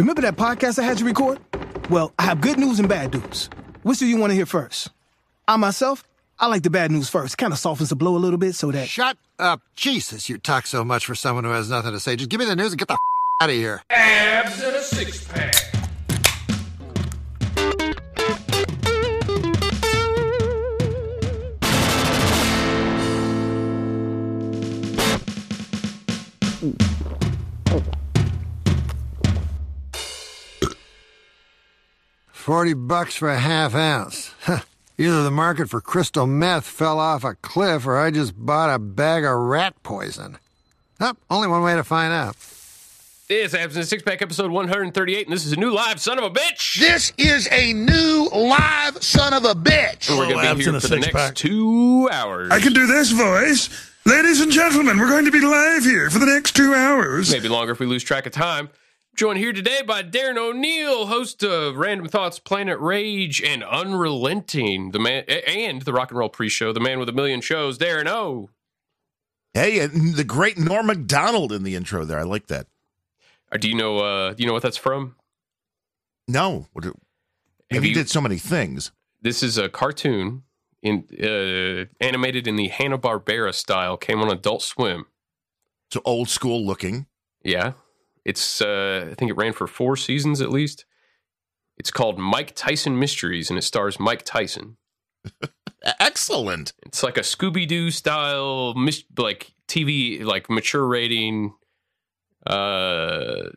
[0.00, 1.38] Remember that podcast I had you record?
[1.90, 3.50] Well, I have good news and bad news.
[3.82, 4.88] Which do you want to hear first?
[5.46, 6.04] I myself,
[6.38, 7.36] I like the bad news first.
[7.36, 8.88] Kind of softens the blow a little bit so that.
[8.88, 9.60] Shut up.
[9.76, 12.16] Jesus, you talk so much for someone who has nothing to say.
[12.16, 12.96] Just give me the news and get the
[13.42, 13.82] out of here.
[13.90, 15.69] Abs and a six pack.
[32.50, 34.34] Forty bucks for a half ounce.
[34.98, 38.80] Either the market for crystal meth fell off a cliff or I just bought a
[38.80, 40.36] bag of rat poison.
[40.98, 42.34] Oh, only one way to find out.
[43.28, 46.18] This Abs and a six pack episode 138, and this is a new live son
[46.18, 46.80] of a bitch.
[46.80, 50.10] This is a new live son of a bitch.
[50.10, 52.50] We're going to be here for the next two hours.
[52.50, 53.70] I can do this voice.
[54.04, 57.30] Ladies and gentlemen, we're going to be live here for the next two hours.
[57.30, 58.70] Maybe longer if we lose track of time.
[59.20, 64.98] Joined here today by Darren O'Neill, host of Randumb Thoughts, Planet Rage, and Unrelenting, the
[64.98, 68.48] man and the Rock and Roll Pre-Show, the man with a million shows, Darren O.
[69.52, 72.18] Hey, and the great Norm Macdonald in the intro there.
[72.18, 72.66] I like that.
[73.52, 73.98] Uh, Do you know?
[73.98, 75.16] Uh, do you know what that's from?
[76.26, 76.98] No, what do-
[77.70, 78.90] Have he you- did so many things.
[79.20, 80.44] This is a cartoon
[80.82, 83.98] in uh, animated in the Hanna Barbera style.
[83.98, 85.04] Came on Adult Swim.
[85.92, 87.04] So old school looking.
[87.44, 87.72] Yeah,
[88.24, 88.60] it's.
[88.60, 90.84] Uh, I think it ran for four seasons at least.
[91.78, 94.76] It's called Mike Tyson Mysteries, and it stars Mike Tyson.
[95.98, 96.72] Excellent.
[96.84, 101.54] It's like a Scooby Doo style, mis- like TV, like mature rating.
[102.46, 103.48] Uh,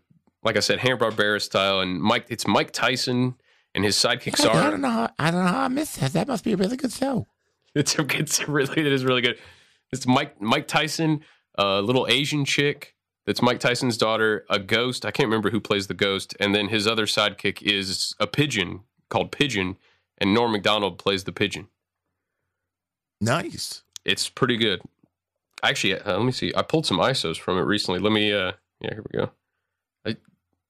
[0.44, 2.26] like I said, Hanna Barbera style, and Mike.
[2.30, 3.36] It's Mike Tyson
[3.76, 4.72] and his sidekicks I are.
[4.72, 4.90] don't know.
[4.90, 6.14] How, I don't know how I missed that.
[6.14, 7.28] That must be a really good show.
[7.76, 9.36] It's it's really it is really good.
[9.92, 11.22] It's Mike Mike Tyson,
[11.58, 12.94] a little Asian chick
[13.26, 15.06] that's Mike Tyson's daughter, a ghost.
[15.06, 18.82] I can't remember who plays the ghost, and then his other sidekick is a pigeon
[19.10, 19.78] called Pigeon,
[20.18, 21.68] and Norm Macdonald plays the pigeon.
[23.22, 23.84] Nice.
[24.06, 24.82] It's pretty good.
[25.64, 26.52] Actually, uh, let me see.
[26.56, 28.00] I pulled some ISOs from it recently.
[28.00, 28.34] Let me.
[28.34, 29.32] uh Yeah, here we go.
[30.06, 30.18] I,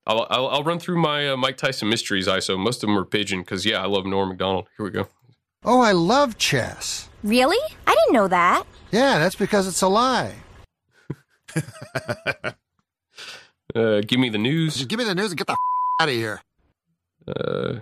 [0.05, 2.59] I'll, I'll I'll run through my uh, Mike Tyson mysteries ISO.
[2.59, 4.67] Most of them are pigeon because yeah, I love Norm Macdonald.
[4.77, 5.07] Here we go.
[5.63, 7.09] Oh, I love chess.
[7.23, 7.57] Really?
[7.87, 8.67] I didn't know that.
[8.91, 10.35] Yeah, that's because it's a lie.
[13.75, 14.75] Uh, give me the news.
[14.75, 15.55] Just give me the news and get the
[15.99, 16.41] out of here.
[17.27, 17.79] Uh,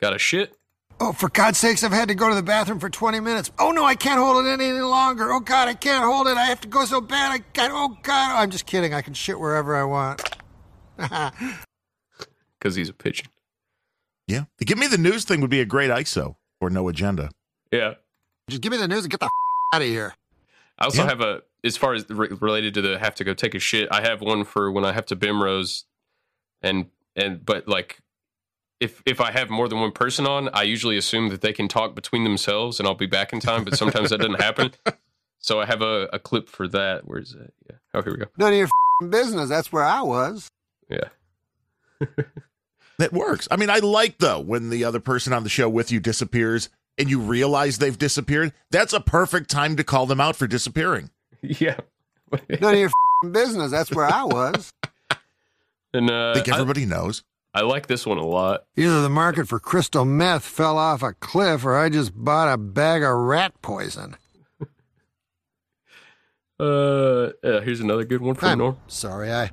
[0.00, 0.54] got a shit.
[1.00, 3.50] Oh, for God's sakes, I've had to go to the bathroom for 20 minutes.
[3.58, 5.30] Oh, no, I can't hold it any, any longer.
[5.32, 6.36] Oh, God, I can't hold it.
[6.36, 7.32] I have to go so bad.
[7.32, 8.42] I got, oh, God.
[8.42, 8.92] I'm just kidding.
[8.94, 10.22] I can shit wherever I want.
[12.58, 13.28] because he's a pigeon.
[14.26, 14.44] Yeah.
[14.58, 17.30] The give me the news thing would be a great ISO or no agenda.
[17.70, 17.94] Yeah.
[18.48, 19.28] Just give me the news and get the
[19.72, 20.14] out of here.
[20.78, 21.08] I also Yeah.
[21.10, 23.88] have a, as far as re- related to the have to go take a shit,
[23.90, 25.84] I have one for when I have to Bimrose,
[26.62, 27.98] and and but like,
[28.80, 31.68] if if I have more than one person on, I usually assume that they can
[31.68, 33.64] talk between themselves and I'll be back in time.
[33.64, 34.72] But sometimes that doesn't happen.
[35.38, 37.06] So I have a, a clip for that.
[37.06, 37.52] Where's that?
[37.70, 37.76] Yeah.
[37.94, 38.24] Oh, here we go.
[38.36, 39.48] None of your business.
[39.48, 40.50] That's where I was.
[40.88, 41.04] Yeah.
[42.98, 43.46] That works.
[43.50, 46.70] I mean, I like though when the other person on the show with you disappears
[46.96, 48.52] and you realize they've disappeared.
[48.70, 51.10] That's a perfect time to call them out for disappearing.
[51.60, 51.78] Yeah.
[52.60, 52.90] None of your
[53.30, 53.70] business.
[53.70, 54.72] That's where I was.
[55.94, 57.22] and I uh, think I, everybody knows.
[57.54, 58.64] I like this one a lot.
[58.76, 62.58] Either the market for crystal meth fell off a cliff or I just bought a
[62.58, 64.16] bag of rat poison.
[66.58, 68.78] Uh, uh here's another good one from I'm Norm.
[68.86, 69.30] sorry.
[69.30, 69.50] I,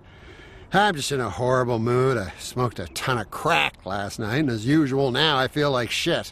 [0.71, 2.17] I'm just in a horrible mood.
[2.17, 5.91] I smoked a ton of crack last night, and as usual, now I feel like
[5.91, 6.31] shit.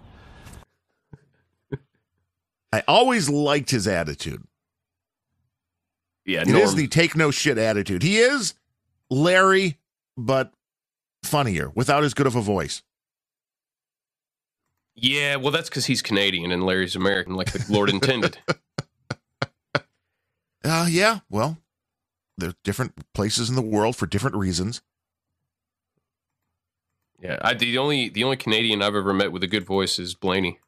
[2.71, 4.43] I always liked his attitude.
[6.31, 6.63] Yeah, Norm.
[6.63, 8.03] is the take no shit attitude.
[8.03, 8.53] He is
[9.09, 9.77] Larry,
[10.15, 10.53] but
[11.23, 12.83] funnier without as good of a voice.
[14.95, 18.37] Yeah, well, that's because he's Canadian and Larry's American, like the Lord intended.
[20.63, 21.57] Uh, yeah, well,
[22.37, 24.81] there's different places in the world for different reasons.
[27.19, 30.15] Yeah, I, the only the only Canadian I've ever met with a good voice is
[30.15, 30.59] Blaney.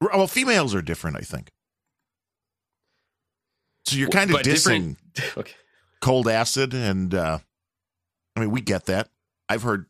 [0.00, 1.50] Well, females are different, I think.
[3.86, 4.96] So you're kind of But dissing
[5.36, 5.52] Okay.
[6.00, 7.38] cold acid, and uh,
[8.36, 9.08] I mean, we get that.
[9.48, 9.86] I've heard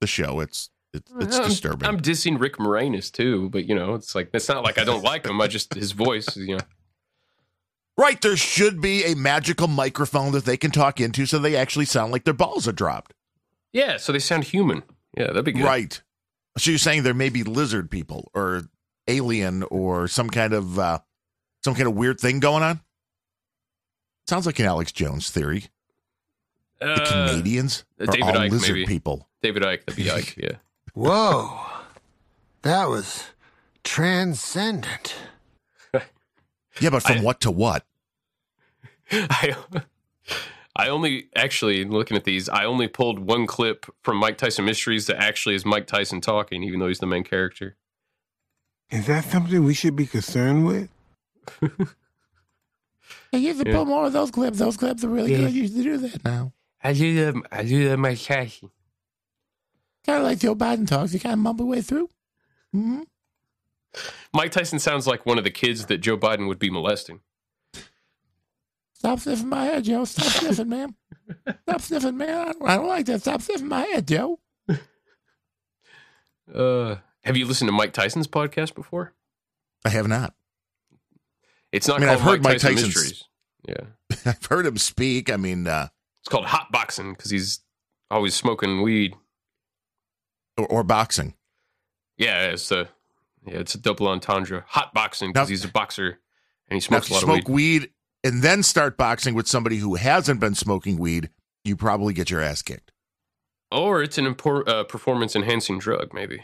[0.00, 0.40] the show.
[0.40, 1.88] It's it's, it's I'm- disturbing.
[1.88, 5.02] I'm dissing Rick Moranis too, but you know, it's like it's not like I don't
[5.04, 5.40] like him.
[5.40, 6.64] I just his voice, you know.
[7.96, 11.84] right, there should be a magical microphone that they can talk into, so they actually
[11.86, 13.14] sound like their balls are dropped.
[13.72, 14.82] Yeah, so they sound human.
[15.16, 15.64] Yeah, that'd be good.
[15.64, 16.00] Right.
[16.56, 18.62] So you're saying there may be lizard people or
[19.06, 20.98] alien or some kind of uh,
[21.64, 22.80] some kind of weird thing going on?
[24.28, 25.64] Sounds like an Alex Jones theory.
[26.80, 28.86] The Uh, Canadians uh, are David all Icke, lizard maybe.
[28.86, 29.26] people.
[29.42, 30.36] David Icke, that'd be Ike.
[30.42, 30.56] Yeah.
[30.92, 31.58] Whoa.
[32.60, 33.24] That was
[33.84, 35.14] transcendent.
[36.80, 37.84] Yeah, but from I- what to what?
[39.10, 39.56] I
[40.76, 45.06] I only actually looking at these, I only pulled one clip from Mike Tyson Mysteries
[45.06, 47.76] that actually is Mike Tyson talking, even though he's the main character.
[48.90, 50.88] Is that something we should be concerned with?
[53.32, 53.74] Hey, you should Yeah.
[53.74, 54.58] pull more of those clips.
[54.58, 55.52] Those clips are really good.
[55.52, 56.52] You should do that now.
[56.82, 58.70] I do love I do love Mike Tyson.
[60.06, 61.12] Kind of like Joe Biden talks.
[61.12, 62.08] You kind of mumble way through.
[62.72, 63.02] hmm
[64.34, 67.20] Mike Tyson sounds like one of the kids that Joe Biden would be molesting.
[68.92, 70.04] Stop sniffing my head, Joe.
[70.04, 70.94] Stop sniffing, man.
[71.62, 72.28] Stop sniffing, man.
[72.48, 73.20] I don't, I don't like that.
[73.22, 74.38] Stop sniffing my head, Joe.
[76.52, 79.12] Uh, have you listened to Mike Tyson's podcast before?
[79.84, 80.34] I have not.
[81.72, 83.24] It's not I mean, called I've heard Mike Mike Tyson Mysteries.
[83.68, 83.84] Yeah.
[84.26, 85.30] I've heard him speak.
[85.30, 85.88] I mean, uh,
[86.22, 87.60] It's called hot boxing because he's
[88.10, 89.14] always smoking weed.
[90.56, 91.34] or, or boxing.
[92.16, 92.88] Yeah, it's a
[93.46, 94.64] yeah, it's a double entendre.
[94.68, 96.18] Hot boxing because he's a boxer
[96.68, 97.82] and he smokes a lot of smoke weed.
[97.82, 97.90] weed
[98.24, 101.30] and then start boxing with somebody who hasn't been smoking weed,
[101.64, 102.90] you probably get your ass kicked.
[103.70, 106.42] Or it's an impor- uh, performance enhancing drug, maybe.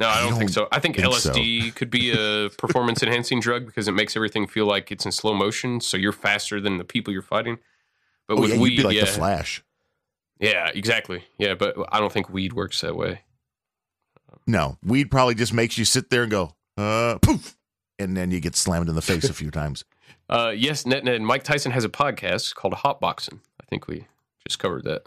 [0.00, 0.68] No, I I don't, think don't so.
[0.72, 4.64] I think, think LSD could be a performance enhancing drug because it makes everything feel
[4.64, 7.58] like it's in slow motion, so you're faster than the people you're fighting.
[8.26, 9.62] But oh with yeah, weed, be like yeah, the Flash.
[10.38, 11.54] yeah, exactly, yeah.
[11.54, 13.20] But I don't think weed works that way.
[14.46, 17.54] No, weed probably just makes you sit there and go, uh, poof,
[17.98, 19.84] and then you get slammed in the face a few times.
[20.30, 23.40] Uh, yes, Net and Mike Tyson has a podcast called Hot Boxing.
[23.60, 24.06] I think we
[24.48, 25.02] just covered that.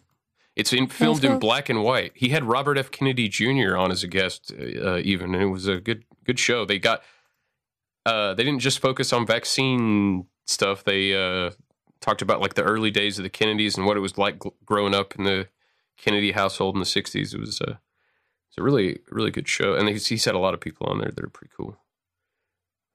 [0.55, 2.11] It's in, filmed in black and white.
[2.13, 2.91] He had Robert F.
[2.91, 3.75] Kennedy Jr.
[3.75, 6.63] on as a guest, uh, even, and it was a good good show.
[6.63, 7.01] They got
[8.05, 10.83] uh, they didn't just focus on vaccine stuff.
[10.83, 11.51] They uh,
[12.01, 14.53] talked about like the early days of the Kennedys and what it was like gl-
[14.63, 15.47] growing up in the
[15.97, 17.33] Kennedy household in the '60s.
[17.33, 17.77] It was uh,
[18.49, 20.99] it's a really really good show, and he's, he's had a lot of people on
[20.99, 21.77] there that are pretty cool.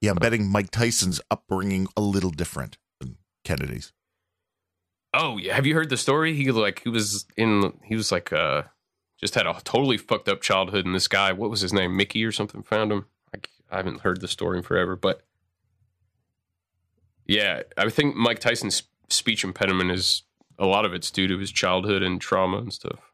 [0.00, 3.92] Yeah, I'm betting Mike Tyson's upbringing a little different than Kennedy's.
[5.14, 6.34] Oh yeah, have you heard the story?
[6.34, 8.64] He like he was in he was like uh
[9.18, 12.24] just had a totally fucked up childhood, and this guy, what was his name, Mickey
[12.24, 13.06] or something, found him.
[13.34, 13.38] I,
[13.70, 15.22] I haven't heard the story in forever, but
[17.26, 20.22] yeah, I think Mike Tyson's speech impediment is
[20.58, 23.12] a lot of it's due to his childhood and trauma and stuff.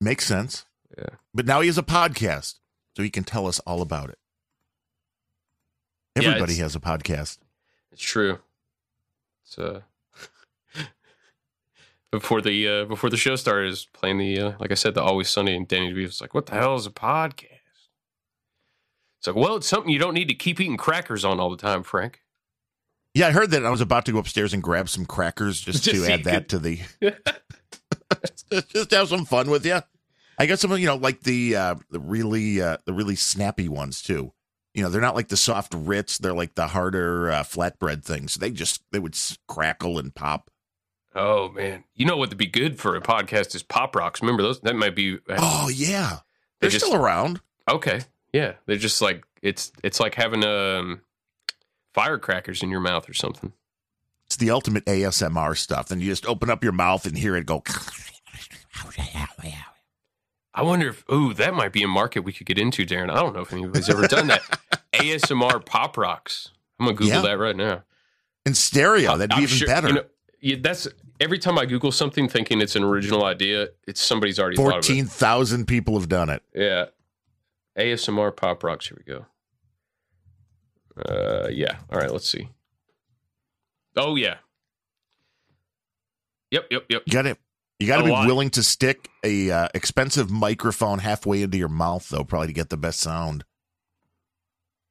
[0.00, 0.64] Makes sense.
[0.96, 1.16] Yeah.
[1.32, 2.54] But now he has a podcast,
[2.96, 4.18] so he can tell us all about it.
[6.16, 7.38] Everybody it's- has a podcast.
[7.90, 8.38] It's true.
[9.44, 9.80] It's uh
[12.10, 15.02] before the uh before the show started, is playing the uh, like I said, the
[15.02, 17.48] Always Sunny, and Danny DeVito was like, "What the hell is a podcast?"
[19.18, 21.56] It's like, well, it's something you don't need to keep eating crackers on all the
[21.56, 22.20] time, Frank.
[23.14, 23.64] Yeah, I heard that.
[23.64, 26.34] I was about to go upstairs and grab some crackers just, Just to add that
[26.34, 26.80] could- to the.
[28.50, 29.80] just, just have some fun with you.
[30.36, 34.02] I got some, you know, like the uh, the really uh, the really snappy ones
[34.02, 34.32] too.
[34.74, 38.34] You know, they're not like the soft Ritz; they're like the harder uh, flatbread things.
[38.34, 39.16] They just they would
[39.48, 40.50] crackle and pop.
[41.14, 44.20] Oh man, you know what would be good for a podcast is pop rocks.
[44.20, 44.60] Remember those?
[44.62, 46.18] That might be Oh yeah,
[46.60, 47.40] They they're just- still around.
[47.70, 48.00] okay.
[48.32, 51.02] Yeah, they're just like it's it's like having um
[51.94, 53.52] firecrackers in your mouth or something.
[54.26, 55.86] It's the ultimate ASMR stuff.
[55.88, 57.62] Then you just open up your mouth and hear it go.
[60.54, 63.10] I wonder if ooh that might be a market we could get into, Darren.
[63.10, 64.42] I don't know if anybody's ever done that.
[64.92, 66.50] ASMR pop rocks.
[66.78, 67.22] I'm gonna Google Yeah.
[67.22, 67.82] that right now.
[68.46, 69.88] In stereo, that'd be I'm even sure- better.
[69.88, 70.04] you know,
[70.40, 70.86] yeah, that's
[71.20, 74.58] every time I Google something thinking it's an original idea, it's somebody's already it.
[74.58, 76.42] Fourteen thousand people have done it.
[76.54, 76.86] Yeah.
[77.76, 78.88] ASMR pop rocks.
[78.88, 79.26] Here we go.
[80.96, 81.78] Uh, yeah.
[81.90, 82.12] All right.
[82.12, 82.50] Let's see.
[83.96, 84.36] Oh yeah.
[86.50, 86.66] Yep.
[86.70, 86.84] Yep.
[86.88, 87.02] Yep.
[87.10, 87.36] Got to
[87.78, 88.26] you got to be lot.
[88.26, 92.70] willing to stick a uh, expensive microphone halfway into your mouth, though, probably to get
[92.70, 93.44] the best sound.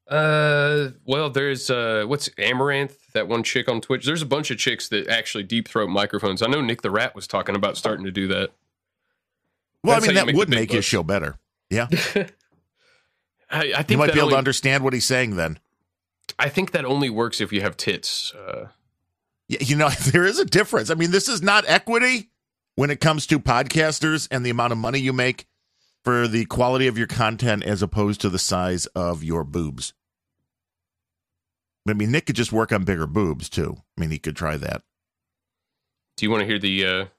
[0.07, 2.95] Uh, well, there's uh, what's Amouranth?
[3.13, 4.05] That one chick on Twitch.
[4.05, 6.41] There's a bunch of chicks that actually deep throat microphones.
[6.41, 8.51] I know Nick the Rat was talking about starting to do that.
[9.83, 11.37] Well, That's I mean, that make would the big make his show better.
[11.69, 11.87] Yeah,
[13.49, 15.37] I, I think you might be able only, to understand what he's saying.
[15.37, 15.57] Then,
[16.37, 18.33] I think that only works if you have tits.
[18.33, 18.67] Uh,
[19.47, 20.89] yeah, you know, there is a difference.
[20.89, 22.29] I mean, this is not equity
[22.75, 25.47] when it comes to podcasters and the amount of money you make
[26.03, 29.93] for the quality of your content as opposed to the size of your boobs.
[31.87, 33.77] I mean, Nick could just work on bigger boobs too.
[33.97, 34.83] I mean, he could try that.
[36.17, 36.85] do you want to hear the?
[36.85, 37.09] Uh, do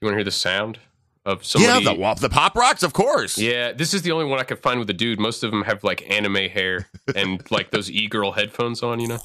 [0.00, 0.78] you want to hear the sound
[1.24, 3.38] of yeah, the the pop rocks, of course.
[3.38, 5.20] Yeah, this is the only one I could find with a dude.
[5.20, 9.18] Most of them have like anime hair and like those e-girl headphones on, you know.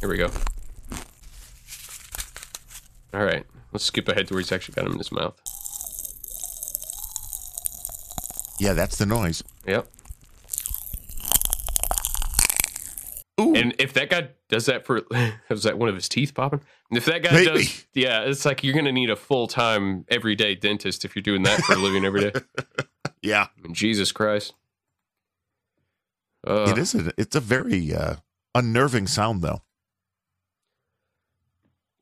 [0.00, 0.30] Here we go.
[3.14, 5.40] All right, let's skip ahead to where he's actually got him in his mouth.
[8.58, 9.42] Yeah, that's the noise.
[9.66, 9.86] Yep.
[13.40, 13.54] Ooh.
[13.54, 15.02] And if that guy does that for,
[15.48, 16.60] was that one of his teeth popping?
[16.90, 17.64] And if that guy Maybe.
[17.64, 21.22] does, yeah, it's like you're going to need a full time, everyday dentist if you're
[21.22, 22.32] doing that for a living every day.
[23.22, 24.54] yeah, I mean, Jesus Christ.
[26.46, 26.94] Uh, it is.
[26.94, 28.16] A, it's a very uh,
[28.54, 29.62] unnerving sound, though.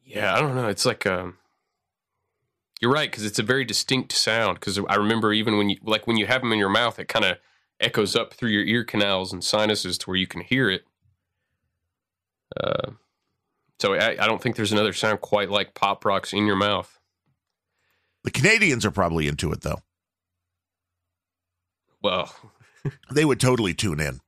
[0.05, 0.69] Yeah, I don't know.
[0.69, 1.37] It's like, um,
[2.81, 4.61] you're right, because it's a very distinct sound.
[4.61, 7.09] Because I remember even when you, like, when you have them in your mouth, it
[7.09, 7.39] kind of
[7.81, 10.85] echoes up through your ear canals and sinuses to where you can hear it.
[12.59, 12.93] Uh,
[13.79, 16.99] so I, I don't think there's another sound quite like pop rocks in your mouth.
[18.25, 19.81] The Canadians are probably into it, though.
[22.03, 22.35] Well,
[23.11, 24.21] They would totally tune in.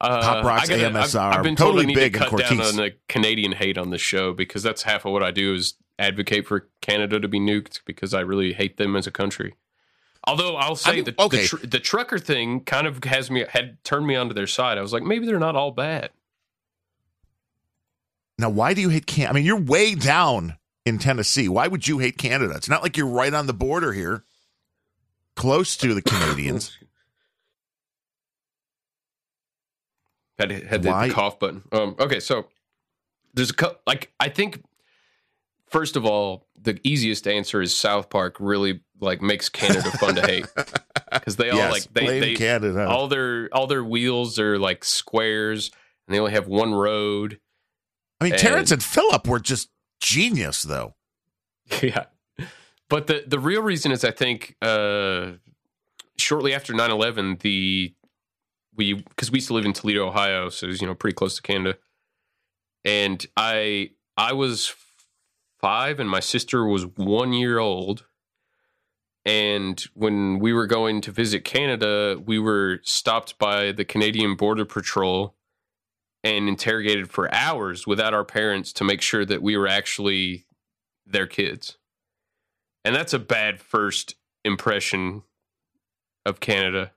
[0.00, 2.38] Uh, Pop rocks, I gotta- I've- I've, been told totally I need big to cut
[2.38, 5.54] down on the Canadian hate on the show because that's half of what I do
[5.54, 9.54] is advocate for Canada to be nuked because I really hate them as a country.
[10.24, 11.42] Although I'll say mean, the, okay.
[11.42, 14.78] the tr- the trucker thing kind of has me had turned me onto their side.
[14.78, 16.10] I was like, maybe they're not all bad.
[18.38, 19.30] Now, why do you hate Canada?
[19.30, 21.48] I mean, you're way down in Tennessee.
[21.48, 22.54] Why would you hate Canada?
[22.56, 24.24] It's not like you're right on the border here,
[25.34, 26.76] close to the Canadians.
[30.38, 31.62] Had had the, the cough button.
[31.72, 32.46] Um, okay, so
[33.34, 34.62] there's a cou- like I think
[35.68, 40.22] first of all, the easiest answer is South Park really like makes Canada fun to
[40.26, 40.46] hate
[41.12, 42.86] because they all yes, like they they Canada.
[42.86, 45.70] all their all their wheels are like squares
[46.06, 47.38] and they only have one road.
[48.20, 49.68] I mean, and- Terrance and Phillip were just
[50.00, 50.94] genius, though.
[51.82, 52.06] yeah.
[52.88, 55.32] But the the real reason is I think uh
[56.16, 57.94] shortly after 9/11 the
[58.78, 61.14] we because we used to live in Toledo, Ohio, so it was you know pretty
[61.14, 61.76] close to Canada.
[62.84, 64.72] And I I was
[65.60, 68.06] 5 and my sister was 1 year old.
[69.26, 74.64] And when we were going to visit Canada, we were stopped by the Canadian Border
[74.64, 75.34] Patrol
[76.24, 80.46] and interrogated for hours without our parents to make sure that we were actually
[81.04, 81.76] their kids.
[82.84, 85.24] And that's a bad first impression
[86.24, 86.92] of Canada.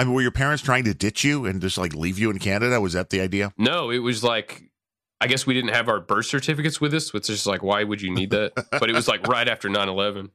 [0.00, 2.38] I mean, were your parents trying to ditch you and just like leave you in
[2.38, 2.80] Canada?
[2.80, 3.52] Was that the idea?
[3.58, 4.70] No, it was like
[5.20, 8.00] I guess we didn't have our birth certificates with us, which is like why would
[8.00, 8.52] you need that?
[8.70, 10.30] but it was like right after 9/11.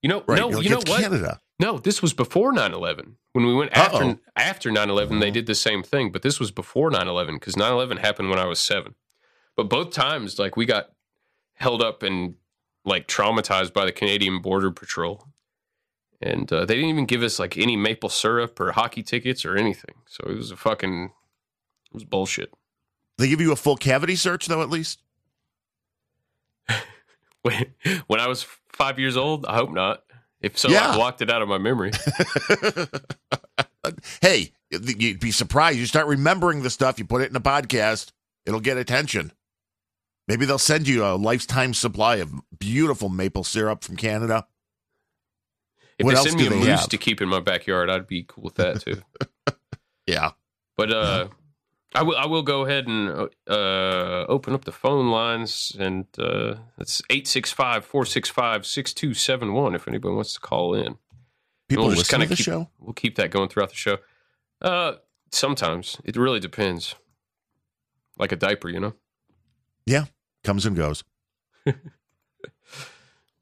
[0.00, 0.38] You know, Right.
[0.38, 1.02] no, You're like, you know what?
[1.02, 1.40] Canada.
[1.60, 3.16] No, this was before 9/11.
[3.34, 4.18] When we went after Uh-oh.
[4.34, 8.30] after 9/11, they did the same thing, but this was before 9/11 cuz 9/11 happened
[8.30, 8.94] when I was 7.
[9.56, 10.86] But both times like we got
[11.56, 12.36] held up and
[12.86, 15.28] like traumatized by the Canadian Border Patrol.
[16.22, 19.56] And uh, they didn't even give us like any maple syrup or hockey tickets or
[19.56, 19.96] anything.
[20.06, 22.54] So it was a fucking it was bullshit.
[23.18, 25.00] They give you a full cavity search, though, at least.
[27.42, 27.74] when
[28.06, 29.46] when I was five years old?
[29.46, 30.04] I hope not.
[30.40, 30.90] If so, Yeah.
[30.90, 31.92] I blocked it out of my memory.
[34.20, 35.78] hey, you'd be surprised.
[35.78, 38.12] You start remembering the stuff, you put it in a podcast,
[38.46, 39.32] it'll get attention.
[40.28, 44.46] Maybe they'll send you a lifetime supply of beautiful maple syrup from Canada.
[46.02, 46.88] If What they send me a moose have?
[46.88, 49.02] to keep in my backyard, I'd be cool with that too.
[50.06, 50.32] Yeah.
[50.76, 51.28] But uh,
[51.94, 56.56] I will I will go ahead and uh, open up the phone lines, and uh,
[56.78, 60.98] it's 865-465-6271 if anybody wants to call in.
[61.68, 62.68] People We'll just kinda the keep- show.
[62.80, 63.98] We'll keep that going throughout the show.
[64.60, 64.94] Uh,
[65.30, 66.94] sometimes it really depends.
[68.18, 68.94] Like a diaper, you know.
[69.86, 70.06] Yeah,
[70.44, 71.04] comes and goes.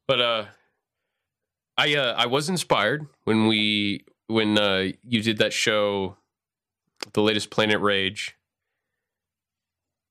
[0.07, 0.45] But uh
[1.81, 6.17] I uh I was inspired when we when uh you did that show
[7.15, 8.37] the latest Planet Rage.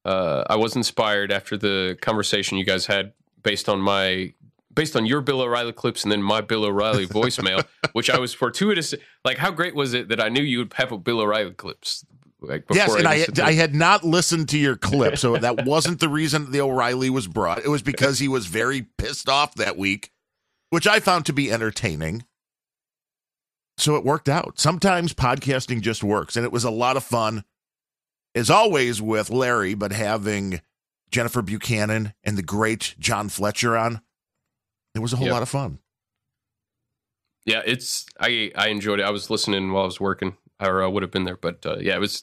[0.03, 4.33] Uh I was inspired after the conversation you guys had based on my
[4.73, 8.33] based on your Bill O'Reilly clips and then my Bill O'Reilly voicemail, which I was
[8.33, 11.53] fortuitous like how great was it that I knew you would have a Bill O'Reilly
[11.53, 12.03] clips
[12.41, 15.65] like before yes, and I, to I had not listened to your clip, so that
[15.65, 17.59] wasn't the reason the O'Reilly was brought.
[17.59, 20.13] It was because he was very pissed off that week,
[20.69, 22.25] which I found to be entertaining.
[23.77, 24.59] So it worked out.
[24.59, 27.45] Sometimes podcasting just works, and it was a lot of fun,
[28.35, 30.61] as always with Larry, but having
[31.11, 34.01] Jennifer Buchanan and the great John Fletcher on,
[34.95, 35.33] it was a whole Yep.
[35.33, 35.79] lot of fun.
[37.45, 39.03] Yeah, it's I I enjoyed it.
[39.03, 41.37] I was listening while I was working, or I would have been there.
[41.37, 42.21] But uh, yeah, it was.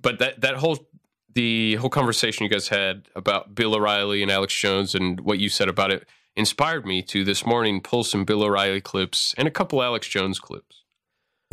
[0.00, 0.88] But that that whole
[1.34, 5.48] the whole conversation you guys had about Bill O'Reilly and Alex Jones and what you
[5.50, 6.08] said about it
[6.38, 10.38] inspired me to this morning pull some Bill O'Reilly clips and a couple Alex Jones
[10.38, 10.84] clips.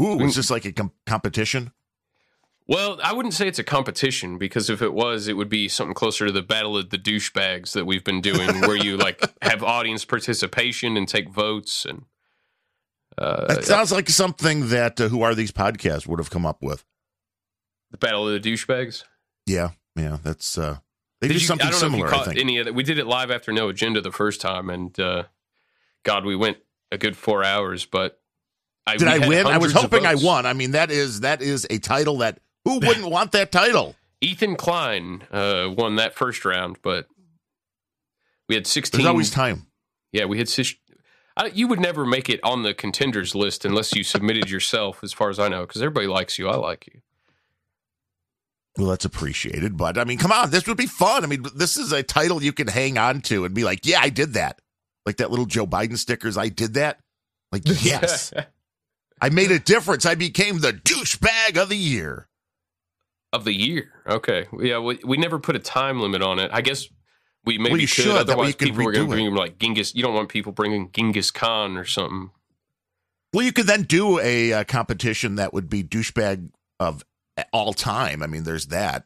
[0.01, 1.72] Ooh, was this like a com- competition?
[2.68, 5.94] Well, I wouldn't say it's a competition because if it was, it would be something
[5.94, 9.62] closer to the battle of the douchebags that we've been doing, where you like have
[9.63, 12.06] audience participation and take votes and.
[13.18, 16.62] Uh, That sounds like something that uh, Who Are These Podcasts would have come up
[16.62, 16.84] with.
[17.92, 19.04] the battle of the douchebags.
[19.46, 20.80] Yeah, yeah, that's uh,
[21.22, 22.00] they Did do you- something I don't similar.
[22.00, 22.40] know if you I caught think.
[22.40, 22.74] any of that.
[22.76, 25.24] We did it live after No Agenda the first time, and uh,
[26.04, 26.58] God, we went
[26.92, 27.86] a good four hours.
[27.86, 28.20] But
[28.88, 29.48] I, Did I win?
[29.48, 30.46] I was hoping I won.
[30.46, 33.96] I mean, that is that is a title that who wouldn't want that title?
[34.22, 37.08] Ethan Klein uh, won that first round, but
[38.48, 39.00] we had sixteen.
[39.02, 39.68] There's always time.
[40.12, 40.48] Yeah, we had.
[40.50, 40.76] Sis-
[41.38, 45.12] I, you would never make it on the contenders list unless you submitted yourself, as
[45.12, 46.48] far as I know, because everybody likes you.
[46.48, 47.02] I like you.
[48.77, 51.24] Well, that's appreciated, but I mean, come on, this would be fun.
[51.24, 54.00] I mean, this is a title you can hang on to and be like, "Yeah,
[54.01, 54.60] I did that."
[55.05, 57.00] Like that little Joe Biden stickers, I did that.
[57.53, 58.34] Like, yes,
[59.22, 60.05] I made a difference.
[60.05, 62.27] I became the douchebag of the year.
[63.32, 63.94] of the year.
[64.08, 66.50] Okay, yeah, we, we never put a time limit on it.
[66.51, 66.88] I guess
[67.46, 68.08] we maybe Well, you should.
[68.08, 69.96] Way Otherwise, you people were going to bring like Genghis.
[69.96, 72.32] You don't want people bringing Genghis Khan or something.
[73.32, 77.05] Well, you could then do a, uh competition that would be douchebag of
[77.51, 78.22] all time.
[78.24, 79.06] I mean, there's that.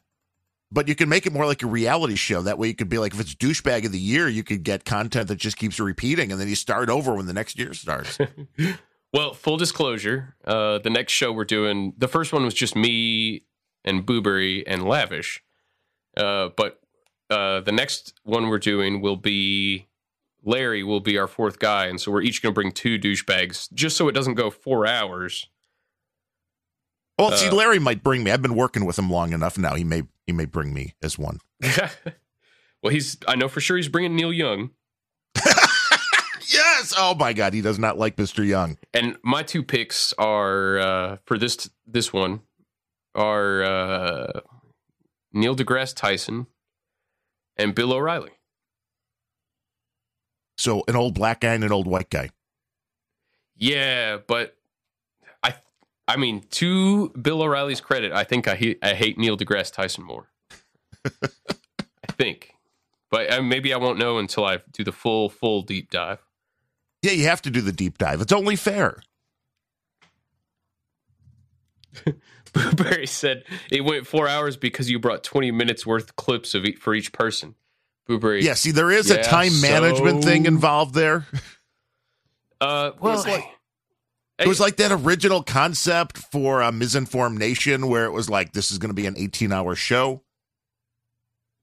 [0.72, 2.44] But you can make it more like a reality show.
[2.44, 4.86] That way, you could be like, if it's douchebag of the year, you could get
[4.86, 8.20] content that just keeps repeating, and then you start over when the next year starts.
[9.12, 13.44] Well, full disclosure, uh, the next show we're doing, the first one was just me
[13.84, 15.44] and Booberry and Lavish.
[16.16, 16.80] Uh, but
[17.30, 19.88] uh, the next one we're doing will be
[20.44, 23.72] Larry will be our fourth guy, and so we're each going to bring two douchebags,
[23.74, 25.48] just so it doesn't go four hours.
[27.20, 28.32] Well, see, Uh, Larry might bring me.
[28.32, 29.76] I've been working with him long enough now.
[29.76, 31.40] He may he may bring me as one.
[32.82, 34.72] well, he's I know for sure he's bringing Neil Young,
[36.52, 36.94] Yes.
[36.98, 38.78] Oh my God, he does not like Mister Young.
[38.94, 42.42] and my two picks are uh, for this this one
[43.14, 44.40] are uh,
[45.32, 46.48] Neil deGrasse Tyson
[47.58, 48.32] and Bill O'Reilly.
[50.58, 52.32] So an old black guy and an old white guy.
[53.56, 54.56] Yeah, but
[56.10, 60.04] I mean, to Bill O'Reilly's credit, I think I hate, I hate Neil deGrasse Tyson
[60.04, 60.28] more.
[61.06, 62.56] I think,
[63.12, 66.18] but uh, maybe I won't know until I do the full full deep dive.
[67.04, 68.22] Yeah, you have to do the deep dive.
[68.22, 68.98] It's only fair.
[72.76, 76.78] Barry said it went four hours because you brought twenty minutes worth clips of each,
[76.78, 77.56] for each person.
[78.10, 78.56] Booberry, Yeah.
[78.56, 81.28] See, there is a Yeah, time management thing involved there.
[82.60, 83.46] Uh, well, was like-
[84.40, 88.72] It was like that original concept for a Misinformed Nation where it was like, this
[88.72, 90.24] is going to be an 18 hour show.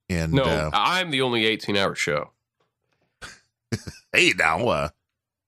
[0.08, 2.30] And no, uh, I'm the only eighteen-hour show.
[4.12, 4.88] hey, now, uh,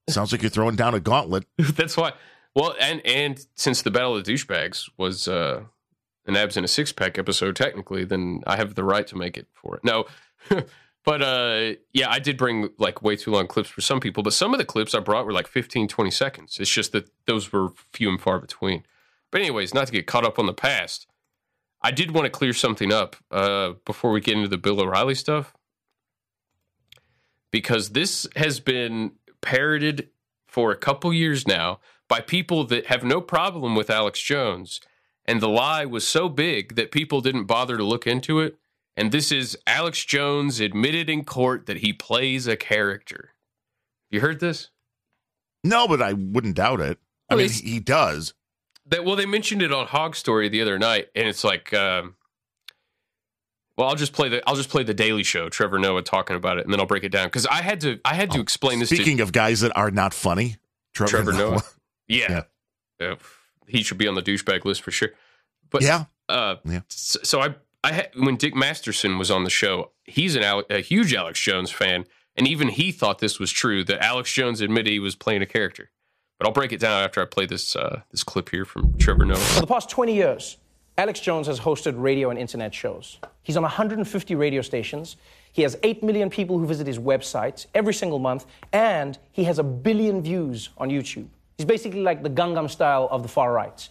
[0.09, 1.45] sounds like you're throwing down a gauntlet.
[1.59, 2.13] That's why.
[2.55, 5.63] Well, and and since the Battle of the Douchebags was uh,
[6.27, 9.37] an abs in a six pack episode, technically, then I have the right to make
[9.37, 9.85] it for it.
[9.85, 10.07] No,
[11.09, 14.35] but uh, yeah, I did bring like way too long clips for some people, but
[14.35, 16.59] some of the clips I brought were like 15, 20 seconds.
[16.61, 18.83] It's just that those were few and far between.
[19.31, 21.07] But anyways, not to get caught up on the past,
[21.81, 25.15] I did want to clear something up uh, before we get into the Bill O'Reilly
[25.15, 25.55] stuff
[27.51, 30.11] because this has been parroted
[30.47, 34.79] for a couple years now by people that have no problem with Alex Jones.
[35.25, 38.59] And the lie was so big that people didn't bother to look into it.
[38.99, 43.31] And this is Alex Jones admitted in court that he plays a character.
[44.11, 44.71] You heard this?
[45.63, 46.99] No, but I wouldn't doubt it.
[47.31, 48.35] I Well, mean, he does.
[48.87, 52.17] That well, they mentioned it on Hog Story the other night, and it's like, um,
[53.77, 56.59] well, I'll just play the I'll just play the Daily Show, Trevor Noah talking about
[56.59, 58.81] it, and then I'll break it down because I had to I had to explain
[58.81, 60.57] this to Speaking of guys that are not funny,
[60.93, 61.51] Trevor, Trevor Noah.
[61.53, 61.63] Noah.
[62.09, 62.45] Yeah.
[62.99, 63.15] Uh,
[63.69, 65.11] he should be on the douchebag list for sure.
[65.71, 66.07] But yeah.
[66.29, 66.81] uh, Yeah.
[66.89, 67.55] so, so I
[67.89, 71.41] I had, when Dick Masterson was on the show, he's an Ale- a huge Alex
[71.41, 72.05] Jones fan,
[72.37, 75.47] and even he thought this was true that Alex Jones admitted he was playing a
[75.47, 75.91] character.
[76.39, 79.25] But I'll break it down after I play this uh, this clip here from Trevor
[79.25, 79.39] Noah.
[79.39, 80.59] For the past 20 years,
[80.99, 83.19] Alex Jones has hosted radio and internet shows.
[83.43, 85.17] He's on 150 radio stations.
[85.53, 89.59] He has 8 million people who visit his website every single month, and he has
[89.59, 91.27] a billion views on YouTube.
[91.57, 93.89] He's basically like the Gangnam style of the far right.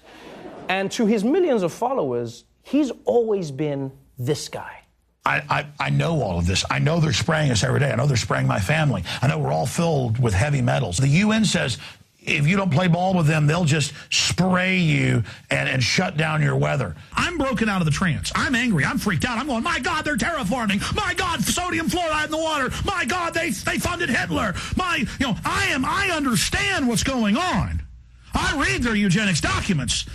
[0.70, 4.84] And to his millions of followers, he's always been this guy.
[5.26, 6.64] I, I, I know all of this.
[6.70, 7.92] I know they're spraying us every day.
[7.92, 9.04] I know they're spraying my family.
[9.22, 10.98] I know we're all filled with heavy metals.
[10.98, 11.78] The UN says
[12.22, 16.42] if you don't play ball with them, they'll just spray you and, and shut down
[16.42, 16.96] your weather.
[17.14, 18.32] I'm broken out of the trance.
[18.36, 18.84] I'm angry.
[18.84, 19.38] I'm freaked out.
[19.38, 20.96] I'm going, my God, they're terraforming.
[20.96, 22.70] My God, sodium fluoride in the water.
[22.86, 24.54] My God, they, they funded Hitler.
[24.76, 27.82] My, you know, I am, I understand what's going on.
[28.34, 30.06] I read their eugenics documents.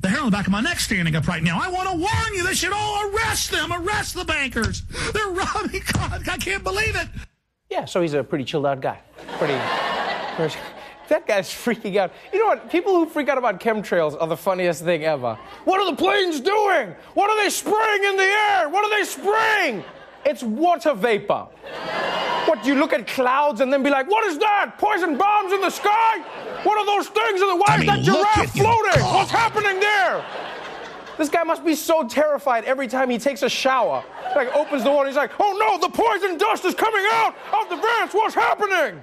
[0.00, 1.60] The hair on the back of my neck standing up right now.
[1.60, 4.82] I want to warn you, they should all arrest them, arrest the bankers.
[5.12, 6.26] They're robbing God.
[6.28, 7.08] I can't believe it.
[7.68, 8.98] Yeah, so he's a pretty chilled out guy.
[9.38, 9.54] Pretty.
[11.08, 12.12] that guy's freaking out.
[12.32, 12.70] You know what?
[12.70, 15.38] People who freak out about chemtrails are the funniest thing ever.
[15.64, 16.94] What are the planes doing?
[17.14, 18.68] What are they spraying in the air?
[18.68, 19.84] What are they spraying?
[20.24, 21.46] It's water vapor.
[22.46, 24.76] What, do you look at clouds and then be like, what is that?
[24.78, 26.18] Poison bombs in the sky?
[26.64, 27.40] What are those things?
[27.40, 29.02] in the- Why I is mean, that look giraffe floating?
[29.14, 30.24] What's happening there?
[31.16, 34.02] This guy must be so terrified every time he takes a shower.
[34.34, 37.68] Like opens the water, he's like, "Oh no, the poison dust is coming out of
[37.68, 38.14] the vents.
[38.14, 39.02] What's happening?"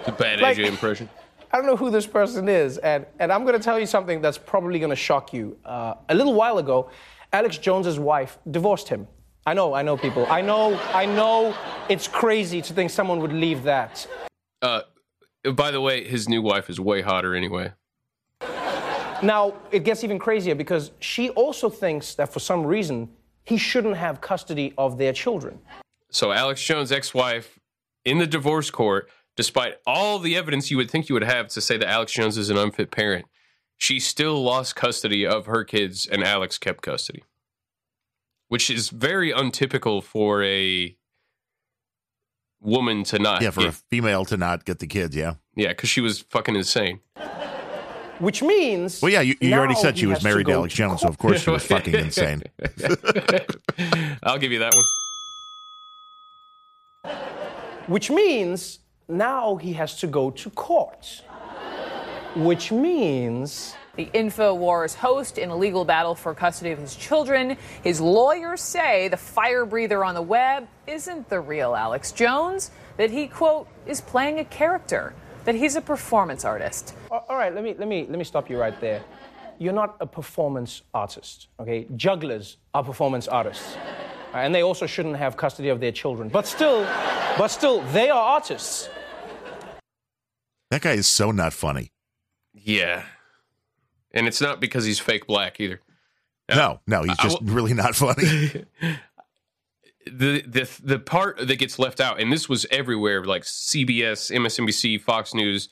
[0.00, 1.08] It's a bad Like- AJ impression.
[1.52, 4.20] I don't know who this person is, and, and I'm going to tell you something
[4.22, 5.56] that's probably going to shock you.
[5.64, 6.90] Uh, a little while ago,
[7.32, 9.06] Alex Jones's wife divorced him.
[9.44, 10.26] I know, I know, people.
[10.26, 11.54] I know, I know.
[11.88, 14.06] It's crazy to think someone would leave that.
[14.60, 14.82] Uh,
[15.54, 17.72] by the way, his new wife is way hotter anyway.
[19.22, 23.08] Now, it gets even crazier because she also thinks that for some reason
[23.44, 25.58] he shouldn't have custody of their children.
[26.10, 27.58] So Alex Jones' ex-wife
[28.04, 31.60] in the divorce court, despite all the evidence you would think you would have to
[31.60, 33.26] say that Alex Jones is an unfit parent,
[33.76, 37.24] she still lost custody of her kids and Alex kept custody.
[38.52, 40.94] Which is very untypical for a
[42.60, 45.16] woman to not Yeah, for a female to not get the kids.
[45.16, 45.36] Yeah.
[45.56, 47.00] yeah, because she was fucking insane.
[48.18, 49.00] Which means.
[49.00, 49.22] Well, yeah.
[49.22, 51.40] You, you already said she was has to married to Alex Jones, so of course
[51.40, 52.42] she was fucking insane.
[54.22, 54.84] I'll give you that one.
[57.86, 61.22] Which means now he has to go to court.
[62.36, 63.74] Which means.
[63.94, 67.58] The InfoWars host in a legal battle for custody of his children.
[67.82, 73.10] His lawyers say the fire breather on the web isn't the real Alex Jones, that
[73.10, 76.94] he, quote, is playing a character, that he's a performance artist.
[77.10, 79.02] All all right, let me, let, me, let me stop you right there.
[79.58, 81.86] You're not a performance artist, okay?
[81.94, 83.76] Jugglers are performance artists.
[84.32, 86.30] And they also shouldn't have custody of their children.
[86.30, 86.84] But still,
[87.36, 88.88] but still, they are artists.
[90.70, 91.90] That guy is so not funny.
[92.54, 93.04] Yeah.
[94.14, 95.80] And it's not because he's fake black either.
[96.48, 98.64] No, no, he's just will- really not funny.
[100.06, 105.00] the the the part that gets left out, and this was everywhere, like CBS, MSNBC,
[105.00, 105.68] Fox News,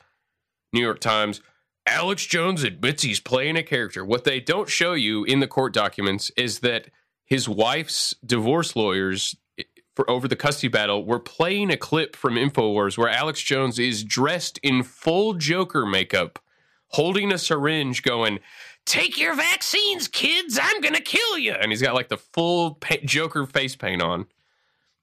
[0.72, 1.40] New York Times.
[1.87, 4.05] Alex Jones admits he's playing a character.
[4.05, 6.88] What they don't show you in the court documents is that
[7.24, 9.64] his wife's divorce lawyers eh,
[9.96, 14.05] for over the custody battle were playing a clip from Infowars where Alex Jones is
[14.05, 16.38] dressed in full Joker makeup,
[16.90, 18.40] holding a syringe, going,
[18.85, 20.59] "Take your vaccines, kids!
[20.61, 24.26] I'm gonna kill you!" And he's got like the full pa- Joker face paint on.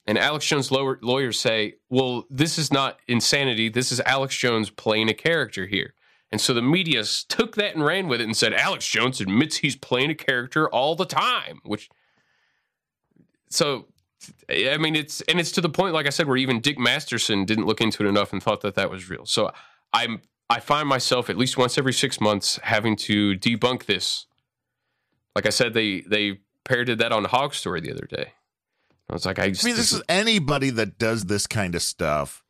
[0.05, 3.69] And Alex Jones' law- lawyers say, "Well, this is not insanity.
[3.69, 5.93] This is Alex Jones playing a character here."
[6.31, 9.57] And so the media took that and ran with it and said, "Alex Jones admits
[9.57, 11.89] he's playing a character all the time," which
[13.49, 13.87] so
[14.49, 17.45] I mean, it's and it's to the point, like I said, where even Dick Masterson
[17.45, 19.25] didn't look into it enough and thought that that was real.
[19.25, 19.51] So
[19.93, 24.25] I'm I find myself at least once every six months having to debunk this.
[25.35, 28.33] Like I said, they they parroted that on Hog Story the other day.
[29.09, 31.81] I was like, I, just, I mean, this is anybody that does this kind of
[31.81, 32.43] stuff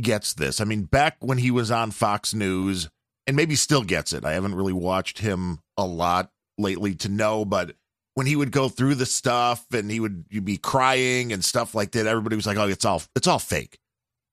[0.00, 0.60] gets this.
[0.60, 2.88] I mean, back when he was on Fox News,
[3.26, 4.24] and maybe still gets it.
[4.24, 7.76] I haven't really watched him a lot lately to know, but
[8.14, 11.74] when he would go through the stuff and he would you'd be crying and stuff
[11.74, 13.78] like that, everybody was like, "Oh, it's all it's all fake."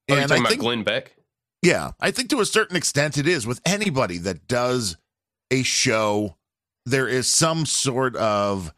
[0.10, 1.17] Oh, you're and talking I about think, Glenn Beck?
[1.62, 4.98] Yeah, I think to a certain extent it is with anybody that does
[5.52, 6.36] a show.
[6.86, 8.74] There is some sort of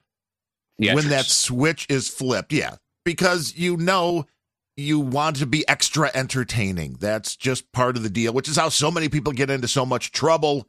[0.78, 2.54] when that switch is flipped.
[2.54, 4.26] Yeah, because you know
[4.80, 6.96] you want to be extra entertaining.
[7.00, 9.86] That's just part of the deal, which is how so many people get into so
[9.86, 10.68] much trouble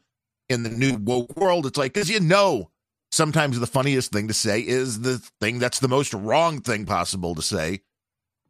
[0.49, 1.65] in the new woke world.
[1.65, 2.71] It's like, because you know,
[3.13, 7.35] sometimes the funniest thing to say is the thing that's the most wrong thing possible
[7.37, 7.81] to say.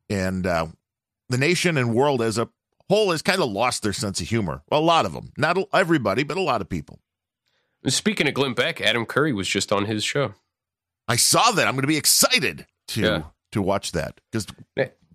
[0.08, 0.68] And uh,
[1.28, 2.48] the nation and world as a
[2.90, 4.62] whole has kind of lost their sense of humor.
[4.70, 5.32] A lot of them.
[5.38, 7.00] Not everybody, but a lot of people.
[7.86, 10.34] Speaking of Glenn Beck, Adam Curry was just on his show.
[11.08, 11.66] I saw that.
[11.66, 13.22] I'm going to be excited to Yeah.
[13.52, 14.46] to watch that because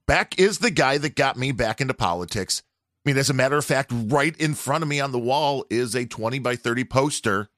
[0.08, 2.64] Beck is the guy that got me back into politics.
[3.06, 5.66] I mean, as a matter of fact, right in front of me on the wall
[5.70, 7.50] is a 20 by 30 poster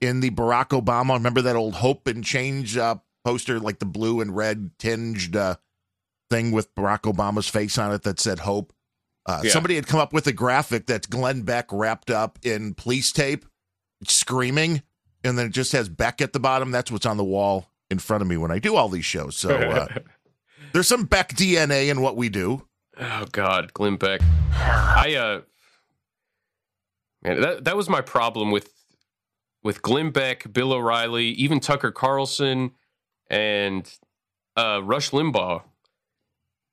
[0.00, 1.14] in the Barack Obama.
[1.14, 5.56] Remember that old Hope and Change uh, poster, like the blue and red tinged uh,
[6.28, 8.72] thing with Barack Obama's face on it that said Hope.
[9.30, 9.50] Uh, Yeah.
[9.50, 13.44] Somebody had come up with a graphic that's Glenn Beck wrapped up in police tape,
[14.04, 14.82] screaming,
[15.24, 16.70] and then it just has Beck at the bottom.
[16.70, 19.36] That's what's on the wall in front of me when I do all these shows.
[19.36, 19.86] So uh,
[20.72, 22.66] there's some Beck DNA in what we do.
[22.98, 24.20] Oh God, Glenn Beck.
[24.52, 25.40] I uh,
[27.22, 28.72] man, that that was my problem with
[29.62, 32.72] with Glenn Beck, Bill O'Reilly, even Tucker Carlson,
[33.28, 33.90] and
[34.56, 35.62] uh, Rush Limbaugh.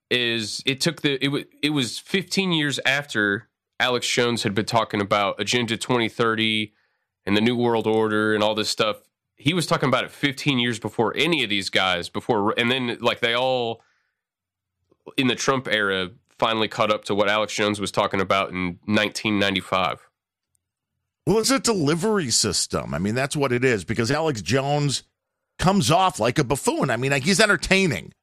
[0.09, 4.65] Is it took the it was it was 15 years after Alex Jones had been
[4.65, 6.73] talking about Agenda 2030
[7.25, 8.97] and the New World Order and all this stuff.
[9.35, 12.97] He was talking about it 15 years before any of these guys before, and then
[13.01, 13.81] like they all
[15.17, 18.79] in the Trump era finally caught up to what Alex Jones was talking about in
[18.85, 20.07] 1995.
[21.25, 22.93] Well, it's a delivery system.
[22.93, 25.03] I mean, that's what it is because Alex Jones
[25.59, 26.89] comes off like a buffoon.
[26.89, 28.13] I mean, like, he's entertaining,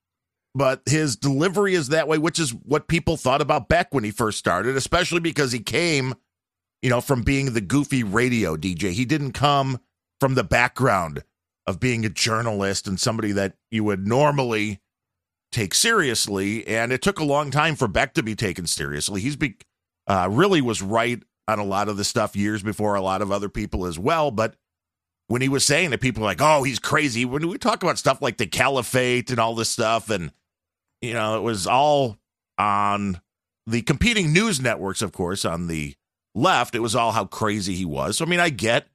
[0.54, 4.10] but his delivery is that way, which is what people thought about Beck when he
[4.12, 6.14] first started, especially because he came,
[6.80, 8.92] you know, from being the goofy radio DJ.
[8.92, 9.80] He didn't come
[10.20, 11.24] from the background
[11.66, 14.80] of being a journalist and somebody that you would normally
[15.50, 16.66] take seriously.
[16.68, 19.20] And it took a long time for Beck to be taken seriously.
[19.20, 19.56] He's be,
[20.06, 23.32] uh, really was right on a lot of the stuff years before a lot of
[23.32, 24.30] other people as well.
[24.30, 24.54] But
[25.26, 27.24] when he was saying that, people were like, oh, he's crazy.
[27.24, 30.30] When we talk about stuff like the caliphate and all this stuff, and,
[31.08, 32.18] you know, it was all
[32.58, 33.20] on
[33.66, 35.94] the competing news networks, of course, on the
[36.34, 36.74] left.
[36.74, 38.18] It was all how crazy he was.
[38.18, 38.88] So, I mean, I get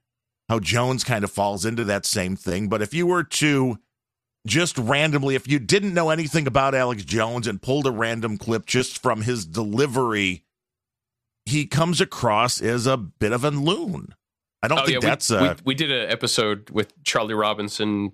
[0.47, 2.69] how Jones kind of falls into that same thing.
[2.69, 3.77] But if you were to
[4.47, 8.65] just randomly, if you didn't know anything about Alex Jones and pulled a random clip
[8.65, 10.43] just from his delivery,
[11.45, 14.13] he comes across as a bit of a loon.
[14.61, 17.33] I don't Oh, think yeah, that's we, uh, we, we did an episode with Charlie
[17.33, 18.13] Robinson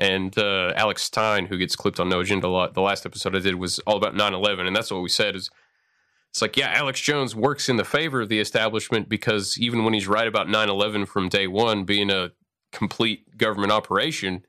[0.00, 2.72] and uh, Alex Stein, who gets clipped on No Agenda a lot.
[2.72, 5.50] The last episode I did was all about 9-11, and that's what we said is
[6.30, 9.92] it's like, yeah, Alex Jones works in the favor of the establishment because even when
[9.92, 12.30] he's right about 9-11 from day one being a
[12.72, 14.46] complete government operation,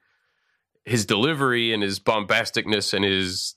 [0.86, 3.56] his delivery and his bombasticness and his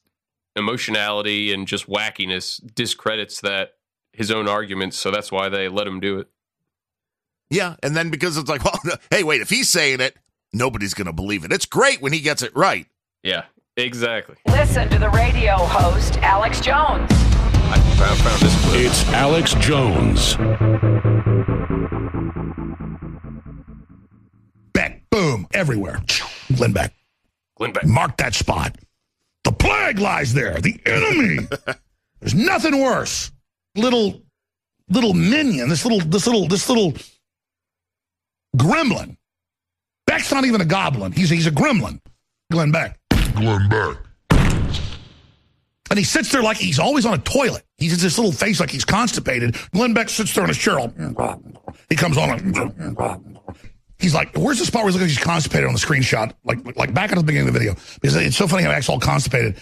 [0.57, 3.75] emotionality and just wackiness discredits that
[4.13, 4.97] his own arguments.
[4.97, 6.27] So that's why they let him do it.
[7.51, 7.77] yeah.
[7.85, 10.17] And then because it's like, well, hey, wait, if he's saying it,
[10.55, 11.53] nobody's going to believe it.
[11.53, 12.87] It's great when he gets it right.
[13.23, 13.45] Yeah,
[13.77, 14.37] exactly.
[14.47, 17.11] Listen to the radio host, Alex Jones.
[17.11, 18.81] I found, found this clip.
[18.81, 20.37] It's Alex Jones.
[24.73, 26.01] Beck, boom, everywhere.
[26.57, 26.93] Glenn Beck.
[27.57, 27.87] Glenn Beck.
[27.87, 28.77] Mark that spot.
[29.45, 30.61] The plague lies there.
[30.61, 31.47] The enemy.
[32.21, 33.31] There's nothing worse.
[33.75, 34.23] Little,
[34.89, 35.69] little minion.
[35.69, 36.95] This little, this little, this little
[38.57, 39.17] gremlin.
[40.07, 41.13] Beck's not even a goblin.
[41.13, 42.01] He's he's a gremlin.
[42.51, 42.99] Glenn Beck.
[43.35, 43.97] Glenn Beck.
[45.91, 47.65] And he sits there like he's always on a toilet.
[47.79, 49.57] He's this little face like he's constipated.
[49.73, 50.79] Glenn Beck sits there in his chair.
[51.89, 52.29] He comes on.
[52.29, 53.21] Like,
[53.99, 56.33] he's like, "Where's the spot where he's looking like he's constipated on the screenshot?
[56.45, 58.77] Like, like back at the beginning of the video because it's so funny how he
[58.77, 59.61] acts all constipated."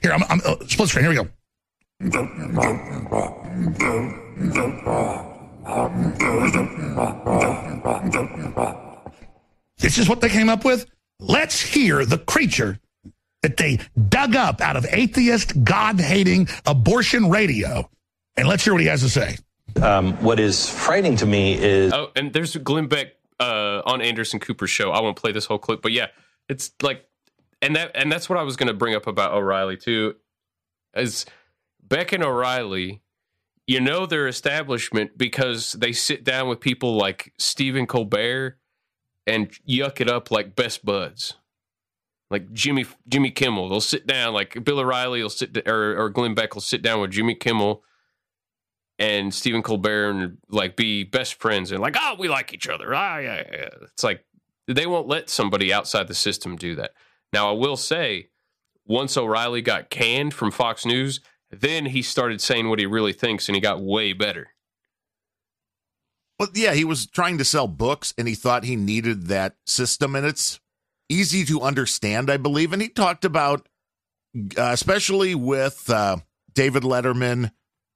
[0.00, 1.04] Here, I'm, I'm uh, split screen.
[1.04, 1.28] Here we go.
[9.78, 10.86] This is what they came up with.
[11.20, 12.78] Let's hear the creature
[13.42, 17.88] that they dug up out of atheist, God hating abortion radio.
[18.36, 19.36] And let's hear what he has to say.
[19.80, 24.40] Um, what is frightening to me is Oh, and there's Glenn Beck uh, on Anderson
[24.40, 24.90] Cooper's show.
[24.90, 26.08] I won't play this whole clip, but yeah,
[26.48, 27.04] it's like,
[27.62, 30.14] and that and that's what I was going to bring up about O'Reilly too,
[30.96, 31.26] is
[31.82, 33.02] Beck and O'Reilly.
[33.66, 38.56] You know their establishment because they sit down with people like Stephen Colbert
[39.28, 41.34] and yuck it up like best buds,
[42.30, 43.68] like Jimmy Jimmy Kimmel.
[43.68, 47.00] They'll sit down like Bill O'Reilly will sit or or Glenn Beck will sit down
[47.00, 47.82] with Jimmy Kimmel
[48.98, 52.94] and Stephen Colbert and like be best friends and like, oh, we like each other.
[52.94, 53.68] Ah, yeah, yeah, yeah.
[53.82, 54.24] It's like
[54.66, 56.92] they won't let somebody outside the system do that.
[57.32, 58.28] Now, I will say,
[58.86, 63.48] once O'Reilly got canned from Fox News, then he started saying what he really thinks
[63.48, 64.48] and he got way better.
[66.38, 70.14] Well, yeah, he was trying to sell books and he thought he needed that system,
[70.14, 70.60] and it's
[71.08, 72.72] easy to understand, I believe.
[72.72, 73.68] And he talked about,
[74.56, 76.18] uh, especially with uh,
[76.54, 77.50] David Letterman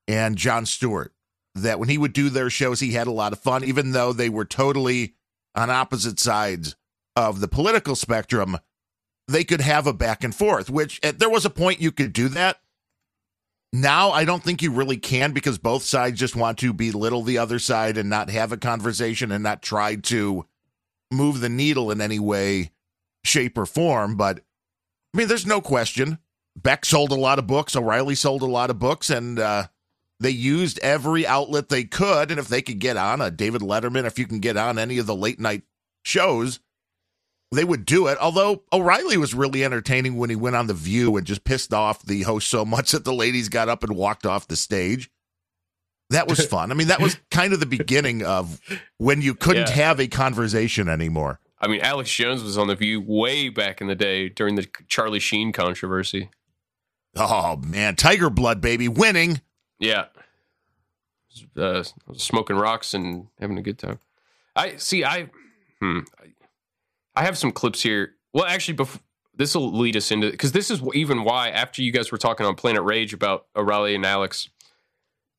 [0.08, 1.12] and Jon Stewart,
[1.54, 4.12] that when he would do their shows, he had a lot of fun, even though
[4.12, 5.14] they were totally
[5.54, 6.74] on opposite sides
[7.14, 8.58] of the political spectrum.
[9.28, 12.12] They could have a back and forth, which uh, there was a point you could
[12.12, 12.58] do that.
[13.72, 17.38] Now, I don't think you really can because both sides just want to belittle the
[17.38, 20.44] other side and not have a conversation and not try to
[21.10, 22.72] move the needle in any way,
[23.24, 24.16] shape, or form.
[24.16, 24.40] But
[25.14, 26.18] I mean, there's no question.
[26.54, 27.74] Beck sold a lot of books.
[27.74, 29.68] O'Reilly sold a lot of books, and uh,
[30.20, 32.30] they used every outlet they could.
[32.30, 34.98] And if they could get on a David Letterman, if you can get on any
[34.98, 35.62] of the late night
[36.04, 36.60] shows,
[37.52, 38.18] they would do it.
[38.20, 42.02] Although O'Reilly was really entertaining when he went on The View and just pissed off
[42.02, 45.10] the host so much that the ladies got up and walked off the stage.
[46.10, 46.70] That was fun.
[46.70, 48.60] I mean, that was kind of the beginning of
[48.98, 49.74] when you couldn't Yeah.
[49.76, 51.40] have a conversation anymore.
[51.60, 54.66] I mean, Alex Jones was on the View way back in the day during the
[54.88, 56.28] Charlie Sheen controversy.
[57.14, 59.40] Oh man, Tiger Blood, baby, winning.
[59.78, 60.06] Yeah,
[61.56, 61.84] uh,
[62.14, 63.98] smoking rocks and having a good time.
[64.56, 65.04] I see.
[65.04, 65.28] I
[65.80, 66.00] hmm,
[67.14, 68.14] I have some clips here.
[68.32, 69.00] Well, actually, before
[69.34, 72.46] this will lead us into because this is even why after you guys were talking
[72.46, 74.48] on Planet Rage about O'Reilly and Alex,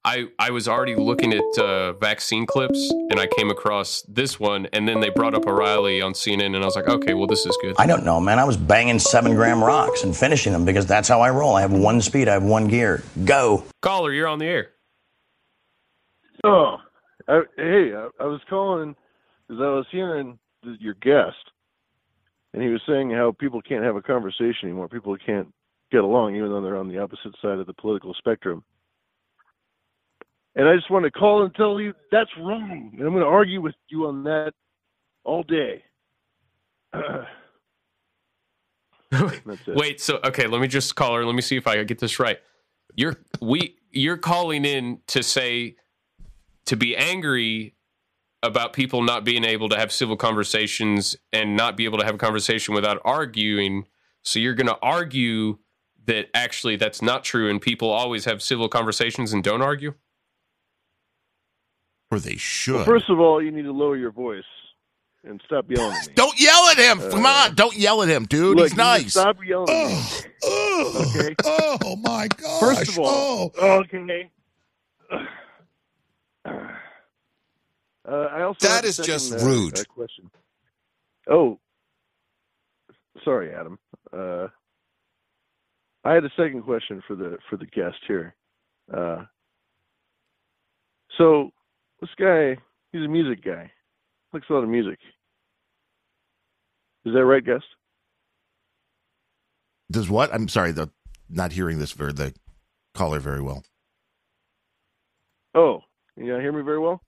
[0.06, 4.68] I I was already looking at uh, vaccine clips and I came across this one,
[4.74, 7.46] and then they brought up O'Reilly on CNN, and I was like, okay, well, this
[7.46, 7.76] is good.
[7.78, 8.40] I don't know, man.
[8.40, 11.56] I was banging seven gram rocks and finishing them because that's how I roll.
[11.56, 13.04] I have one speed, I have one gear.
[13.26, 13.64] Go.
[13.82, 14.70] Caller, you're on the air.
[16.44, 16.78] Oh,
[17.28, 18.96] I, hey, I, I was calling
[19.48, 20.38] because I was hearing
[20.80, 21.38] your guest,
[22.54, 24.88] and he was saying how people can't have a conversation anymore.
[24.88, 25.52] People can't
[25.92, 28.64] get along, even though they're on the opposite side of the political spectrum.
[30.56, 32.92] And I just want to call and tell you that's wrong.
[32.94, 34.54] And I'm going to argue with you on that
[35.24, 35.84] all day.
[39.68, 41.26] Wait, so okay, let me just call her.
[41.26, 42.38] Let me see if I get this right.
[42.96, 45.76] You're we you're calling in to say
[46.66, 47.74] to be angry
[48.44, 52.16] about people not being able to have civil conversations and not be able to have
[52.16, 53.88] a conversation without arguing.
[54.22, 55.58] So you're going to argue
[56.06, 59.94] that actually that's not true and people always have civil conversations and don't argue?
[62.12, 62.76] Or they should.
[62.76, 64.44] Well, first of all, you need to lower your voice
[65.24, 66.14] and stop yelling at me.
[66.16, 67.00] Don't yell at him.
[67.00, 68.58] Uh, Come on, don't yell at him, dude.
[68.58, 69.12] Look, He's you need to nice.
[69.12, 70.30] Stop yelling at me.
[70.46, 71.36] okay.
[71.46, 72.60] Oh my gosh.
[72.60, 74.30] First of all, okay.
[78.08, 79.80] Uh, I also That is just uh, rude.
[79.80, 80.30] uh, question.
[81.30, 81.60] Oh,
[83.24, 83.80] sorry, Adam.
[84.12, 84.48] Uh,
[86.04, 88.36] I had a second question for the for the guest here.
[88.94, 89.24] Uh,
[91.18, 91.52] so
[92.02, 92.58] this guy,
[92.92, 93.72] he's a music guy.
[94.34, 95.00] Likes a lot of music.
[97.06, 97.66] Is that right, guest?
[99.92, 100.34] Does what?
[100.34, 100.90] I'm sorry, the
[101.30, 102.34] not hearing this very the
[102.94, 103.64] caller very well.
[105.56, 105.82] Oh,
[106.18, 107.02] you not hear me very well?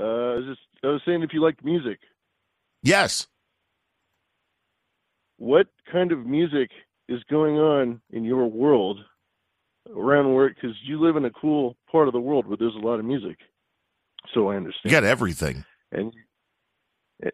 [0.00, 1.98] Uh, I was just I was saying if you liked music,
[2.82, 3.26] Yes.
[5.36, 6.70] what kind of music
[7.08, 8.98] is going on in your world
[9.94, 12.86] around where because you live in a cool part of the world where there's a
[12.86, 13.36] lot of music
[14.34, 14.82] so i understand.
[14.84, 15.64] You got everything.
[15.92, 16.12] and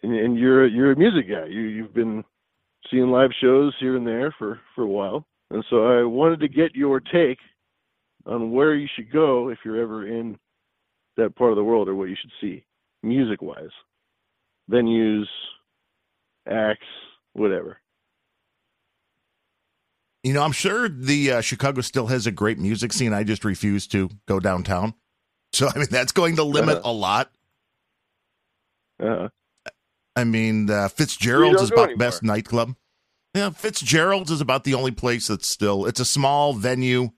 [0.02, 2.24] and, and you're you're a music guy you you've been
[2.90, 6.48] seeing live shows here and there for for a while and so i wanted to
[6.48, 7.38] get your take
[8.24, 10.38] on where you should go if you're ever in
[11.16, 12.64] that part of the world or what you should see
[13.02, 13.70] music wise
[14.70, 15.26] venues
[16.48, 16.86] acts
[17.32, 17.78] whatever
[20.22, 23.12] You know, I'm sure the uh, Chicago still has a great music scene.
[23.12, 24.94] I just refuse to go downtown.
[25.52, 26.90] So I mean, that's going to limit Uh-huh.
[26.90, 27.30] a lot.
[29.00, 29.28] uh
[30.16, 31.98] I mean, uh, Fitzgerald's is about anymore.
[31.98, 32.74] best nightclub.
[33.34, 35.86] Yeah, Fitzgerald's is about the only place that's still.
[35.86, 37.10] It's a small venue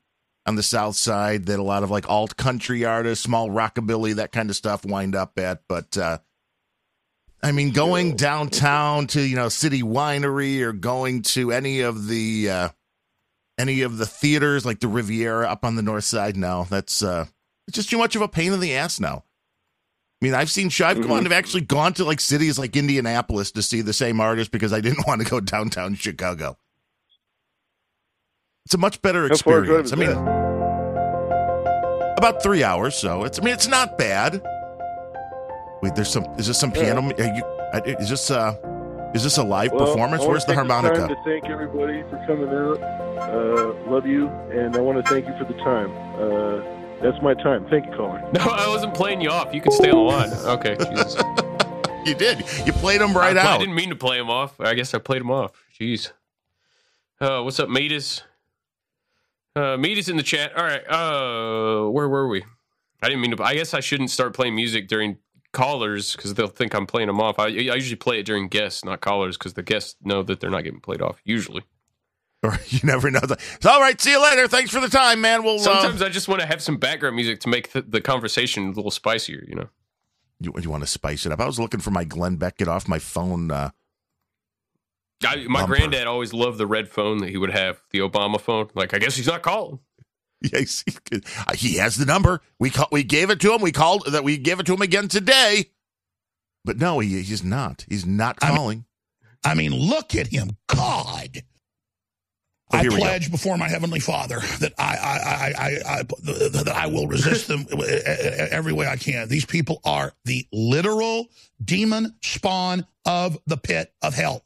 [0.49, 4.33] on the south side that a lot of like alt country artists, small rockabilly, that
[4.33, 5.61] kind of stuff wind up at.
[5.69, 6.19] But uh,
[7.43, 12.51] I mean, going downtown to you know City Winery or going to any of the
[12.51, 12.69] uh,
[13.59, 17.27] any of the theaters like the Riviera up on the north side, no, that's uh,
[17.69, 19.25] it's just too much of a pain in the ass now.
[20.21, 20.71] I mean, I've seen.
[20.83, 21.27] I've gone.
[21.27, 24.81] I've actually gone to like cities like Indianapolis to see the same artist because I
[24.81, 26.57] didn't want to go downtown Chicago.
[28.65, 29.93] It's a much better How far a drive experience.
[29.93, 30.38] I mean,
[32.19, 32.95] about three hours.
[32.95, 33.39] So it's.
[33.39, 34.43] I mean, it's not bad.
[35.83, 36.25] Wait, there's some.
[36.37, 37.01] Is this some piano?
[37.01, 38.55] Are you, uh, is this uh?
[39.15, 40.23] Is this a live Well, performance?
[40.23, 40.99] Where's the take this harmonica?
[40.99, 42.83] Time to thank everybody for coming out.
[42.83, 45.91] Uh, love you, and I want to thank you for the time.
[46.21, 47.67] Uh, that's my time.
[47.71, 48.21] Thank you, caller.
[48.35, 49.55] No, I wasn't playing you off.
[49.55, 50.33] You can stay on the line.
[50.59, 51.17] Okay, Jesus.
[52.05, 52.41] you did.
[52.67, 54.61] You played him right I, I didn't mean to play him off.
[54.61, 55.53] I guess I played him off.
[55.81, 56.13] Jeez.
[57.21, 58.23] Uh, what's up, Meatus?
[59.59, 60.57] Uh, Meatus in the chat.
[60.57, 60.83] All right.
[60.89, 62.45] Uh, where were we?
[63.03, 63.43] I didn't mean to.
[63.43, 65.19] I guess I shouldn't start playing music during
[65.53, 67.41] callers because they'll think I'm playing them off.
[67.41, 70.51] I, I usually play it during guests, not callers, because the guests know that they're
[70.51, 71.21] not getting played off.
[71.25, 71.63] Usually.
[72.45, 73.19] Or you never know.
[73.25, 74.01] It's all right.
[74.01, 74.47] See you later.
[74.47, 75.43] Thanks for the time, man.
[75.43, 78.01] We'll uh, Sometimes I just want to have some background music to make the, the
[78.01, 79.45] conversation a little spicier.
[79.49, 79.69] You know.
[80.39, 81.41] You, you want to spice it up?
[81.41, 82.59] I was looking for my Glenn Beck.
[82.59, 83.51] Get off my phone.
[83.51, 83.71] Uh,
[85.27, 85.77] I, my Bumper.
[85.77, 88.69] granddad always loved the red phone that he would have, the Obama phone.
[88.75, 89.81] Like, I guess he's not calling.
[90.41, 90.85] yes,
[91.57, 92.41] he, has the number.
[92.61, 93.61] We call, we gave it to him.
[93.61, 94.23] We called that.
[94.23, 95.71] We gave it to him again today.
[96.65, 97.85] But no, he he's not.
[97.89, 98.85] He's not calling.
[99.45, 100.57] I mean, look at him.
[100.69, 101.43] God.
[102.71, 103.03] I here we go.
[103.03, 107.49] pledge before my heavenly Father that I, I, I, I, I that I will resist
[107.49, 107.67] them
[108.51, 109.29] every way I can.
[109.29, 111.29] These people are the literal
[111.65, 114.45] demon spawn of the pit of hell.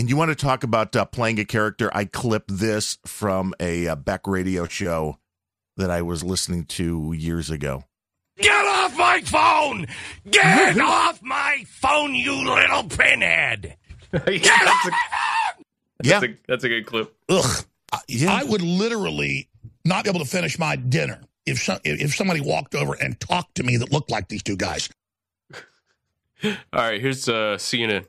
[0.00, 1.94] And you want to talk about uh, playing a character?
[1.94, 5.18] I clipped this from a uh, Beck radio show
[5.76, 7.84] that I was listening to years ago.
[8.38, 9.86] Get off my phone!
[10.30, 13.76] Get off my phone, you little pinhead!
[14.12, 14.90] yeah, that's a,
[16.02, 17.14] that's, a, that's a good clip.
[17.28, 17.64] Ugh.
[18.26, 19.50] I would literally
[19.84, 23.56] not be able to finish my dinner if some, if somebody walked over and talked
[23.56, 24.88] to me that looked like these two guys.
[26.42, 28.06] All right, here's uh, CNN.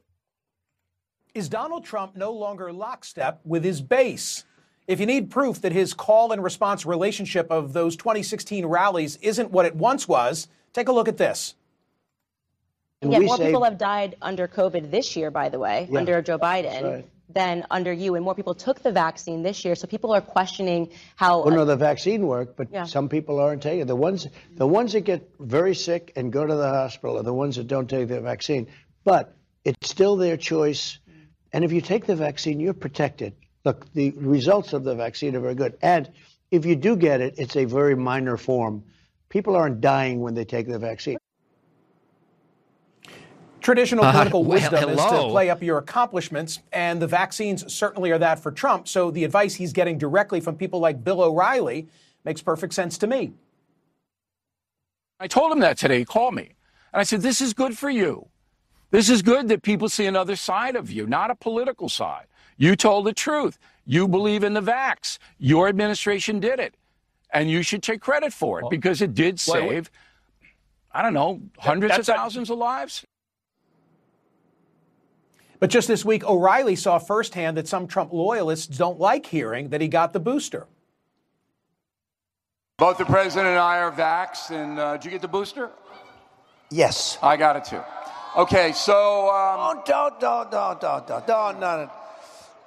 [1.33, 4.43] Is Donald Trump no longer lockstep with his base?
[4.87, 9.49] If you need proof that his call and response relationship of those 2016 rallies isn't
[9.49, 11.55] what it once was, take a look at this.
[13.01, 16.21] And Yet more people have died under COVID this year, by the way, yeah, under
[16.21, 16.83] Joe Biden.
[16.83, 17.09] Right.
[17.33, 19.73] Than under you, and more people took the vaccine this year.
[19.75, 21.45] So people are questioning how.
[21.45, 22.83] Well, no, the vaccine worked, but yeah.
[22.83, 23.87] some people aren't taking it.
[23.87, 24.27] The ones,
[24.57, 27.69] the ones that get very sick and go to the hospital are the ones that
[27.69, 28.67] don't take the vaccine.
[29.05, 30.99] But it's still their choice,
[31.53, 33.33] and if you take the vaccine, you're protected.
[33.65, 36.09] Look, the results of the vaccine are very good, and
[36.49, 38.83] if you do get it, it's a very minor form.
[39.29, 41.17] People aren't dying when they take the vaccine.
[43.61, 48.11] Traditional Uh, political well, wisdom is to play up your accomplishments, and the vaccines certainly
[48.11, 48.87] are that for Trump.
[48.87, 51.87] So the advice he's getting directly from people like Bill O'Reilly
[52.25, 53.33] makes perfect sense to me.
[55.19, 55.99] I told him that today.
[55.99, 56.55] He called me.
[56.91, 58.27] And I said, This is good for you.
[58.91, 62.25] This is good that people see another side of you, not a political side.
[62.57, 63.57] You told the truth.
[63.85, 65.17] You believe in the vax.
[65.39, 66.75] Your administration did it.
[67.33, 69.89] And you should take credit for it because it did Well, save,
[70.91, 73.05] I don't know, hundreds of that's a- thousands of lives.
[75.61, 79.79] But just this week, O'Reilly saw firsthand that some Trump loyalists don't like hearing that
[79.79, 80.67] he got the booster.
[82.77, 85.69] Both the president and I are vaxxed, and uh, did you get the booster?
[86.71, 87.19] Yes.
[87.21, 87.81] I got it too.
[88.37, 89.29] Okay, so.
[89.29, 91.89] Um, Oh, don't, don't, don't, don't, don't, don't, no.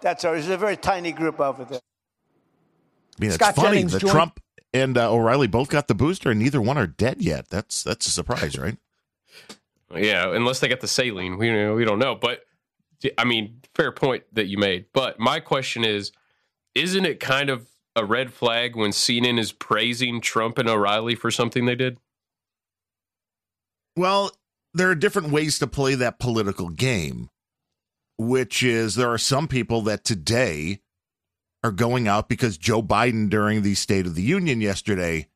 [0.00, 0.32] That's all.
[0.32, 1.80] There's a very tiny group over there.
[3.18, 4.40] I mean, it's funny Jennings that joined- Trump
[4.72, 7.48] and uh, O'Reilly both got the booster, and neither one are dead yet.
[7.48, 8.76] That's that's a surprise, right?
[9.94, 12.14] Yeah, unless they got the saline, we we don't know.
[12.16, 12.40] But
[13.16, 14.86] I mean, fair point that you made.
[14.92, 16.12] But my question is,
[16.74, 21.30] isn't it kind of a red flag when CNN is praising Trump and O'Reilly for
[21.30, 21.98] something they did?
[23.96, 24.32] Well,
[24.74, 27.30] there are different ways to play that political game,
[28.18, 30.80] which is there are some people that today
[31.62, 35.28] are going out because Joe Biden during the State of the Union yesterday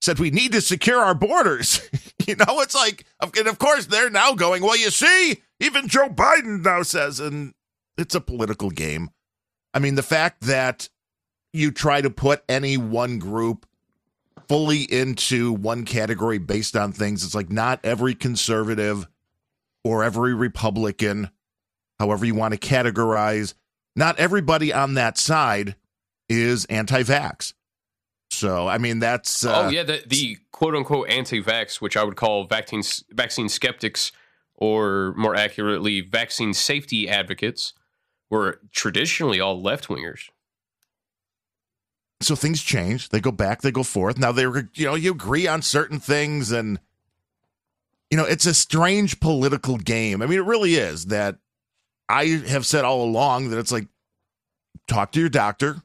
[0.00, 1.80] said we need to secure our borders.
[2.26, 6.08] you know, it's like, and of course they're now going, well, you see, even Joe
[6.08, 7.54] Biden now says, and
[7.98, 9.10] it's a political game.
[9.74, 10.88] I mean, the fact that
[11.52, 13.66] you try to put any one group
[14.48, 17.24] fully into one category based on things.
[17.24, 19.06] It's like not every conservative
[19.84, 21.30] or every Republican,
[21.98, 23.54] however you want to categorize,
[23.94, 25.76] not everybody on that side
[26.28, 27.54] is anti vax.
[28.30, 29.44] So, I mean, that's.
[29.44, 34.12] Uh, oh yeah, the, the quote unquote anti-vax, which I would call vaccine vaccine skeptics,
[34.54, 37.72] or more accurately, vaccine safety advocates,
[38.28, 40.28] were traditionally all left wingers.
[42.20, 43.10] So things change.
[43.10, 44.18] They go back, they go forth.
[44.18, 46.78] Now they were, you know, you agree on certain things, and
[48.10, 50.22] you know, it's a strange political game.
[50.22, 51.06] I mean, it really is.
[51.06, 51.38] That
[52.08, 53.88] I have said all along that it's like
[54.86, 55.82] talk to your doctor.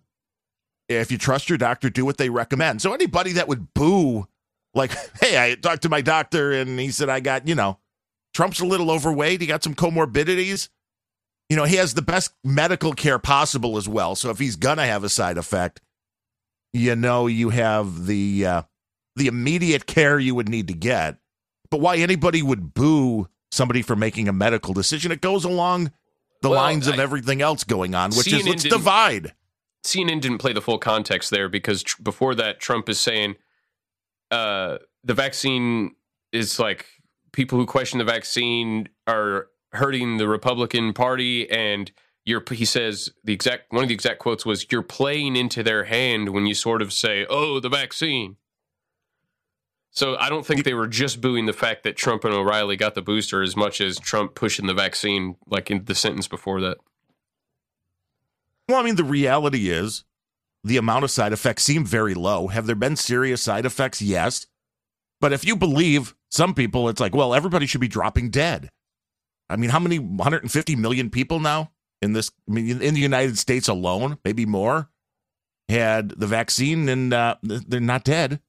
[0.88, 2.82] If you trust your doctor, do what they recommend.
[2.82, 4.28] So anybody that would boo,
[4.74, 7.80] like, hey, I talked to my doctor and he said I got, you know,
[8.34, 9.42] Trump's a little overweight.
[9.42, 10.70] He got some comorbidities.
[11.50, 14.16] You know, he has the best medical care possible as well.
[14.16, 15.82] So if he's gonna have a side effect,
[16.74, 18.62] you know you have the uh,
[19.16, 21.18] the immediate care you would need to get.
[21.70, 25.12] But why anybody would boo somebody for making a medical decision?
[25.12, 25.92] It goes along
[26.42, 29.34] the Well, lines of everything else going on, which is CNN let's divide.
[29.84, 33.36] CNN didn't play the full context there because tr- before that, Trump is saying
[34.30, 35.96] uh, the vaccine
[36.32, 36.86] is like
[37.32, 41.92] people who question the vaccine are hurting the Republican Party, and
[42.26, 42.44] you're.
[42.52, 46.30] He says the exact one of the exact quotes was, "You're playing into their hand
[46.30, 48.38] when you sort of say, oh, the vaccine."
[49.94, 52.96] So I don't think they were just booing the fact that Trump and O'Reilly got
[52.96, 56.78] the booster as much as Trump pushing the vaccine, like in the sentence before that.
[58.70, 60.06] Well, I mean, the reality is
[60.64, 62.48] the amount of side effects seem very low.
[62.48, 64.02] Have there been serious side effects?
[64.02, 64.48] Yes.
[65.20, 68.70] But if you believe some people, it's like, well, everybody should be dropping dead.
[69.50, 71.72] I mean, how many 150 million people now
[72.02, 72.32] in this.
[72.50, 74.90] I mean, in the United States alone, maybe more,
[75.70, 78.40] had the vaccine and uh, they're not dead.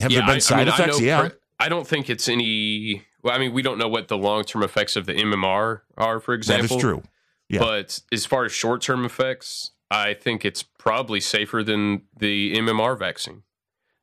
[0.00, 0.98] Have there been I- side I mean, effects?
[0.98, 1.28] know yeah.
[1.28, 3.02] per- I don't think it's any.
[3.22, 6.20] Well, I mean, we don't know what the long term effects of the MMR are,
[6.20, 6.68] for example.
[6.68, 7.02] That is true.
[7.48, 7.60] Yeah.
[7.60, 12.98] But as far as short term effects, I think it's probably safer than the MMR
[12.98, 13.42] vaccine.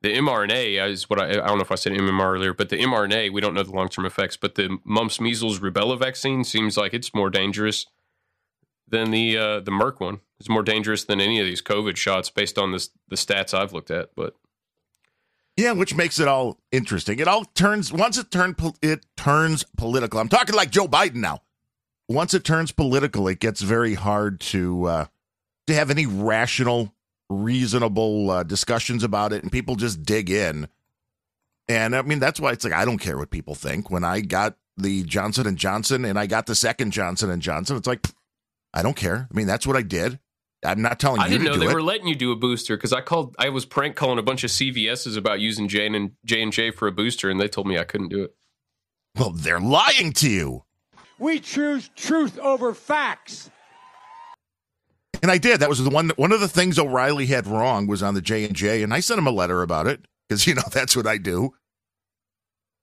[0.02, 2.76] The mRNA is what I, I don't know if I said MMR earlier, but the
[2.76, 4.36] mRNA, we don't know the long term effects.
[4.36, 7.86] But the mumps, measles, rubella vaccine seems like it's more dangerous
[8.88, 10.20] than the uh, the Merck one.
[10.40, 13.72] It's more dangerous than any of these COVID shots based on this, the stats I've
[13.72, 14.10] looked at.
[14.14, 14.34] But
[15.56, 17.18] Yeah, which makes it all interesting.
[17.18, 20.20] It all turns once it turn it turns political.
[20.20, 21.40] I'm talking like Joe Biden now.
[22.08, 25.06] Once it turns political, it gets very hard to uh,
[25.66, 26.94] to have any rational,
[27.30, 30.68] reasonable uh, discussions about it, and people just dig in.
[31.68, 33.90] And I mean, that's why it's like I don't care what people think.
[33.90, 37.76] When I got the Johnson and Johnson, and I got the second Johnson and Johnson,
[37.78, 38.06] it's like
[38.74, 39.28] I don't care.
[39.30, 40.18] I mean, that's what I did.
[40.64, 41.74] I'm not telling I you I didn't to know do they it.
[41.74, 43.34] were letting you do a booster because I called.
[43.38, 46.70] I was prank calling a bunch of CVSs about using J and J and J
[46.70, 48.34] for a booster, and they told me I couldn't do it.
[49.18, 50.64] well, they're lying to you.
[51.18, 53.50] We choose truth over facts.
[55.22, 55.60] And I did.
[55.60, 56.10] That was the one.
[56.16, 59.00] One of the things O'Reilly had wrong was on the J and J, and I
[59.00, 61.54] sent him a letter about it because you know that's what I do.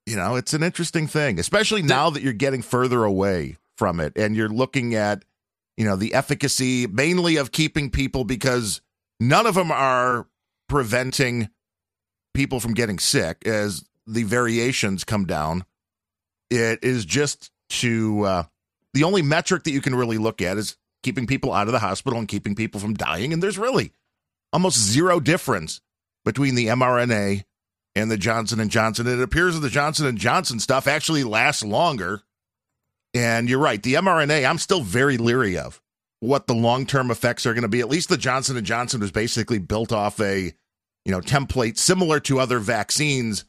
[0.06, 4.14] You know, it's an interesting thing, especially now that you're getting further away from it,
[4.16, 5.24] and you're looking at,
[5.78, 8.82] you know, the efficacy mainly of keeping people because
[9.20, 10.28] none of them are
[10.68, 11.50] preventing
[12.34, 15.66] people from getting sick as the variations come down.
[16.50, 18.44] It is just to uh,
[18.94, 21.80] the only metric that you can really look at is keeping people out of the
[21.80, 23.34] hospital and keeping people from dying.
[23.34, 23.92] And there's really
[24.54, 25.82] almost zero difference
[26.26, 27.44] between the mRNA
[27.96, 29.08] and the Johnson and Johnson.
[29.08, 32.22] It appears that the Johnson and Johnson stuff actually lasts longer.
[33.14, 35.82] And you're right, the mRNA, I'm still very leery of
[36.22, 37.82] what the long-term effects are going to be.
[37.82, 40.54] At least the Johnson and Johnson was basically built off a,
[41.04, 43.44] you know, template similar to other vaccines.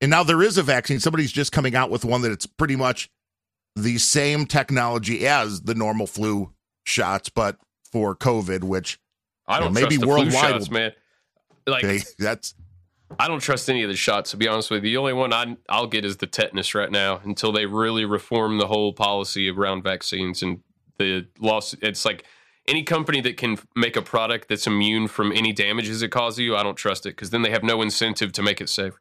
[0.00, 1.00] And now there is a vaccine.
[1.00, 3.08] Somebody's just coming out with one that it's pretty much
[3.76, 6.52] the same technology as the normal flu
[6.84, 7.56] shots, but
[7.90, 8.98] for COVID, which
[9.46, 10.32] I you know, don't maybe trust the worldwide.
[10.32, 10.92] flu shots, man.
[11.66, 12.54] Like that's
[13.18, 14.30] I don't trust any of the shots.
[14.32, 16.90] To be honest with you, the only one I, I'll get is the tetanus right
[16.90, 20.60] now until they really reform the whole policy around vaccines and
[20.98, 21.74] the loss.
[21.82, 22.24] It's like
[22.68, 26.56] any company that can make a product that's immune from any damages it causes you.
[26.56, 28.94] I don't trust it because then they have no incentive to make it safe.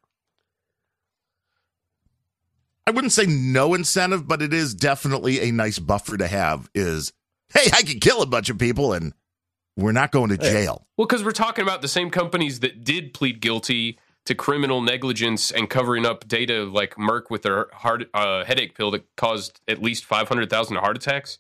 [2.88, 6.70] I wouldn't say no incentive, but it is definitely a nice buffer to have.
[6.74, 7.14] Is
[7.53, 9.14] hey, I can kill a bunch of people and
[9.78, 10.88] we're not going to jail.
[10.97, 15.51] Well, because we're talking about the same companies that did plead guilty to criminal negligence
[15.51, 19.82] and covering up data, like Merck with their heart uh, headache pill that caused at
[19.82, 21.39] least five hundred thousand heart attacks.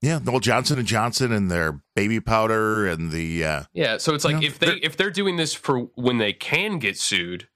[0.00, 4.14] Yeah, the old Johnson and Johnson and their baby powder and the uh, Yeah, so
[4.14, 6.98] it's like You know, if they if they're doing this for when they can get
[6.98, 7.46] sued,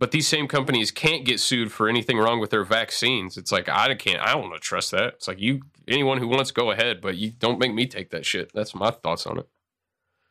[0.00, 3.36] but these same companies can't get sued for anything wrong with their vaccines.
[3.36, 4.18] It's like I can't.
[4.20, 5.14] I don't want to trust that.
[5.14, 8.24] It's like you anyone who wants go ahead, but you don't make me take that
[8.24, 8.50] shit.
[8.54, 9.46] That's my thoughts on it.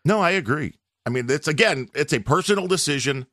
[0.04, 0.74] No, I agree.
[1.06, 3.28] I mean, it's again, it's a personal decision.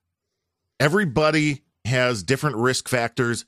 [0.78, 3.46] Everybody has different risk factors,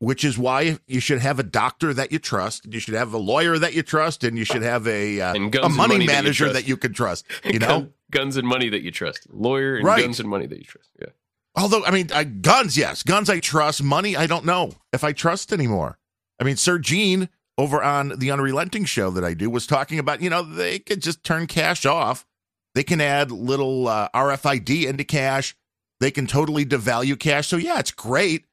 [0.00, 2.66] which is why you should have a doctor that you trust.
[2.72, 5.38] You should have a lawyer that you trust, and you should have a uh, a
[5.38, 7.24] money money that you manager that you can trust.
[7.44, 10.02] You know, guns and money that you trust, lawyer and Right.
[10.02, 10.90] guns and money that you trust.
[11.00, 11.10] Yeah.
[11.56, 13.02] Although, I mean, uh, guns, yes.
[13.02, 13.82] Guns, I trust.
[13.82, 15.98] Money, I don't know if I trust anymore.
[16.40, 17.28] I mean, Sir Gene
[17.58, 21.02] over on the Unrelenting show that I do was talking about, you know, they could
[21.02, 22.26] just turn cash off.
[22.74, 25.56] They can add little uh, RFID into cash.
[25.98, 27.48] They can totally devalue cash.
[27.48, 28.46] So, yeah, it's great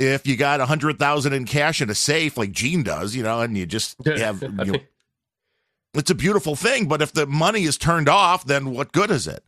[0.00, 3.40] if you got a 100000 in cash in a safe like Gene does, you know,
[3.40, 4.78] and you just have, you know,
[5.94, 6.88] it's a beautiful thing.
[6.88, 9.44] But if the money is turned off, then what good is it?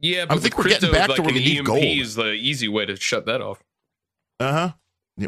[0.00, 1.82] Yeah, I but think we're getting crypto, back to where you need EMP gold.
[1.84, 3.62] is the easy way to shut that off.
[4.38, 4.72] Uh huh.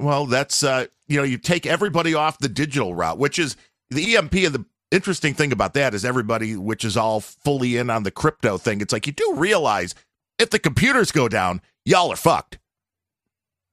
[0.00, 3.56] Well, that's uh, you know, you take everybody off the digital route, which is
[3.90, 4.34] the EMP.
[4.34, 8.10] And the interesting thing about that is everybody, which is all fully in on the
[8.10, 8.80] crypto thing.
[8.80, 9.94] It's like you do realize
[10.38, 12.58] if the computers go down, y'all are fucked.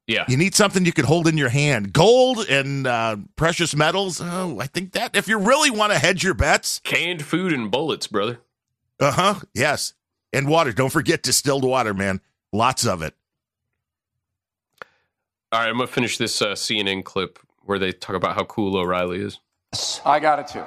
[0.08, 0.26] Yeah.
[0.28, 1.94] You need something you can hold in your hand.
[1.94, 4.20] Gold and uh, precious metals.
[4.20, 7.70] Oh, I think that if you really want to hedge your bets, Canned food and
[7.70, 8.40] bullets, brother.
[9.00, 9.36] uh huh.
[9.54, 9.94] Yes,
[10.34, 10.72] and water.
[10.72, 12.22] Don't forget distilled water, man.
[12.52, 13.14] Lots of it.
[15.52, 18.78] All right, I'm gonna finish this uh, CNN clip where they talk about how cool
[18.78, 19.40] O'Reilly is.
[20.06, 20.64] I got it too.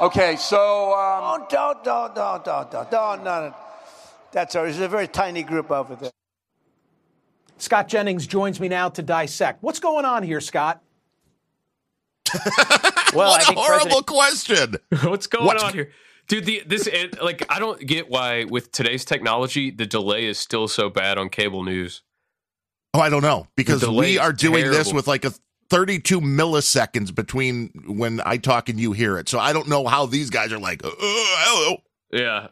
[0.00, 3.54] Okay, so um, Oh, don't, don't, don't, don't, don't, don't, no.
[4.32, 4.62] That's all.
[4.64, 6.10] There's a very tiny group over there.
[7.58, 9.62] Scott Jennings joins me now to dissect.
[9.62, 10.82] What's going on here, Scott?
[13.12, 14.76] Well, what I a think horrible President- question.
[15.10, 15.90] What's going What's- on here?
[16.30, 20.38] Dude, the, this it, like I don't get why with today's technology the delay is
[20.38, 22.02] still so bad on cable news.
[22.94, 25.32] Oh, I don't know because we are doing this with like a
[25.70, 29.28] 32 milliseconds between when I talk and you hear it.
[29.28, 31.78] So I don't know how these guys are like, uh, hello.
[32.12, 32.48] Yeah.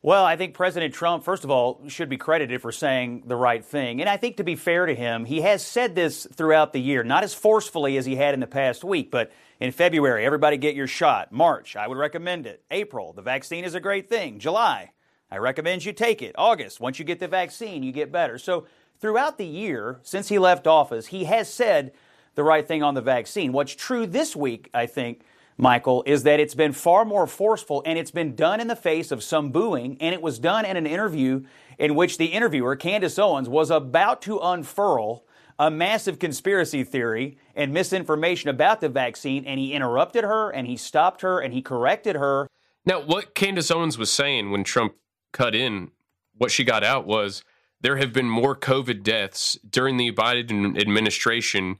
[0.00, 3.62] Well, I think President Trump, first of all, should be credited for saying the right
[3.62, 4.00] thing.
[4.00, 7.04] And I think to be fair to him, he has said this throughout the year,
[7.04, 9.30] not as forcefully as he had in the past week, but
[9.60, 11.32] in February, everybody get your shot.
[11.32, 12.62] March, I would recommend it.
[12.70, 14.38] April, the vaccine is a great thing.
[14.38, 14.92] July,
[15.30, 16.34] I recommend you take it.
[16.36, 18.38] August, once you get the vaccine, you get better.
[18.38, 18.66] So
[19.00, 21.92] throughout the year, since he left office, he has said
[22.34, 23.52] the right thing on the vaccine.
[23.52, 25.22] What's true this week, I think,
[25.56, 29.10] Michael, is that it's been far more forceful and it's been done in the face
[29.10, 29.96] of some booing.
[30.00, 31.44] And it was done in an interview
[31.78, 35.24] in which the interviewer, Candace Owens, was about to unfurl
[35.58, 39.44] a massive conspiracy theory and misinformation about the vaccine.
[39.44, 42.48] And he interrupted her and he stopped her and he corrected her.
[42.84, 44.94] Now, what Candace Owens was saying when Trump
[45.32, 45.90] cut in,
[46.36, 47.42] what she got out was
[47.80, 51.78] there have been more COVID deaths during the Biden administration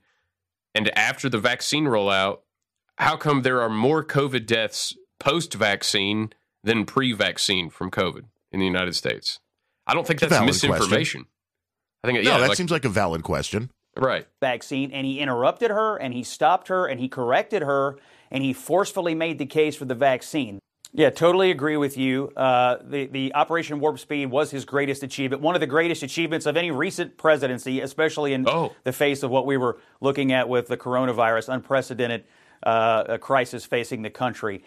[0.75, 2.39] and after the vaccine rollout.
[2.99, 6.33] How come there are more COVID deaths post vaccine
[6.65, 9.39] than pre vaccine from COVID in the United States?
[9.87, 11.27] I don't think that's valid misinformation.
[12.05, 13.71] I think, No, yeah, that like- seems like a valid question.
[13.97, 14.27] right.
[14.43, 17.97] vaccine and he interrupted her and he stopped her and he corrected her
[18.31, 20.59] and he forcefully made the case for the vaccine.
[20.93, 22.31] Yeah, totally agree with you.
[22.37, 26.47] Uh, the, the Operation Warp Speed was his greatest achievement, one of the greatest achievements
[26.47, 28.75] of any recent presidency, especially in oh.
[28.85, 32.25] the face of what we were looking at with the coronavirus, unprecedented
[32.63, 34.63] uh, a crisis facing the country.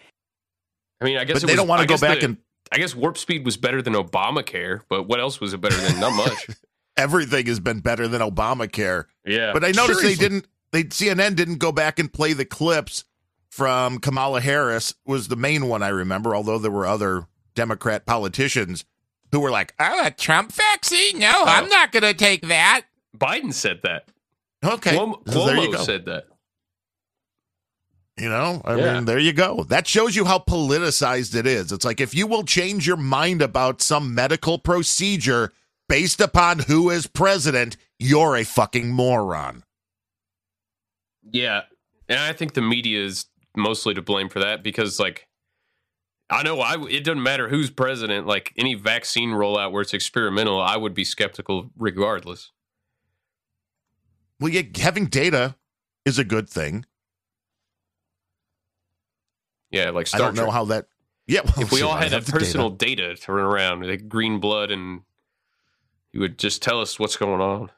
[1.00, 2.36] I mean, I guess But it they was- don't wanna go back the- and-
[2.72, 5.98] I guess Warp Speed was better than Obamacare, but what else was it better than?
[6.00, 6.46] Not much.
[6.96, 9.04] Everything has been better than Obamacare.
[9.24, 9.52] Yeah.
[9.52, 10.14] But I noticed Seriously.
[10.14, 10.46] they didn't.
[10.72, 13.04] They CNN didn't go back and play the clips
[13.48, 16.34] from Kamala Harris was the main one I remember.
[16.34, 18.84] Although there were other Democrat politicians
[19.32, 21.18] who were like, ah, Oh, a Trump vaccine?
[21.18, 21.44] No, Oh.
[21.46, 22.82] I'm not going to take that.
[23.16, 24.08] Biden said that.
[24.64, 26.26] "Okay, Cuomo, so there you go." said that.
[28.16, 28.94] You know, I Yeah.
[28.94, 29.64] mean, there you go.
[29.68, 31.72] That shows you how politicized it is.
[31.72, 35.52] It's like if you will change your mind about some medical procedure
[35.90, 39.64] based upon who is president, you're a fucking moron.
[41.30, 41.62] Yeah,
[42.08, 43.26] and I think the media is
[43.56, 45.26] mostly to blame for that because, like,
[46.30, 48.26] I know I it doesn't matter who's president.
[48.26, 52.52] Like any vaccine rollout where it's experimental, I would be skeptical regardless.
[54.38, 55.56] Well, yeah, having data
[56.06, 56.86] is a good thing.
[59.70, 60.86] Yeah, like I don't know how that.
[61.26, 62.38] Yeah, well, if we all had that the data.
[62.38, 63.16] personal data.
[63.16, 65.02] to run around, like green blood, and
[66.12, 67.70] you would just tell us what's going on.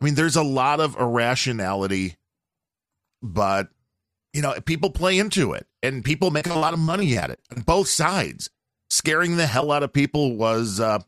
[0.00, 2.16] I mean, there's a lot of irrationality,
[3.22, 3.68] but
[4.32, 7.40] you know, people play into it, and people make a lot of money at it
[7.54, 8.50] on both sides.
[8.90, 11.00] Scaring the hell out of people was, uh,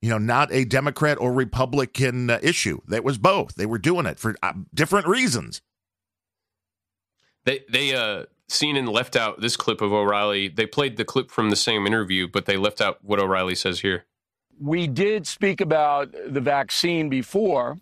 [0.00, 2.80] you know, not a Democrat or Republican uh, issue.
[2.88, 3.54] That was both.
[3.54, 5.60] They were doing it for uh, different reasons.
[7.44, 10.48] They they uh CNN left out this clip of O'Reilly.
[10.48, 13.80] They played the clip from the same interview, but they left out what O'Reilly says
[13.80, 14.04] here.
[14.60, 17.78] We did speak about the vaccine before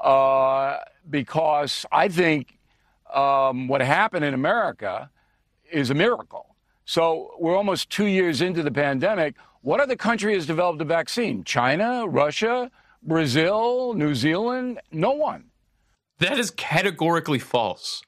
[0.00, 0.78] uh,
[1.08, 2.58] because I think
[3.12, 5.10] um, what happened in America
[5.70, 6.56] is a miracle.
[6.84, 9.34] So we're almost two years into the pandemic.
[9.62, 11.42] What other country has developed a vaccine?
[11.44, 12.70] China, Russia,
[13.02, 14.80] Brazil, New Zealand?
[14.92, 15.46] No one.
[16.18, 18.02] That is categorically false.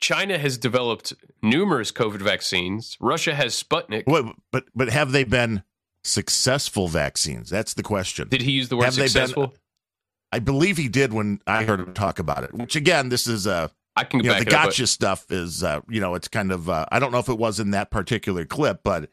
[0.00, 2.96] China has developed numerous COVID vaccines.
[3.00, 4.02] Russia has Sputnik.
[4.06, 5.62] What, but but have they been
[6.04, 7.50] successful vaccines?
[7.50, 8.28] That's the question.
[8.28, 9.54] Did he use the word Have they been- successful?
[10.32, 12.52] I believe he did when I heard him talk about it.
[12.52, 15.62] Which again, this is uh I can you know, the it up, gotcha stuff is
[15.62, 17.90] uh you know it's kind of uh, I don't know if it was in that
[17.92, 19.08] particular clip, but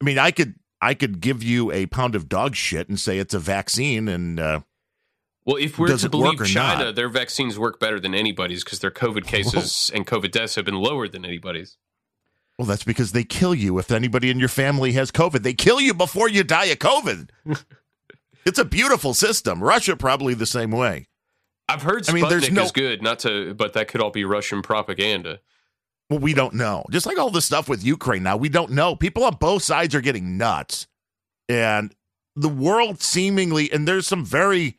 [0.00, 3.18] I mean I could I could give you a pound of dog shit and say
[3.18, 4.60] it's a vaccine and uh,
[5.46, 6.96] Well, if we're to believe China, not?
[6.96, 10.74] their vaccines work better than anybody's because their COVID cases and COVID deaths have been
[10.80, 11.76] lower than anybody's.
[12.62, 15.42] Well that's because they kill you if anybody in your family has COVID.
[15.42, 17.30] They kill you before you die of COVID.
[18.46, 19.60] it's a beautiful system.
[19.60, 21.08] Russia probably the same way.
[21.68, 24.12] I've heard I Sputnik mean, there's no- is good, not to, but that could all
[24.12, 25.40] be Russian propaganda.
[26.08, 26.84] Well, we don't know.
[26.92, 28.94] Just like all the stuff with Ukraine now, we don't know.
[28.94, 30.86] People on both sides are getting nuts.
[31.48, 31.92] And
[32.36, 34.78] the world seemingly, and there's some very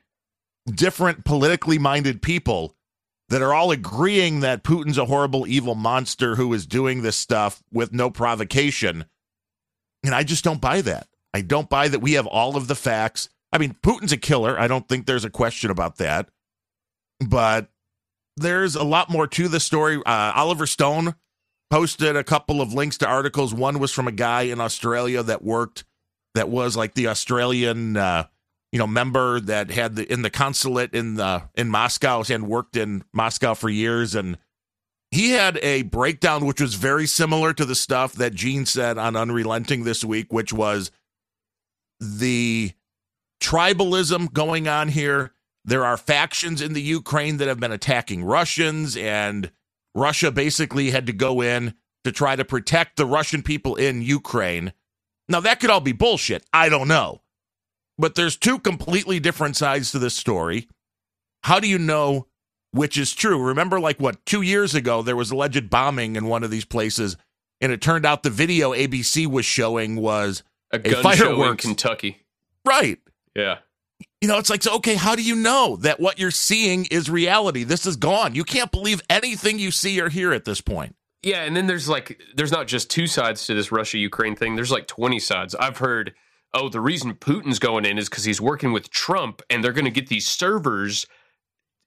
[0.68, 2.78] different politically minded people
[3.34, 7.64] that are all agreeing that Putin's a horrible, evil monster who is doing this stuff
[7.72, 9.06] with no provocation.
[10.06, 11.08] And I just don't buy that.
[11.34, 13.30] I don't buy that we have all of the facts.
[13.52, 14.60] I mean, Putin's a killer.
[14.60, 16.30] I don't think there's a question about that.
[17.28, 17.70] But
[18.38, 19.98] there's a lot more to the story.
[19.98, 21.16] Uh, Oliver Stone
[21.72, 23.52] posted a couple of links to articles.
[23.52, 25.86] One was from a guy in Australia that worked,
[26.36, 28.26] that was like the Australian, uh,
[28.74, 32.76] you know, member that had the in the consulate in the in Moscow and worked
[32.76, 34.40] in Moscow for years, and
[35.12, 39.16] he had a breakdown which was very similar to the stuff that Gene said on
[39.16, 40.90] Unrelenting this week, which was
[42.00, 42.72] the
[43.40, 45.34] tribalism going on here.
[45.64, 49.52] There are factions in the Ukraine that have been attacking Russians, and
[49.94, 54.74] Russia basically had to go in to try to protect the Russian people in Ukraine.
[55.30, 56.44] Now, that could all be bullshit.
[56.52, 57.23] I don't know.
[57.98, 60.68] But there's two completely different sides to this story.
[61.44, 62.28] How do you know
[62.72, 63.42] which is true?
[63.42, 67.18] Remember, like, what, two years ago, there was alleged bombing in one of these places,
[67.62, 71.20] and it turned out the video ABC was showing was a gun fireworks.
[71.20, 72.18] show in Kentucky.
[72.66, 73.00] Right.
[73.36, 73.60] Yeah.
[74.22, 77.10] You know, it's like, so, okay, how do you know that what you're seeing is
[77.10, 77.64] reality?
[77.64, 78.36] This is gone.
[78.36, 80.96] You can't believe anything you see or hear at this point.
[81.24, 84.56] Yeah, and then there's like there's not just two sides to this Russia Ukraine thing.
[84.56, 85.56] There's like 20 sides.
[85.56, 86.14] I've heard,
[86.54, 89.86] oh, the reason Putin's going in is because he's working with Trump, and they're going
[89.86, 91.06] to get these servers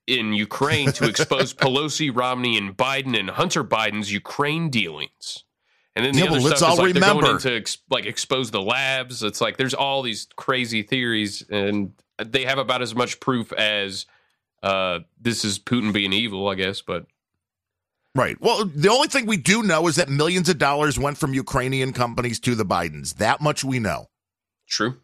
[0.07, 5.43] in Ukraine to expose Pelosi, Romney, and Biden and Hunter Biden's Ukraine dealings.
[5.95, 8.05] And then the Yeah, other stuff is like they're going remember- in to ex- like
[8.05, 9.23] expose the labs.
[9.23, 11.91] It's like there's all these crazy theories, and
[12.23, 14.05] they have about as much proof as
[14.63, 16.81] uh, this is Putin being evil, I guess.
[16.81, 17.05] But
[18.15, 18.39] Right.
[18.41, 21.93] Well, the only thing we do know is that millions of dollars went from Ukrainian
[21.93, 23.15] companies to the Bidens.
[23.17, 24.07] That much we know.
[24.67, 24.97] True.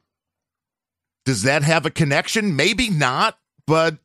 [1.26, 2.56] Does that have a connection?
[2.56, 3.98] Maybe not, but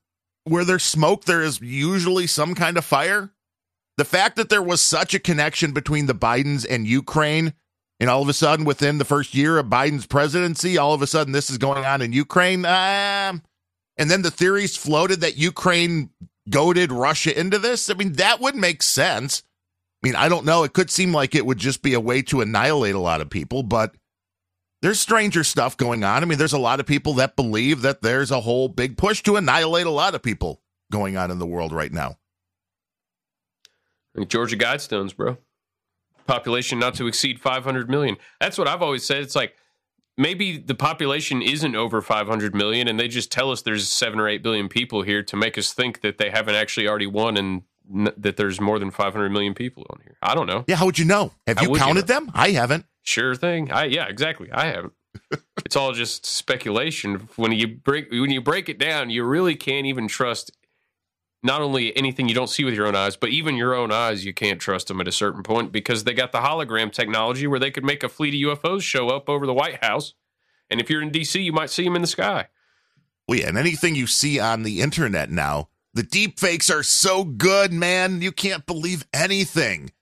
[0.45, 3.31] where there's smoke, there is usually some kind of fire.
[3.97, 7.55] The fact that there was such a connection between the Bidens and Ukraine,
[7.99, 11.07] and all of a sudden, within the first year of Biden's presidency, all of a
[11.07, 12.65] sudden this is going on in Ukraine.
[12.65, 13.43] Um,
[13.97, 16.11] and then the theories floated that Ukraine
[16.49, 17.91] goaded Russia into this.
[17.91, 19.43] I mean, that would make sense.
[20.03, 20.63] I mean, I don't know.
[20.63, 23.29] It could seem like it would just be a way to annihilate a lot of
[23.29, 23.97] people, but
[24.83, 26.23] there's stranger stuff going on.
[26.23, 29.23] I mean, there's a lot of people that believe that there's a whole big push
[29.25, 32.17] to annihilate a lot of people going on in the world right now.
[34.15, 35.39] Like Georgia Guidestones, bro.
[36.27, 38.17] Population not to exceed 500 million.
[38.41, 39.23] That's what I've always said.
[39.23, 39.55] It's like
[40.17, 44.29] maybe the population isn't over 500 million and they just tell us there's 7 or
[44.29, 47.63] 8 billion people here to make us think that they haven't actually already won and
[47.95, 50.17] n- that there's more than 500 million people on here.
[50.23, 50.65] I don't know.
[50.67, 51.33] Yeah, how would you know?
[51.47, 52.15] Have How you would you counted know?
[52.15, 52.31] them?
[52.35, 52.85] I haven't.
[53.09, 53.73] Sure thing.
[53.73, 54.53] I yeah, exactly.
[54.53, 54.93] I haven't.
[55.65, 57.31] it's all just speculation.
[57.37, 60.51] When you break when you break it down, you really can't even trust
[61.43, 64.27] not only anything you don't see with your own eyes, but even your own eyes,
[64.27, 67.59] you can't trust them at a certain point because they got the hologram technology where
[67.59, 70.13] they could make a fleet of UFOs show up over the White House.
[70.69, 72.49] And if you're in DC, you might see them in the sky.
[73.27, 77.25] Well, yeah, and anything you see on the internet now, the deep fakes are so
[77.25, 78.21] good, man.
[78.21, 79.93] You can't believe anything.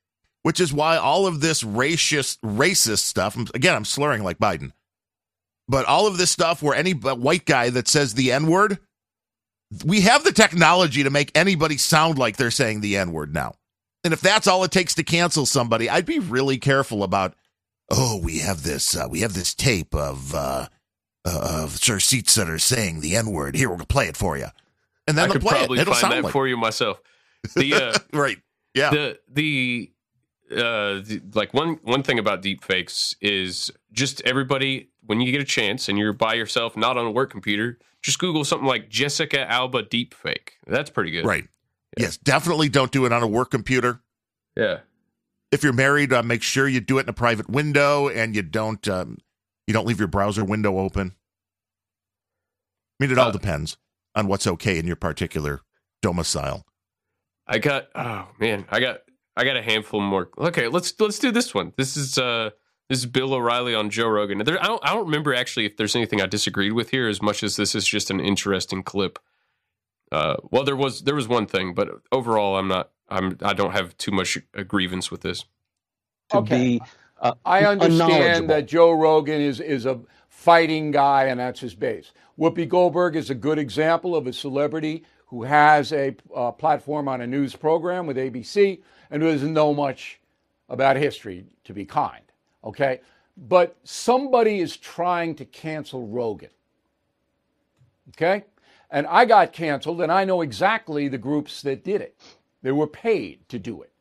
[0.46, 4.70] Which is why all of this racist racist stuff, again, I'm slurring like Biden.
[5.66, 8.78] But all of this stuff where any white guy that says the N-word,
[9.84, 13.54] we have the technology to make anybody sound like they're saying the N-word now.
[14.04, 17.34] And if that's all it takes to cancel somebody, I'd be really careful about
[17.90, 20.68] oh, we have this uh, we have this tape of uh
[21.24, 23.56] uh, of Sir Seats that are saying the N word.
[23.56, 24.46] Here, we're gonna play it for you,
[25.08, 25.82] and then I could play probably it.
[25.82, 27.00] It'll find that like for you myself.
[27.56, 28.38] The uh, right,
[28.74, 28.90] yeah.
[28.90, 29.90] The the
[30.52, 35.40] uh the, like one one thing about deep fakes is just everybody when you get
[35.40, 38.88] a chance and you're by yourself, not on a work computer, just Google something like
[38.88, 40.54] Jessica Alba deep fake.
[40.66, 41.24] That's pretty good.
[41.24, 41.44] right.
[41.98, 44.00] Yes, definitely don't do it on a work computer.
[44.56, 44.80] Yeah.
[45.52, 48.42] If you're married, uh, make sure you do it in a private window and you
[48.42, 49.18] don't um,
[49.66, 51.14] you don't leave your browser window open.
[53.00, 53.76] I mean, it all Uh, depends
[54.14, 55.60] on what's okay in your particular
[56.02, 56.66] domicile.
[57.46, 58.98] I got oh man, I got
[59.36, 60.30] I got a handful more.
[60.38, 61.72] Okay, let's let's do this one.
[61.76, 62.50] This is uh
[62.88, 64.38] this is Bill O'Reilly on Joe Rogan.
[64.38, 67.20] There, I don't I don't remember actually if there's anything I disagreed with here as
[67.20, 69.18] much as this is just an interesting clip.
[70.12, 73.72] Uh, well, there was there was one thing, but overall, I'm not I'm I don't
[73.72, 75.44] have too much a grievance with this.
[76.30, 76.80] to be
[77.20, 82.12] uh, I understand that Joe Rogan is is a fighting guy and that's his base.
[82.38, 87.20] Whoopi Goldberg is a good example of a celebrity who has a uh, platform on
[87.20, 88.80] a news program with ABC
[89.10, 90.20] and who doesn't know much
[90.68, 92.24] about history, to be kind.
[92.64, 93.00] Okay,
[93.36, 96.50] but somebody is trying to cancel Rogan.
[98.10, 98.44] Okay,
[98.90, 102.18] and I got canceled, and I know exactly the groups that did it.
[102.62, 103.92] They were paid to do it.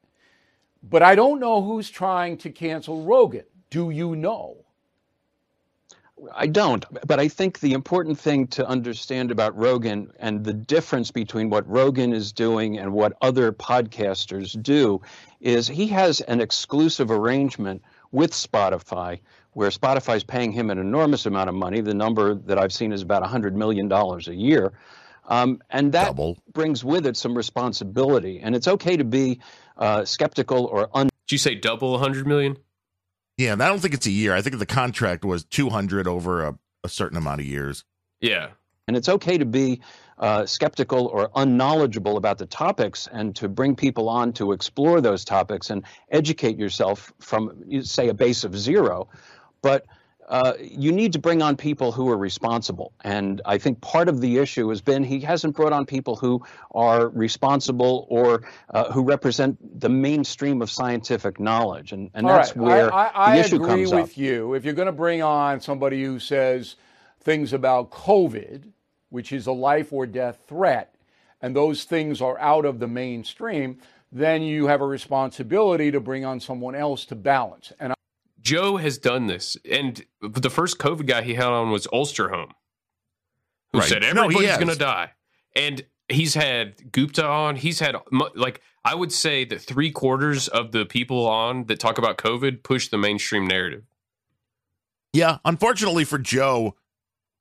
[0.82, 3.46] But I don't know who's trying to cancel Rogan.
[3.70, 4.65] Do you know?
[6.34, 11.12] I don't, but I think the important thing to understand about Rogan and the difference
[11.12, 15.02] between what Rogan is doing and what other podcasters do
[15.42, 19.20] is he has an exclusive arrangement with Spotify
[19.52, 21.82] where Spotify is paying him an enormous amount of money.
[21.82, 24.74] The number that I've seen is about $100 million a year.
[25.28, 26.38] Um, and that Double.
[26.54, 28.40] brings with it some responsibility.
[28.42, 29.40] And it's okay to be
[29.78, 31.10] uh, skeptical or un.
[31.28, 32.58] Did you say double 100 million?
[33.38, 34.34] Yeah, and I don't think it's a year.
[34.34, 37.84] I think the contract was 200 over a, a certain amount of years.
[38.22, 38.50] Yeah.
[38.88, 39.82] And it's okay to be
[40.20, 45.26] uh, skeptical or unknowledgeable about the topics and to bring people on to explore those
[45.26, 49.10] topics and educate yourself from, say, a base of zero.
[49.62, 49.86] But
[50.28, 52.94] uh, you need to bring on people who are responsible.
[53.04, 56.44] And I think part of the issue has been he hasn't brought on people who
[56.74, 61.92] are responsible or uh, who represent the mainstream of scientific knowledge.
[61.92, 62.66] And, and All that's right.
[62.66, 64.18] where I, I, the I agree with up.
[64.18, 64.54] you.
[64.56, 66.76] If you're going to bring on somebody who says
[67.22, 68.64] things about COVID,
[69.10, 70.96] which is a life or death threat,
[71.42, 73.78] and those things are out of the mainstream,
[74.12, 77.72] then you have a responsibility to bring on someone else to balance.
[77.80, 77.95] And
[78.46, 82.52] Joe has done this, and the first COVID guy he had on was Osterholm,
[83.74, 83.90] who Right.
[83.90, 84.58] said No, everybody's has.
[84.60, 85.12] going to die,
[85.56, 87.56] and he's had Gupta on.
[87.56, 87.96] He's had
[88.36, 92.62] like I would say that three quarters of the people on that talk about COVID
[92.62, 93.84] push the mainstream narrative.
[95.12, 96.76] Yeah, unfortunately for Joe,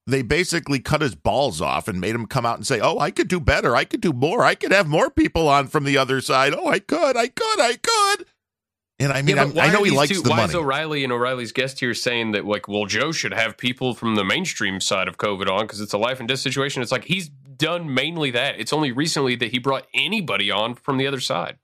[0.07, 3.11] they basically cut his balls off and made him come out and say, "Oh, I
[3.11, 3.77] could do better.
[3.77, 4.43] I could do more.
[4.43, 6.55] I could have more people on from the other side.
[6.55, 7.15] Oh, I could.
[7.17, 7.61] I could.
[7.61, 8.27] I could."
[9.01, 10.51] And I mean, Yeah, why know he likes two- the why money.
[10.51, 14.15] is O'Reilly and O'Reilly's guest here saying that like, well, Joe should have people from
[14.15, 16.81] the mainstream side of COVID on because it's a life and death situation?
[16.81, 18.59] It's like he's done mainly that.
[18.61, 21.59] It's only recently that he brought anybody on from the other side.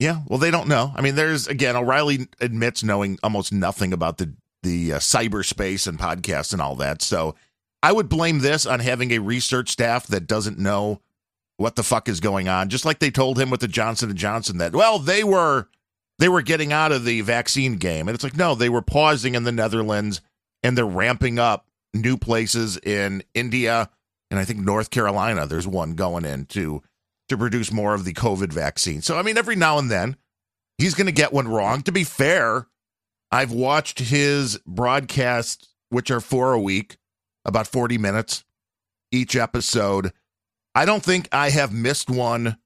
[0.00, 0.92] Yeah, well, they don't know.
[0.96, 5.98] I mean, there's again, O'Reilly admits knowing almost nothing about the the uh, cyberspace and
[5.98, 7.00] podcasts and all that.
[7.00, 7.36] So
[7.82, 11.00] I would blame this on having a research staff that doesn't know
[11.58, 12.70] what the fuck is going on.
[12.70, 15.68] Just like they told him with the Johnson and Johnson that well, they were
[16.18, 19.34] they were getting out of the vaccine game, and it's like no, they were pausing
[19.34, 20.20] in the Netherlands
[20.62, 23.90] and they're ramping up new places in India
[24.30, 25.46] and I think North Carolina.
[25.46, 26.82] There's one going in to
[27.28, 29.00] to produce more of the COVID vaccine.
[29.00, 30.16] So, I mean, every now and then
[30.76, 31.82] he's going to get one wrong.
[31.82, 32.66] To be fair,
[33.30, 36.98] I've watched his broadcasts, which are four a week,
[37.44, 38.44] about 40 minutes
[39.10, 40.12] each episode.
[40.74, 42.58] I don't think I have missed one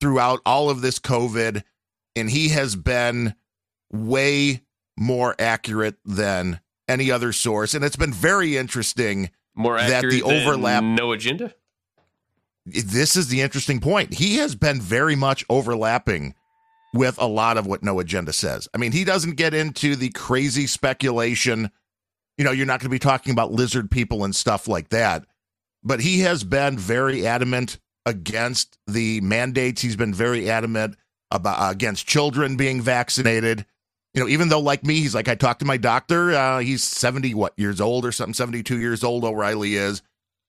[0.00, 1.62] throughout all of this COVID,
[2.16, 3.34] and he has been
[3.92, 4.62] way
[4.96, 7.74] more accurate than any other source.
[7.74, 11.54] And it's been very interesting More that the overlap no agenda.
[12.66, 14.14] this is the interesting point.
[14.14, 16.34] He has been very much overlapping
[16.94, 18.68] with a lot of what No Agenda says.
[18.72, 21.70] I mean, he doesn't get into the crazy speculation.
[22.38, 25.26] You know, you're not going to be talking about lizard people and stuff like that.
[25.82, 29.82] But he has been very adamant against the mandates.
[29.82, 30.96] He's been very adamant
[31.30, 33.66] about against children being vaccinated.
[34.12, 36.32] You know, even though like me, he's like, I talked to my doctor.
[36.32, 39.24] Uh, he's 70 what years old or something, 72 years old.
[39.24, 40.02] O'Reilly is.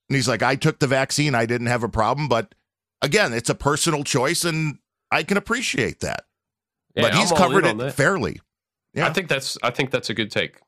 [0.10, 1.34] And he's like, I took the vaccine.
[1.34, 2.28] I didn't have a problem.
[2.28, 2.54] But
[3.02, 4.78] again, it's a personal choice, and
[5.12, 6.26] I can appreciate that.
[6.96, 8.40] Yeah, but he's I'm covered it fairly.
[8.98, 10.60] I think that's I think that's a good take.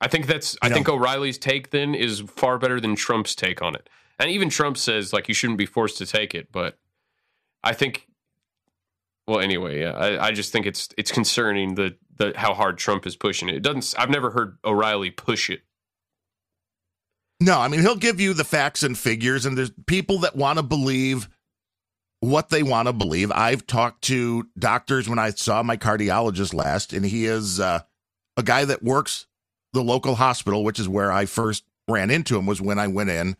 [0.00, 3.74] I think that's I think O'Reilly's take then is far better than Trump's take on
[3.74, 3.88] it.
[4.18, 6.78] And even Trump says like you shouldn't be forced to take it, but
[7.62, 8.06] I think
[9.26, 13.06] well anyway, yeah, I, I just think it's it's concerning the the how hard Trump
[13.06, 13.56] is pushing it.
[13.56, 15.62] It doesn't I've never heard O'Reilly push it.
[17.40, 20.58] No, I mean, he'll give you the facts and figures, and there's people that want
[20.58, 21.28] to believe
[22.20, 23.30] what they want to believe.
[23.30, 27.80] I've talked to doctors when I saw my cardiologist last, and he is uh,
[28.36, 29.26] a guy that works
[29.74, 33.10] the local hospital, which is where I first ran into him, was when I went
[33.10, 33.36] in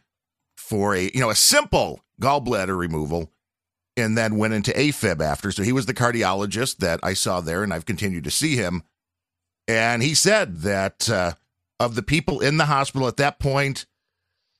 [0.58, 3.32] for a, you know, a simple gallbladder removal
[3.96, 5.50] and then went into AFib after.
[5.50, 8.82] So he was the cardiologist that I saw there, and I've continued to see him.
[9.66, 11.32] And he said that uh,
[11.80, 13.86] of the people in the hospital at that point,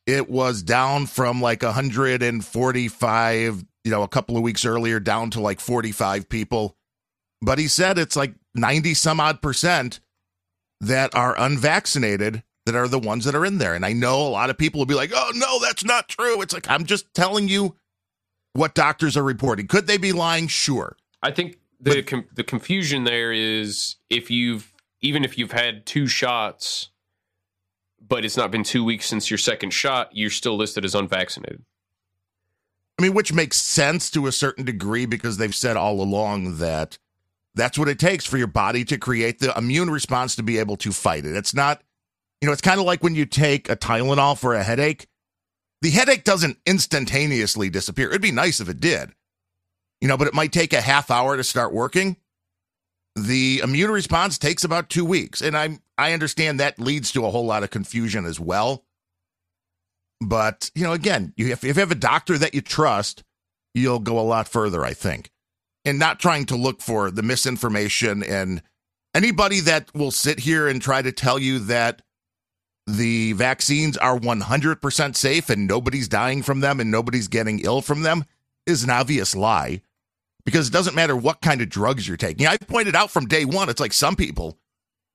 [0.07, 5.41] it was down from like 145, you know, a couple of weeks earlier, down to
[5.41, 6.77] like 45 people.
[7.43, 10.01] But he said it's like 90 some odd percent
[10.81, 13.75] that are unvaccinated that are the ones that are in there.
[13.75, 16.43] And I know a lot of people will be like, oh, no, that's not true.
[16.43, 17.77] It's like, I'm just telling you
[18.57, 19.67] what doctors are reporting.
[19.67, 20.49] Could they be lying?
[20.49, 20.97] Sure.
[21.23, 26.07] I think the com- the confusion there is if you've even if you've had two
[26.07, 26.91] shots,
[28.01, 31.63] but it's not been two weeks since your second shot, you're still listed as unvaccinated.
[32.99, 36.99] I mean, which makes sense to a certain degree because they've said all along that
[37.55, 40.77] that's what it takes for your body to create the immune response to be able
[40.77, 41.37] to fight it.
[41.37, 41.83] It's not
[42.41, 45.09] You know, it's kind of like when you take a Tylenol for a headache.
[45.83, 48.09] The headache doesn't instantaneously disappear.
[48.09, 49.13] It'd be nice if it did,
[50.01, 52.17] you know, but it might take a half hour to start working.
[53.15, 57.31] The immune response takes about two weeks, and I'm, I understand that leads to a
[57.31, 58.85] whole lot of confusion as well.
[60.21, 63.23] But you know, again, you if, if you have a doctor that you trust,
[63.75, 65.31] you'll go a lot further, I think,
[65.85, 68.63] and not trying to look for the misinformation and
[69.15, 72.03] anybody that will sit here and try to tell you that
[72.87, 78.03] the vaccines are 100% safe and nobody's dying from them and nobody's getting ill from
[78.03, 78.25] them
[78.67, 79.81] is an obvious lie
[80.45, 82.47] because it doesn't matter what kind of drugs you're taking.
[82.47, 84.59] I pointed out from day one, it's like some people,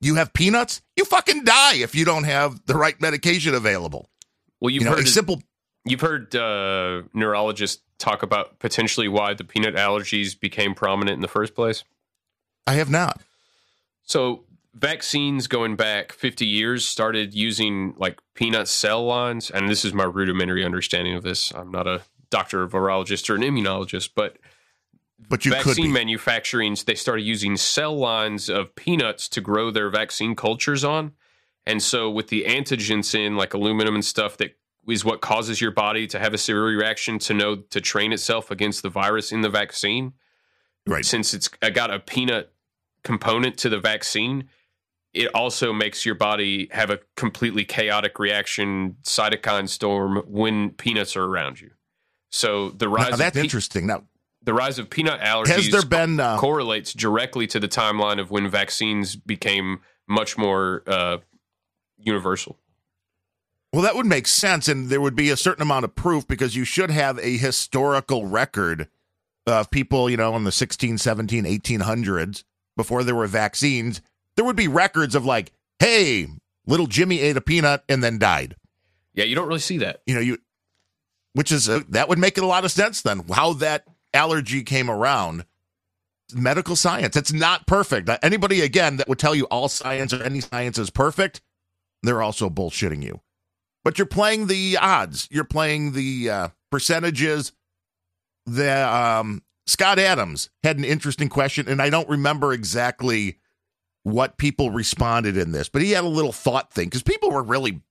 [0.01, 4.09] you have peanuts, you fucking die if you don't have the right medication available.
[4.59, 5.41] Well, you've You know, heard a simple.
[5.85, 11.27] You've heard uh, neurologists talk about potentially why the peanut allergies became prominent in the
[11.27, 11.83] first place.
[12.67, 13.21] I have not.
[14.03, 14.43] So
[14.73, 20.03] vaccines going back 50 years started using like peanut cell lines, and this is my
[20.03, 21.51] rudimentary understanding of this.
[21.51, 24.37] I'm not a doctor, a virologist, or an immunologist, but
[25.29, 25.91] but you vaccine be.
[25.91, 31.11] manufacturing they started using cell lines of peanuts to grow their vaccine cultures on
[31.65, 34.57] and so with the antigens in like aluminum and stuff that
[34.87, 38.49] is what causes your body to have a severe reaction to know to train itself
[38.49, 40.13] against the virus in the vaccine
[40.87, 42.53] right since it's got a peanut
[43.03, 44.49] component to the vaccine
[45.13, 51.25] it also makes your body have a completely chaotic reaction cytokine storm when peanuts are
[51.25, 51.71] around you
[52.31, 53.87] so the rise Now, of that's pe- interesting.
[53.87, 54.03] Now,
[54.41, 58.31] the rise of peanut allergies Has there been, uh, correlates directly to the timeline of
[58.31, 61.17] when vaccines became much more uh,
[61.97, 62.57] universal.
[63.71, 66.55] Well, that would make sense, and there would be a certain amount of proof because
[66.55, 68.89] you should have a historical record
[69.47, 72.43] of people, you know, in the 16, 17, 1800s
[72.75, 74.01] before there were vaccines.
[74.35, 76.27] There would be records of like, hey,
[76.65, 78.55] little Jimmy ate a peanut and then died.
[79.13, 80.01] Yeah, you don't really see that.
[80.05, 80.37] You know, you,
[81.33, 84.63] which is, uh, that would make it a lot of sense then, how that allergy
[84.63, 85.45] came around.
[86.33, 88.07] Medical science, it's not perfect.
[88.07, 91.41] Uh, Anybody, again, that would tell you all science or any science is perfect,
[92.03, 93.19] they're also bullshitting you
[93.83, 95.27] but you're playing the odds.
[95.31, 97.51] You're playing the uh, percentages.
[98.45, 103.37] The um, Scott Adams had an interesting question, and I don't remember exactly
[104.03, 107.43] what people responded in this, but he had a little thought thing because people were
[107.43, 107.81] really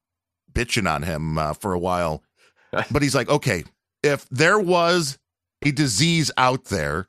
[0.53, 2.23] bitching on him uh, for a while.
[2.91, 3.65] But he's like, okay,
[4.05, 5.19] if there was
[5.61, 7.09] a disease out there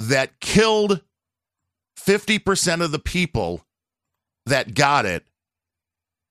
[0.00, 1.02] that killed
[2.00, 3.66] 50% of the people
[4.46, 5.26] that got it,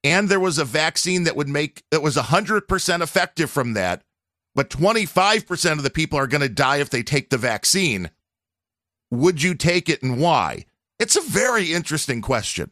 [0.03, 4.03] and there was a vaccine that would make that was 100% effective from that
[4.53, 8.09] but 25% of the people are going to die if they take the vaccine
[9.09, 10.65] would you take it and why
[11.01, 12.69] it's a very interesting question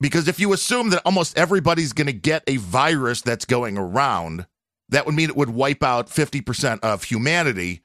[0.00, 4.46] because if you assume that almost everybody's going to get a virus that's going around
[4.90, 7.80] that would mean it would wipe out 50% of humanity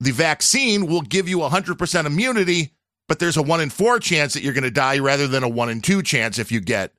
[0.00, 2.72] the vaccine will give you 100% immunity
[3.08, 5.48] but there's a 1 in 4 chance that you're going to die rather than a
[5.48, 6.92] 1 in 2 chance if you get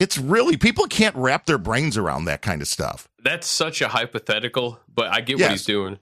[0.00, 3.08] it's really people can't wrap their brains around that kind of stuff.
[3.24, 5.46] That's such a hypothetical, but I get Yes.
[5.46, 5.98] what he's doing.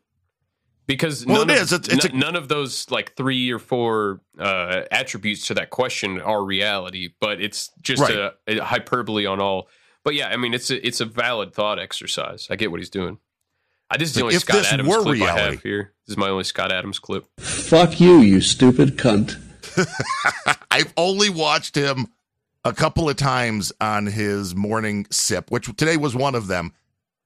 [0.86, 1.72] Because Well, none it of, is.
[1.72, 6.20] It's- it's n- none of those like three or four uh, attributes to that question
[6.20, 8.14] are reality, but it's just Right.
[8.16, 9.68] a, a hyperbole on all.
[10.04, 12.46] But yeah, I mean, it's a, it's a valid thought exercise.
[12.50, 13.18] I get what he's doing.
[13.90, 15.92] I, this is the Like, only if Scott this Adams were clip I have here.
[16.06, 17.24] This is my only Scott Adams clip.
[17.40, 19.36] Fuck you, you stupid cunt.
[20.70, 22.06] I've only watched him
[22.64, 26.72] a couple of times on his morning sip, which today was one of them.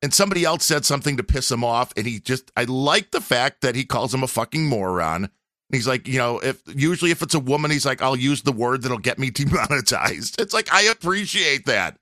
[0.03, 3.21] And somebody else said something to piss him off, and he just I like the
[3.21, 5.31] fact that he calls him a fucking moron.
[5.71, 8.53] He's like, you know, if usually if it's a woman, he's like, I'll use the
[8.53, 10.41] word that'll get me demonetized.
[10.41, 11.99] It's like I appreciate that.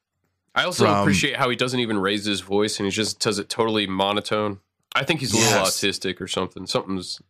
[0.55, 3.21] I also From- um, appreciate how he doesn't even raise his voice and he just
[3.21, 4.61] does it totally monotone.
[4.95, 6.67] I think he's a little autistic or something.
[6.67, 7.21] Something's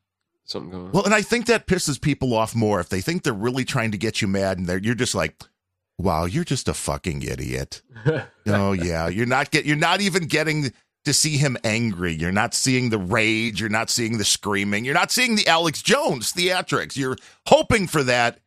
[0.44, 0.92] something going on.
[0.92, 3.90] Well, and I think that pisses people off more if they think they're really trying
[3.90, 5.36] to get you mad, and they're you're just like,
[5.98, 7.82] "Wow, you're just a fucking idiot."
[8.46, 10.72] oh yeah, you're not get you're not even getting
[11.04, 12.12] to see him angry.
[12.12, 13.60] You're not seeing the rage.
[13.60, 14.84] You're not seeing the screaming.
[14.84, 16.96] You're not seeing the Alex Jones theatrics.
[16.96, 18.40] You're hoping for that,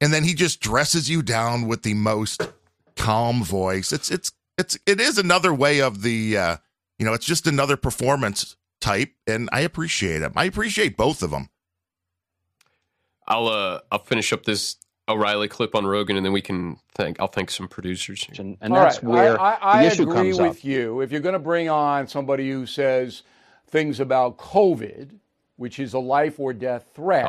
[0.00, 2.48] and then he just dresses you down with the most
[2.96, 3.92] calm voice.
[3.92, 6.56] It's it's it's it is another way of the uh,
[6.98, 10.32] you know, it's just another performance type, and I appreciate him.
[10.36, 11.48] I appreciate both of them.
[13.26, 14.76] I'll uh I'll finish up this
[15.08, 18.26] O'Reilly clip on Rogan and then we can thank I'll thank some producers.
[18.38, 19.38] And, All right.
[19.40, 21.00] I, I, I agree with you.
[21.00, 23.22] If you're going to bring on somebody who says
[23.68, 25.10] things about COVID,
[25.56, 27.24] which is a life or death threat,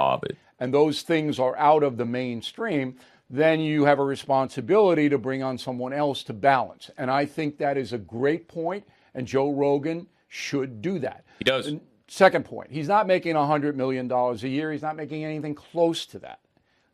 [0.60, 2.98] and those things are out of the mainstream,
[3.30, 6.90] then you have a responsibility to bring on someone else to balance.
[6.98, 11.24] And I think that is a great point, and Joe Rogan should do that.
[11.38, 11.68] He does.
[11.68, 14.72] And second point, he's not making $100 million a year.
[14.72, 16.40] He's not making anything close to that.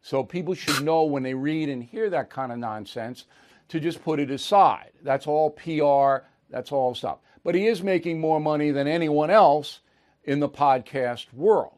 [0.06, 3.26] So people should know when they read and hear that kind of nonsense
[3.70, 4.92] to just put it aside.
[5.02, 7.18] That's all PR, that's all stuff.
[7.44, 9.80] But he is making more money than anyone else
[10.24, 11.78] in the podcast world.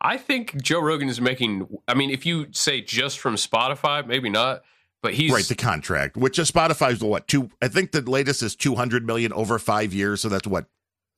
[0.00, 1.66] I think Joe Rogan is making.
[1.88, 4.62] I mean, if you say just from Spotify, maybe not,
[5.02, 7.50] but he's right the contract, which is Spotify's what two?
[7.60, 10.66] I think the latest is two hundred million over five years, so that's what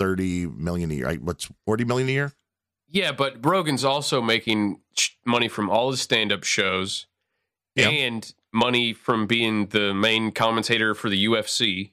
[0.00, 1.06] thirty million a year.
[1.08, 1.20] Right?
[1.20, 2.32] What's forty million a year?
[2.88, 4.80] Yeah, but Rogan's also making
[5.24, 7.06] money from all his stand-up shows
[7.74, 7.88] Yeah.
[7.88, 11.92] and money from being the main commentator for the UFC.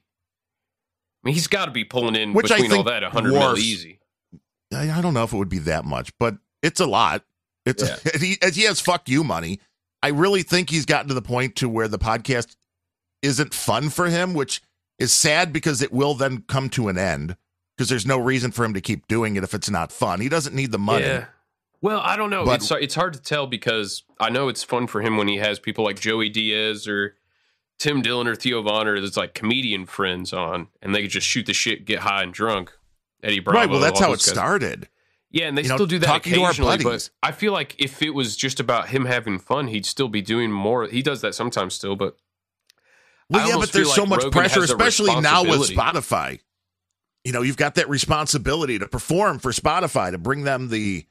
[1.23, 3.57] I mean, he's got to be pulling in Which between all that a hundred mil
[3.57, 3.99] easy.
[4.75, 7.23] I, don't know if it would be that much, but it's a lot.
[7.65, 7.83] It's
[8.21, 9.59] he, as he has fuck you money.
[10.01, 12.57] I really think he's gotten to the point to where the podcast
[13.21, 14.61] isn't fun for him, which
[14.99, 17.37] is sad because it will then come to an end
[17.75, 20.19] because there's no reason for him to keep doing it if it's not fun.
[20.21, 21.05] He doesn't need the money.
[21.05, 21.25] Yeah.
[21.81, 22.45] Well, I don't know.
[22.45, 25.37] But- it's it's hard to tell because I know it's fun for him when he
[25.37, 27.15] has people like Joey Diaz or
[27.79, 31.45] Tim Dillon or Theo Bonner that's like comedian friends on, and they could just shoot
[31.45, 32.71] the shit, get high and drunk.
[33.21, 33.57] Eddie Bravo.
[33.59, 33.69] right.
[33.69, 34.25] Well, that's how it guys.
[34.25, 34.87] started.
[35.31, 36.77] Yeah, and they You know, still do that talking to our occasionally.
[36.83, 37.09] But.
[37.23, 40.51] I feel like if it was just about him having fun, he'd still be doing
[40.51, 40.85] more.
[40.87, 42.17] He does that sometimes still, but
[43.29, 45.69] Well, I yeah, but there's feel so like much Rogan pressure, especially now with.
[45.69, 46.39] Spotify.
[47.23, 51.05] You know, you've got that responsibility to perform for Spotify to bring them the,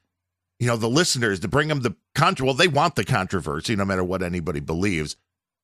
[0.59, 2.45] you know, the listeners to bring them the contra.
[2.45, 5.17] Well, they want the controversy, no matter what anybody believes,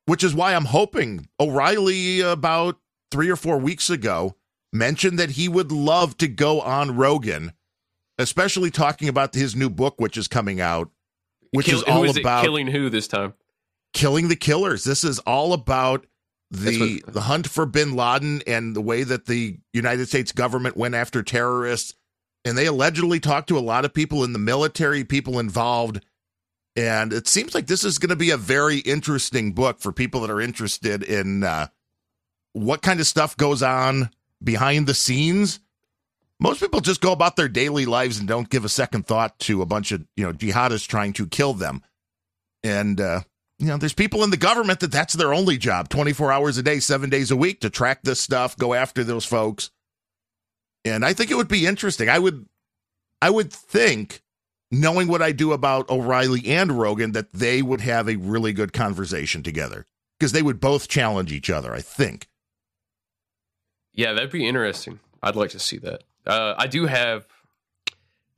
[0.07, 2.78] which is why I'm hoping O'Reilly about
[3.11, 4.36] three or four weeks ago
[4.72, 7.53] mentioned that he would love to go on Rogan,
[8.18, 10.90] especially talking about his new book, which is coming out,
[11.53, 13.34] which Kill- is all is about killing who this time?
[13.92, 14.84] killing the killers.
[14.84, 16.07] This is all about
[16.51, 20.94] The the hunt for bin Laden and the way that the United States government went
[20.94, 21.94] after terrorists.
[22.44, 26.03] And they allegedly talked to a lot of people in the military, people involved.
[26.74, 30.20] And it seems like this is going to be a very interesting book for people
[30.20, 31.66] that are interested in uh,
[32.53, 34.11] what kind of stuff goes on
[34.42, 35.61] behind the scenes.
[36.40, 39.61] Most people just go about their daily lives and don't give a second thought to
[39.61, 41.82] a bunch of you know jihadists trying to kill them.
[42.62, 43.22] And uh,
[43.59, 46.62] you know, there's people in the government that that's their only job 24 hours a
[46.62, 49.70] day, seven days a week to track this stuff, go after those folks.
[50.84, 52.09] And I think it would be interesting.
[52.09, 52.46] I would,
[53.20, 54.22] I would think,
[54.70, 58.72] knowing what I do about O'Reilly and Rogan, that they would have a really good
[58.72, 59.86] conversation together
[60.18, 62.28] because they would both challenge each other, I think.
[63.92, 65.00] Yeah, that'd be interesting.
[65.22, 66.04] I'd like to see that.
[66.24, 67.26] Uh, I do have.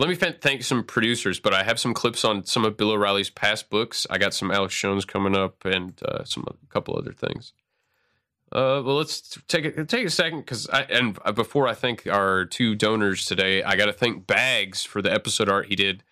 [0.01, 3.29] Let me thank some producers, but I have some clips on some of Bill O'Reilly's
[3.29, 4.07] past books.
[4.09, 7.53] I got some Alex Jones coming up and uh, some a couple other things.
[8.51, 12.47] Uh, well, let's take a take a second because I and before I thank our
[12.47, 16.03] two donors today, I got to thank Bags for the episode art he did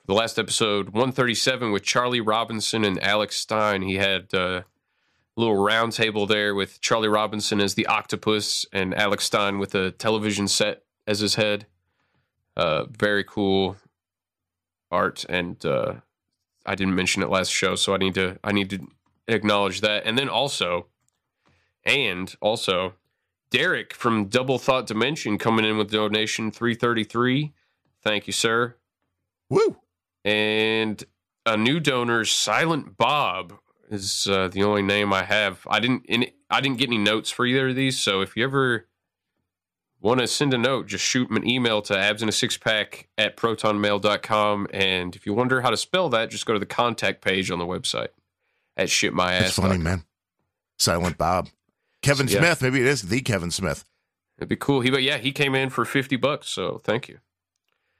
[0.00, 3.80] for the last episode 137 with Charlie Robinson and Alex Stein.
[3.80, 4.64] He had uh,
[5.34, 9.74] a little round table there with Charlie Robinson as the octopus and Alex Stein with
[9.74, 11.64] a television set as his head.
[12.60, 13.74] Uh, very cool
[14.90, 15.94] art, and uh,
[16.66, 18.86] I didn't mention it last show, so I need to I need to
[19.26, 20.04] acknowledge that.
[20.04, 20.88] And then also,
[21.86, 22.96] and also,
[23.50, 27.54] Derek from Double Thought Dimension coming in with donation three thirty three.
[28.02, 28.76] Thank you, sir.
[29.48, 29.78] Woo!
[30.22, 31.02] And
[31.46, 33.54] a new donor, Silent Bob,
[33.90, 35.66] is uh, the only name I have.
[35.66, 38.44] I didn't in, I didn't get any notes for either of these, so if you
[38.44, 38.86] ever
[40.00, 42.56] want to send a note, just shoot me an email to abs in a six
[42.56, 44.68] pack at protonmail.com.
[44.72, 47.58] And if you wonder how to spell that, just go to the contact page on
[47.58, 48.08] the website
[48.76, 49.40] at shitmyass.
[49.40, 50.04] That's funny, man.
[50.78, 51.48] Silent Bob.
[52.02, 52.38] Kevin Yeah.
[52.38, 52.62] Smith.
[52.62, 53.84] Maybe it is the Kevin Smith.
[54.38, 54.80] It'd be cool.
[54.80, 56.48] He, but yeah, he came in for 50 bucks.
[56.48, 57.18] So thank you.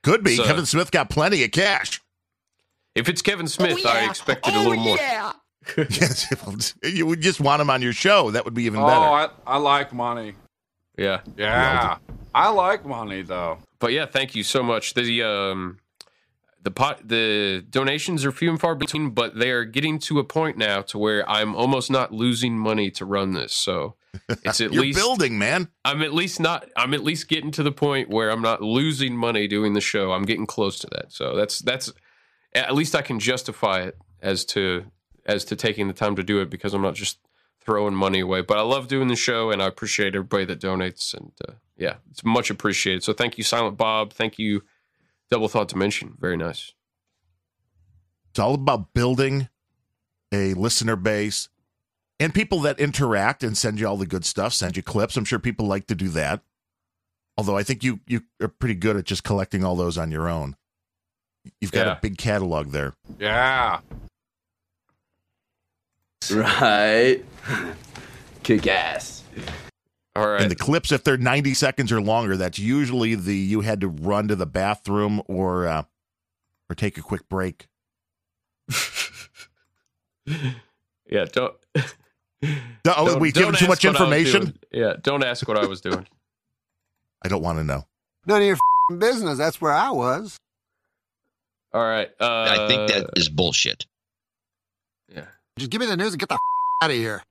[0.02, 0.36] Could be.
[0.36, 2.00] So- Kevin Smith got plenty of cash.
[2.94, 4.98] If it's Kevin oh, Smith, I expected a oh, little more.
[5.76, 6.26] yes,
[6.82, 8.30] you would just want him on your show.
[8.30, 9.00] That would be even Oh, better.
[9.00, 10.34] I, I like money.
[11.00, 11.20] Yeah.
[11.36, 11.96] Yeah.
[12.34, 13.58] I like money though.
[13.78, 14.92] But yeah, thank you so much.
[14.92, 15.78] The um
[16.62, 20.24] the pot the donations are few and far between, but they are getting to a
[20.24, 23.54] point now to where I'm almost not losing money to run this.
[23.54, 23.94] So
[24.28, 25.68] it's at You're least building, man.
[25.86, 29.16] I'm at least not I'm at least getting to the point where I'm not losing
[29.16, 30.12] money doing the show.
[30.12, 31.12] I'm getting close to that.
[31.12, 31.90] So that's that's
[32.54, 34.84] at least I can justify it as to
[35.24, 37.18] as to taking the time to do it because I'm not just
[37.60, 38.40] throwing money away.
[38.42, 41.96] But I love doing the show and I appreciate everybody that donates and uh, yeah,
[42.10, 43.02] it's much appreciated.
[43.02, 44.62] So thank you Silent Bob, thank you
[45.30, 46.14] Double Thought Dimension.
[46.18, 46.72] Very nice.
[48.30, 49.48] It's all about building
[50.32, 51.48] a listener base,
[52.20, 55.16] and people that interact and send you all the good stuff, send you clips.
[55.16, 56.42] I'm sure people like to do that.
[57.36, 60.28] Although I think you you are pretty good at just collecting all those on your
[60.28, 60.54] own.
[61.60, 61.92] You've got Yeah.
[61.96, 62.94] a big catalog there.
[63.18, 63.80] Yeah.
[66.36, 67.24] Right.
[68.42, 69.24] Kick ass.
[70.16, 70.42] All right.
[70.42, 73.88] And the clips, if they're 90 seconds or longer, that's usually the you had to
[73.88, 75.82] run to the bathroom or uh,
[76.68, 77.68] or take a quick break.
[81.10, 81.54] Yeah, don't.
[82.42, 84.58] No, oh, we giving too much ask what I was information?
[84.72, 86.06] Yeah, don't ask what I was doing.
[87.22, 87.84] I don't want to know.
[88.26, 89.36] None of your f***ing business.
[89.36, 90.38] That's where I was.
[91.72, 92.08] All right.
[92.20, 93.86] Uh, I think that is bullshit.
[95.12, 95.26] Yeah.
[95.58, 96.40] Just give me the news and get the f-
[96.82, 97.22] out of here.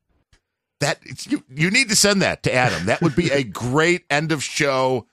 [0.81, 2.85] That it's, you you need to send that to Adam.
[2.85, 5.05] That would be a great end of show.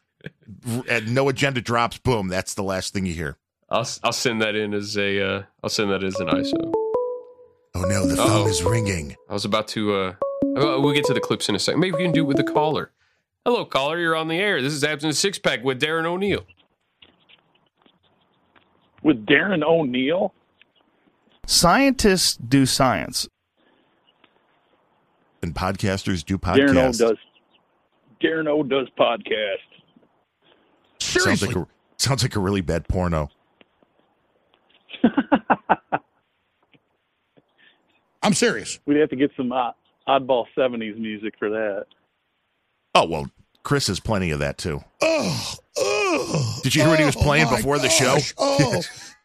[0.89, 1.99] And no agenda drops.
[1.99, 2.29] Boom.
[2.29, 3.37] That's the last thing you hear.
[3.71, 6.73] I'll I'll send that in as a uh, I'll send that as an ISO.
[7.75, 8.29] Oh no, the Uh-oh.
[8.29, 9.17] phone is ringing.
[9.29, 9.95] I was about to.
[9.95, 10.09] uh
[10.57, 11.81] uh, We'll get to the clips in a second.
[11.81, 12.91] Maybe we can do it with the caller.
[13.45, 13.99] Hello, caller.
[13.99, 14.61] You're on the air.
[14.63, 16.45] This is Absent Six Pack with Darren O'Neill.
[19.03, 20.33] with Darren O'Neill.
[21.47, 23.29] Scientists do science.
[25.43, 26.99] And podcasters do Darren O podcasts.
[26.99, 27.17] does.
[28.23, 29.57] Darren O does podcast.
[30.99, 31.67] Sounds like a
[31.99, 33.31] sounds like a really bad porno.
[38.23, 38.81] I'm serious.
[38.87, 39.75] We'd have to get some odd,
[40.09, 41.87] oddball '70s music for that.
[42.95, 43.31] Oh well,
[43.63, 44.83] Chris has plenty of that too.
[45.01, 48.17] Oh, oh, Did you hear what he was oh playing my before the show?
[48.37, 48.83] Oh,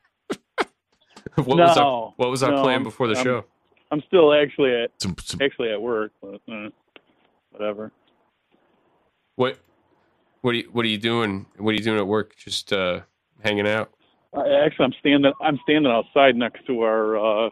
[1.36, 3.45] What was our What was our no, plan before the I'm- show?
[3.91, 6.70] I'm still actually at Some, some, actually at work, but uh,
[7.52, 7.91] whatever.
[9.36, 9.60] What
[10.41, 11.45] What are you What are you doing?
[11.58, 12.36] What are you doing at work?
[12.38, 13.02] Just uh
[13.44, 13.91] hanging out.
[14.34, 15.34] I, actually, I'm standing.
[15.41, 17.49] I'm standing outside next to our uh,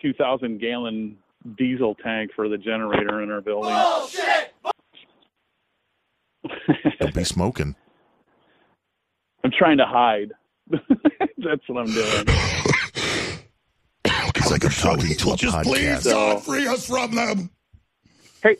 [0.00, 1.18] 2,000 gallon
[1.58, 3.70] diesel tank for the generator in our building.
[7.00, 7.74] don't be smoking.
[9.44, 10.32] I'm trying to hide.
[11.38, 12.26] That's what I'm doing.
[14.46, 16.04] It's like I'm talking to a just please, podcast.
[16.04, 17.50] God, free us from them.
[18.44, 18.56] Hey,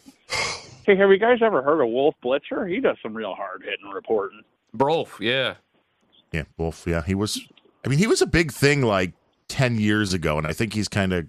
[0.85, 2.69] hey, have you guys ever heard of Wolf Blitzer?
[2.69, 4.43] He does some real hard hitting reporting.
[4.77, 5.55] Brolf, yeah.
[6.33, 6.85] Yeah, Wolf.
[6.89, 7.41] Yeah, he was.
[7.85, 9.13] I mean, he was a big thing like
[9.47, 11.27] ten years ago, and I think he's kind of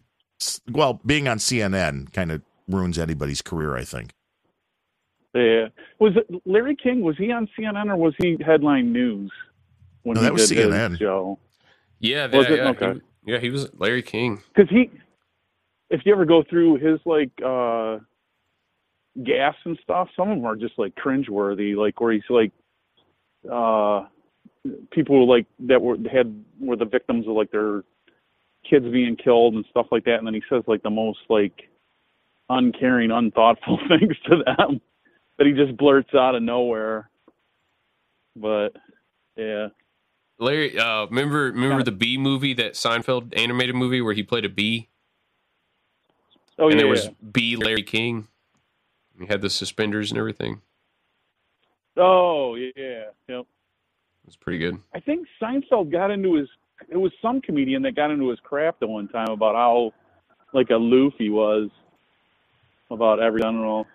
[0.72, 3.76] well, being on CNN kind of ruins anybody's career.
[3.76, 4.12] I think.
[5.36, 5.68] Yeah,
[5.99, 7.02] was it Larry King?
[7.02, 9.32] Was he on CNN or was he headline news
[10.08, 11.00] when No, he that was did his CNN.
[11.00, 11.40] show?
[12.00, 12.58] Yeah, Was it?
[12.58, 12.94] yeah, Okay.
[13.26, 14.42] he, yeah, he was Larry King.
[14.56, 14.90] Because he,
[15.90, 17.98] if you ever go through his like uh
[19.24, 21.76] gas and stuff, some of them are just like cringeworthy.
[21.76, 22.52] Like where he's like,
[23.52, 24.06] uh,
[24.92, 27.84] people like that were had were the victims of like their
[28.70, 31.70] kids being killed and stuff like that, and then he says like the most like
[32.50, 34.80] uncaring, unthoughtful things to them
[35.38, 37.10] that he just blurts out of nowhere.
[38.36, 38.70] But
[39.36, 39.68] yeah,
[40.40, 44.50] Larry, uh, remember remember the Bee movie, that Seinfeld animated movie where he played a
[44.50, 44.88] bee,
[46.60, 47.12] oh and yeah, there was yeah.
[47.32, 48.28] Bee Larry King.
[49.20, 50.62] He had the suspenders and everything.
[51.98, 53.46] oh yeah, yep.
[54.28, 54.78] It was pretty good.
[54.94, 56.48] I think Seinfeld got into his.
[56.90, 59.92] It was some comedian that got into his crap the one time about how
[60.54, 61.70] like aloof he was
[62.92, 63.42] about every.
[63.42, 63.88] I don't know.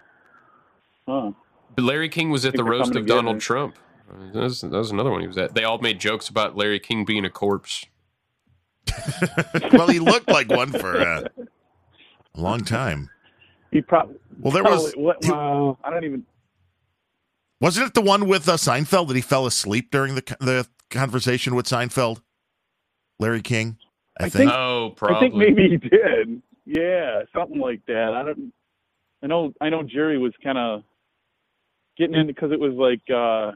[1.07, 1.33] Huh.
[1.77, 3.41] But Larry King was at the roast of Donald together.
[3.41, 3.79] Trump.
[4.13, 5.55] That was, that was another one he was at.
[5.55, 7.87] They all made jokes about Larry King being a corpse.
[9.73, 11.23] well, he looked like one for uh,
[12.35, 13.09] a long time.
[13.71, 14.17] He probably.
[14.41, 16.27] Well, there was- What, uh, I don't even.
[17.61, 21.55] Wasn't it the one with uh, Seinfeld that he fell asleep during the the conversation
[21.55, 22.21] with Seinfeld?
[23.21, 23.79] Larry King,
[24.19, 24.51] I, I think.
[24.51, 26.43] think- Oh, I think maybe he did.
[26.67, 28.13] Yeah, something like that.
[28.15, 28.53] I don't.
[29.23, 29.53] I know.
[29.61, 29.83] I know.
[29.85, 30.83] Jerry was kind of
[31.97, 33.03] getting into because it was like.
[33.15, 33.53] uh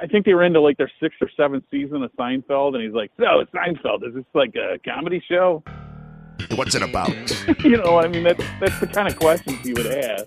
[0.00, 2.92] I think they were into like their sixth or seventh season of Seinfeld, and he's
[2.92, 5.62] like, "So it's Seinfeld is this like a comedy show?"
[6.54, 7.10] What's it about?
[7.64, 10.26] you know, I mean, that's that's the kind of questions he would ask.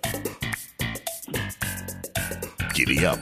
[2.74, 3.18] Giddy up.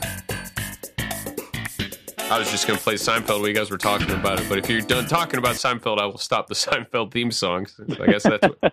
[2.30, 4.56] I was just going to play Seinfeld while you guys were talking about it, but
[4.56, 7.66] if you're done talking about Seinfeld, I will stop the Seinfeld theme song.
[8.00, 8.72] I guess that's what.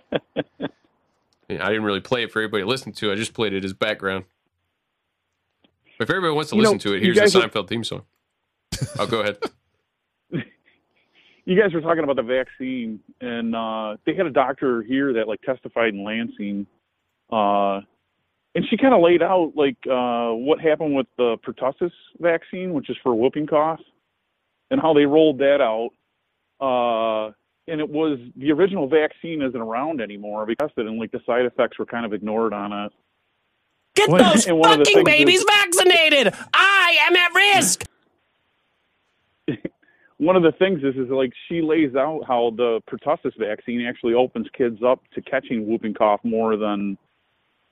[1.50, 3.12] I didn't really play it for everybody to listen to.
[3.12, 4.26] I just played it as background.
[6.00, 7.84] If everybody wants to You listen know, to it, here's the guys are- Seinfeld theme
[7.84, 8.04] song.
[8.98, 9.38] Oh, go ahead.
[11.46, 15.28] you guys were talking about the vaccine, and uh, they had a doctor here that
[15.28, 16.66] like testified in Lansing,
[17.32, 17.82] uh,
[18.56, 22.90] and she kind of laid out like uh, what happened with the pertussis vaccine, which
[22.90, 23.82] is for whooping cough,
[24.72, 25.90] and how they rolled that out.
[26.62, 27.32] Uh,
[27.68, 31.46] and it was the original vaccine isn't around anymore because it and like the side
[31.46, 32.92] effects were kind of ignored on it.
[33.95, 36.34] Get What- those and one of the fucking babies is- vaccinated!
[36.53, 37.86] I am at risk!
[40.18, 44.14] one of the things is is like she lays out how the pertussis vaccine actually
[44.14, 46.98] opens kids up to catching whooping cough more than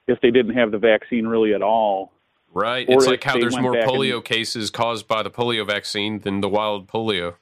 [0.08, 2.12] if they didn't have the vaccine really at all.
[2.54, 2.88] Right.
[2.90, 6.20] Or it's like how there's more back and- polio cases caused by the polio vaccine
[6.20, 7.36] than the wild polio.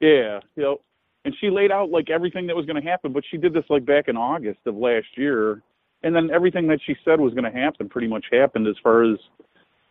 [0.00, 0.80] Yeah, you know,
[1.24, 3.64] and she laid out like everything that was going to happen, but she did this
[3.70, 5.62] like back in August of last year,
[6.06, 9.02] and then everything that she said was going to happen pretty much happened as far
[9.02, 9.18] as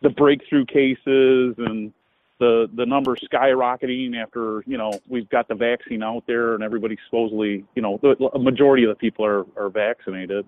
[0.00, 1.92] the breakthrough cases and
[2.38, 6.96] the the numbers skyrocketing after you know we've got the vaccine out there and everybody
[7.06, 10.46] supposedly you know the a majority of the people are are vaccinated.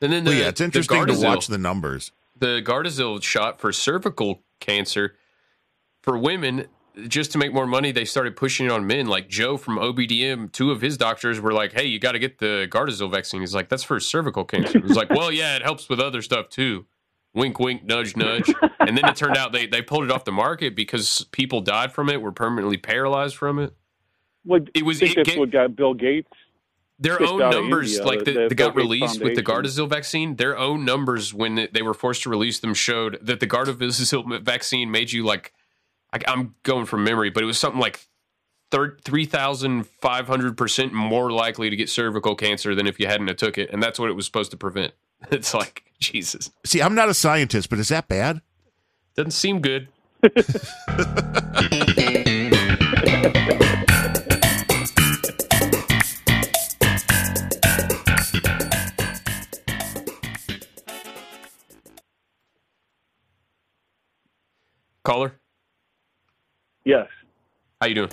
[0.00, 2.12] And then the, Well, yeah, it's the interesting to watch the numbers.
[2.38, 5.16] the Gardasil shot for cervical cancer
[6.00, 6.66] for women
[7.08, 9.06] just to make more money they started pushing it on men.
[9.06, 12.38] Like joe from obdm two of his doctors were like hey you got to get
[12.38, 13.40] the gardasil vaccine.
[13.40, 14.80] He's like that's for cervical cancer.
[14.80, 16.86] He's like well yeah it helps with other stuff too.
[17.34, 18.52] Wink wink nudge nudge.
[18.80, 21.92] And then it turned out they, they pulled it off the market because people died
[21.92, 23.72] from it were permanently paralyzed from it.
[24.44, 26.30] Like it was it ga- what got Bill Gates.
[26.98, 30.36] their own numbers, India, like the- the, the got Gates released with the Gardasil vaccine,
[30.36, 34.90] their own numbers when they were forced to release them showed that the Gardasil vaccine
[34.90, 35.52] made you like,
[36.12, 38.00] I, I'm going from memory, but it was something like
[38.70, 43.36] three thousand five hundred percent more likely to get cervical cancer than if you hadn't
[43.38, 44.92] took it, and that's what it was supposed to prevent.
[45.30, 48.40] It's like Jesus, See, I'm not a scientist, but is that bad?
[49.16, 49.88] doesn't seem good.
[65.04, 65.40] Caller,
[66.84, 67.06] Yes.
[67.80, 68.10] how you doing?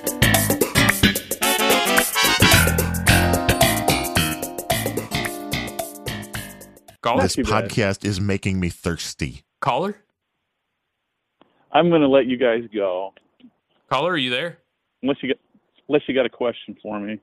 [7.01, 9.43] Caller, This podcast is making me thirsty.
[9.61, 9.95] caller,
[11.71, 13.13] I'm going to let you guys go
[13.89, 14.57] caller, are you there?
[15.03, 15.39] unless you get
[15.87, 17.19] unless you got a question for me.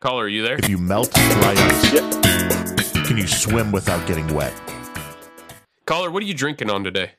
[0.00, 0.56] Caller, are you there?
[0.58, 1.90] If you melt dry ice,
[3.06, 4.52] can you swim without getting wet?
[5.86, 7.12] Caller, what are you drinking on today?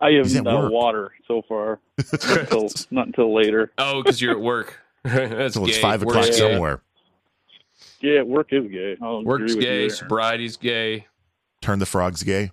[0.00, 0.72] I have He's at uh, work.
[0.72, 1.80] water so far.
[2.12, 3.72] not, until, not until later.
[3.78, 4.78] Oh, because you're at work.
[5.04, 6.52] That's So it's five Work's o'clock gay.
[6.52, 6.82] somewhere.
[8.00, 8.96] Yeah, work is gay.
[9.00, 9.82] I'll Work's gay.
[9.84, 9.96] you there.
[9.96, 11.06] Sobriety's gay.
[11.62, 12.50] Turn the frogs gay.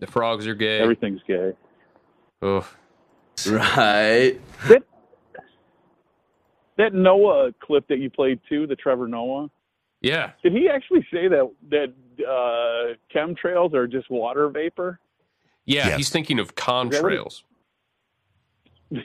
[0.00, 0.80] The frogs are gay.
[0.80, 1.52] Everything's gay.
[2.42, 2.66] Oh,
[3.46, 4.38] Right.
[4.68, 4.82] That,
[6.76, 9.50] that Noah clip that you played too, the Trevor Noah.
[10.02, 10.32] yeah.
[10.42, 11.92] Did he actually say that that
[12.26, 14.98] uh, chemtrails are just water vapor?
[15.70, 15.96] Yeah, Yes.
[15.98, 17.42] he's thinking of Is that contrails.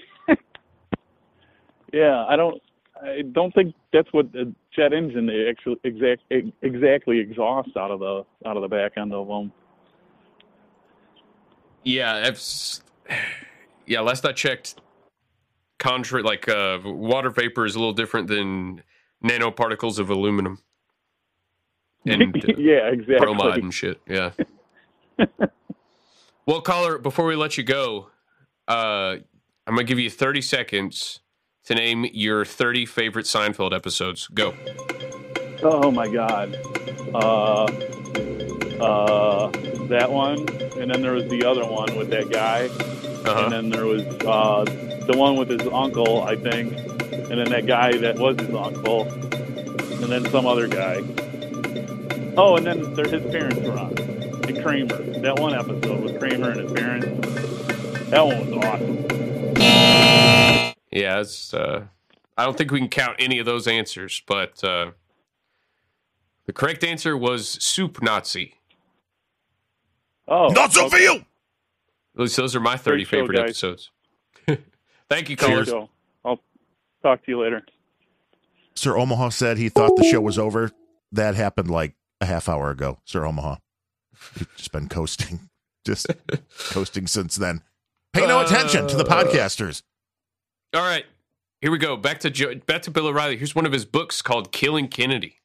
[1.94, 2.62] Yeah, I don't.
[3.02, 6.24] I don't think that's what the jet engine actually exact
[6.62, 9.54] exactly exhausts out of the out of the back end of them.
[11.84, 12.82] Yeah, it's,
[13.86, 14.02] yeah.
[14.02, 14.76] Last I checked,
[15.80, 18.84] contra like uh, water vapor is a little different than
[19.24, 20.60] nanoparticles of aluminum
[22.06, 23.20] and uh, yeah, exactly.
[23.20, 24.02] bromide and shit.
[24.08, 24.32] Yeah.
[26.46, 28.10] well, caller, before we let you go,
[28.68, 29.18] uh,
[29.68, 31.20] I'm gonna give you 30 seconds
[31.66, 34.28] to name your 30 favorite Seinfeld episodes.
[34.28, 34.54] Go.
[35.64, 36.56] Oh my god.
[37.14, 37.66] Uh,
[38.82, 39.48] uh,
[39.88, 40.40] that one,
[40.80, 42.66] and then there was the other one with that guy,
[43.28, 43.44] Uh-huh.
[43.46, 44.64] and then there was uh,
[45.08, 46.74] the one with his uncle, I think,
[47.12, 50.98] and then that guy that was his uncle, and then some other guy.
[52.38, 53.96] Oh, and then his parents were on,
[54.50, 55.20] and Kramer.
[55.22, 57.06] That one episode with Kramer and his parents.
[58.10, 59.06] That one was awesome.
[60.92, 61.54] Yeah, it's.
[61.54, 61.86] Uh,
[62.38, 64.92] I don't think we can count any of those answers, but uh,
[66.46, 68.56] the correct answer was soup Nazi.
[70.28, 71.22] Oh, Nazoville!
[72.16, 73.44] At least those are my 30 Great show, favorite guys.
[73.64, 73.92] episodes.
[75.10, 75.90] Thank you, Great callers.
[76.24, 76.40] I'll
[77.04, 77.64] talk to you later.
[78.74, 80.72] Sir Omaha said he thought the show was over.
[81.12, 83.56] That happened like a half hour ago, Sir Omaha.
[84.38, 85.50] He's just been coasting,
[85.86, 86.08] just
[86.70, 87.62] coasting since then.
[88.14, 89.82] Pay no attention to the Uh, podcasters.
[90.74, 91.06] All right,
[91.62, 91.96] here we go.
[91.98, 93.38] Back to Joe, back to Bill O'Reilly.
[93.38, 95.40] Here's one of his books called "Killing Kennedy."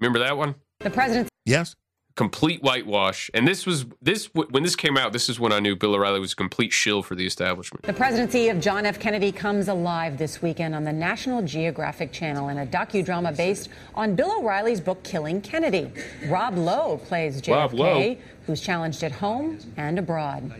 [0.00, 0.56] Remember that one?
[0.80, 1.28] The president.
[1.44, 1.74] Yes.
[2.16, 3.30] Complete whitewash.
[3.34, 5.12] And this was this when this came out.
[5.12, 7.84] This is when I knew Bill O'Reilly was a complete shill for the establishment.
[7.84, 8.98] The presidency of John F.
[8.98, 14.14] Kennedy comes alive this weekend on the National Geographic Channel in a docudrama based on
[14.14, 15.92] Bill O'Reilly's book Killing Kennedy.
[16.28, 18.16] Rob Lowe plays Rob JFK, Lowe.
[18.46, 20.50] who's challenged at home and abroad.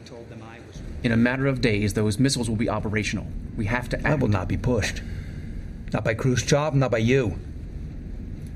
[1.05, 3.27] In a matter of days, those missiles will be operational.
[3.57, 4.05] We have to act.
[4.05, 5.01] That will not be pushed.
[5.95, 7.39] Not by Khrushchev, not by you.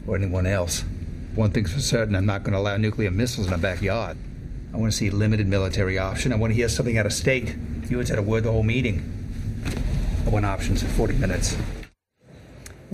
[0.07, 0.85] Or anyone else.
[1.35, 4.17] One thing's for certain, I'm not going to allow nuclear missiles in our backyard.
[4.75, 6.33] I want to see a limited military option.
[6.33, 7.55] I want to hear something out of state.
[7.89, 9.17] You had said a word the whole meeting.
[10.27, 11.57] I want options, in 40 minutes.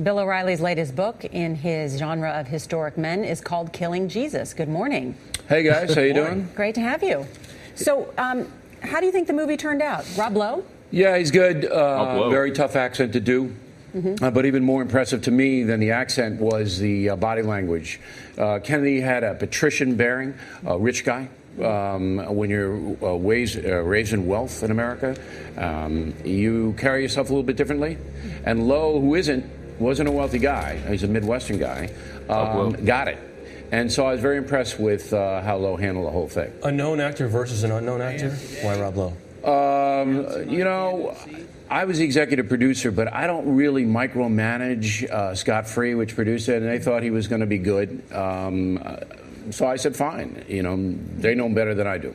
[0.03, 4.53] Bill O'Reilly's latest book in his genre of historic men is called Killing Jesus.
[4.53, 5.17] Good morning.
[5.49, 6.49] Hey guys, how you doing?
[6.55, 7.27] Great to have you.
[7.75, 8.53] So, um,
[8.83, 10.07] how do you think the movie turned out?
[10.19, 10.65] Rob Lowe?
[10.91, 11.65] Yeah, he's good.
[11.65, 12.25] Up low.
[12.25, 13.57] Uh, very tough accent to do.
[13.97, 17.99] Uh, but even more impressive to me than the accent was the uh, body language.
[18.37, 20.35] Uh, Kennedy had a patrician bearing,
[20.67, 21.29] a rich guy.
[21.63, 25.17] Um, when you're uh, raised, uh, raised in wealth in America,
[25.57, 27.97] um, you carry yourself a little bit differently.
[28.45, 29.45] And Lowe, who isn't,
[29.79, 31.91] wasn't a wealthy guy, he's a Midwestern guy,
[32.29, 33.19] um, got it.
[33.73, 36.53] And so I was very impressed with uh, how Lowe handled the whole thing.
[36.63, 38.31] A known actor versus an unknown actor?
[38.63, 40.03] Why Rob Lowe?
[40.03, 41.17] Um, you know,
[41.69, 46.49] I was the executive producer, but I don't really micromanage uh, Scott Free, which produced
[46.49, 48.03] it, and they thought he was going to be good.
[48.13, 48.79] Um,
[49.51, 50.45] so I said, fine.
[50.49, 52.15] You know, they know better than I do.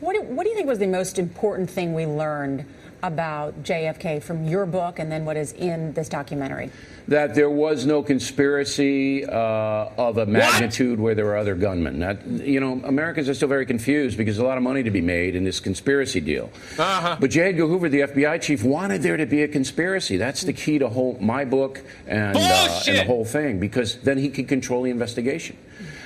[0.00, 2.64] What do, what do you think was the most important thing we learned
[3.02, 6.70] about JFK from your book and then what is in this documentary?
[7.06, 12.00] That there was no conspiracy uh, of a magnitude where there were other gunmen.
[12.00, 14.90] That, you know, Americans are still very confused because there's a lot of money to
[14.90, 16.50] be made in this conspiracy deal.
[16.78, 17.16] Uh-huh.
[17.18, 17.48] But J.
[17.48, 20.16] Edgar Hoover, the FBI chief, wanted there to be a conspiracy.
[20.16, 24.18] That's the key to whole, my book and, uh, and the whole thing because then
[24.18, 25.56] he could control the investigation.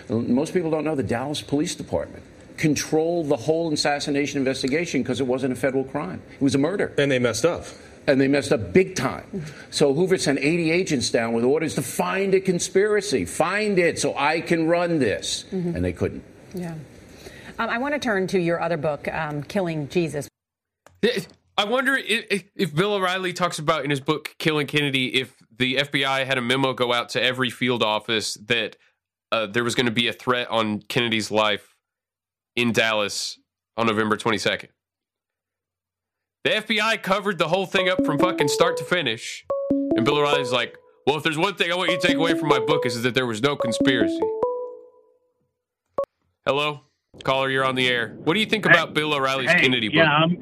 [0.08, 2.22] Most people don't know the Dallas Police Department
[2.62, 6.22] controlled the whole assassination investigation because it wasn't a federal crime.
[6.32, 6.94] It was a murder.
[6.96, 7.64] And they messed up.
[8.06, 9.44] And they messed up big time.
[9.70, 14.16] So Hoover sent 80 agents down with orders to find a conspiracy, find it so
[14.16, 15.44] I can run this.
[15.52, 15.74] Mhm.
[15.74, 16.22] And they couldn't.
[16.54, 16.74] Yeah.
[17.58, 20.28] Um, I want to turn to your other book, um, Killing Jesus.
[21.58, 25.78] I wonder if, if Bill O'Reilly talks about in his book Killing Kennedy if the
[25.78, 28.76] FBI had a memo go out to every field office that
[29.32, 31.71] uh, there was going to be a threat on Kennedy's life
[32.56, 33.38] in Dallas
[33.76, 34.68] on November 22nd.
[36.44, 39.44] The FBI covered the whole thing up from fucking start to finish.
[39.70, 40.76] And Bill O'Reilly's like,
[41.06, 43.00] well, if there's one thing I want you to take away from my book is
[43.02, 44.20] that there was no conspiracy.
[46.46, 46.80] Hello?
[47.24, 48.16] Caller, you're on the air.
[48.24, 49.96] What do you think about Bill O'Reilly's Hey, Kennedy book?
[49.96, 50.36] yeah, um,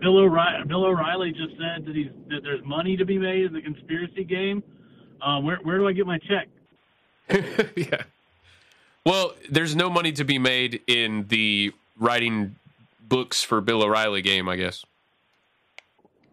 [0.00, 0.64] Bill O'Reilly.
[0.66, 4.24] Bill O'Reilly just said that he's that there's money to be made in the conspiracy
[4.24, 4.62] game.
[5.22, 6.48] Uh, where where do I get my check?
[7.76, 8.02] yeah.
[9.04, 12.56] Well, there's no money to be made in the writing
[13.00, 14.84] books for Bill O'Reilly game, I guess.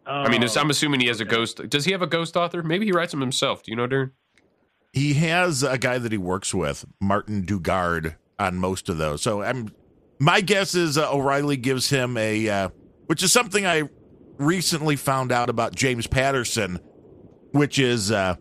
[0.06, 1.70] I mean, I'm assuming he has a ghost.
[1.70, 2.64] Does he have a ghost author?
[2.64, 3.62] Maybe he writes them himself.
[3.62, 4.12] Do you know, Darren?
[4.91, 9.22] He has a guy that he works with, Martin Dugard, on most of those.
[9.22, 9.72] So I'm
[10.20, 12.70] my guess is uh, O'Reilly gives him a, uh,
[13.06, 13.84] which is something I
[14.38, 16.80] recently found out about James Patterson,
[17.52, 18.36] which is uh,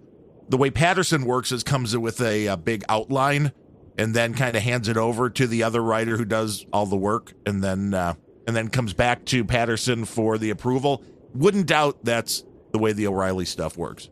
[0.49, 3.53] the way Patterson works is comes with a, a big outline
[3.99, 6.97] and then kind of hands it over to the other writer who does all the
[6.97, 8.15] work, and then uh,
[8.47, 11.03] and then comes back to Patterson for the approval.
[11.35, 14.09] Wouldn't doubt that's the way the O'Reilly stuff works.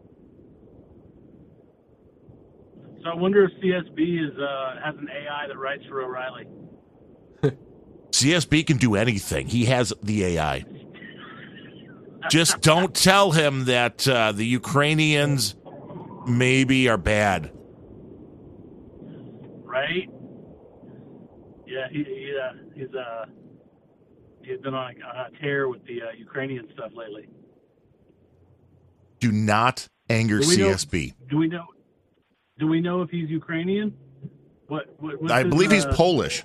[3.02, 6.46] So I wonder if CSB is uh, has an AI that writes for O'Reilly.
[8.10, 9.46] CSB can do anything.
[9.46, 10.64] He has the AI.
[12.28, 15.54] Just don't tell him that uh, the Ukrainians
[16.26, 17.52] maybe are bad.
[19.80, 20.08] Right?
[21.66, 23.26] Yeah, he, he uh, he's uh
[24.42, 27.28] he's been on a, on a tear with the uh, Ukrainian stuff lately.
[29.20, 31.14] Do not anger Do we know- CSB.
[31.28, 31.64] Do we know?
[32.58, 33.94] Do we know if he's Ukrainian?
[34.68, 34.84] What?
[34.98, 36.44] what I his, believe he's uh, Polish.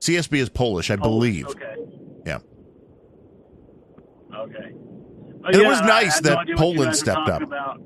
[0.00, 1.46] CSB is Polish, I believe.
[1.48, 1.74] Okay.
[2.26, 2.38] Yeah.
[4.34, 4.72] Okay.
[5.44, 7.42] And it was nice that Poland stepped up.
[7.42, 7.80] About.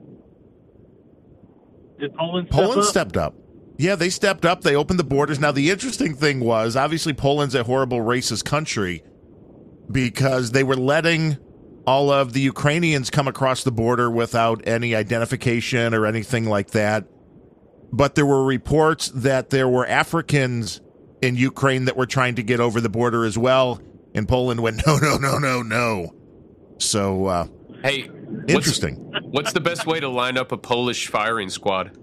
[1.99, 2.87] Did Poland step Poland up?
[2.87, 3.35] stepped up.
[3.81, 4.61] Yeah, they stepped up.
[4.61, 5.40] They opened the borders.
[5.40, 9.02] Now, the interesting thing was obviously Poland's a horrible racist country
[9.90, 11.39] because they were letting
[11.86, 17.07] all of the Ukrainians come across the border without any identification or anything like that.
[17.90, 20.82] But there were reports that there were Africans
[21.23, 23.81] in Ukraine that were trying to get over the border as well.
[24.15, 26.15] And Poland went, no, no, no, no, no.
[26.77, 27.47] So, uh,
[27.82, 28.97] Hey, what's- Interesting.
[29.31, 31.97] What's, the best way to line up a Polish firing squad?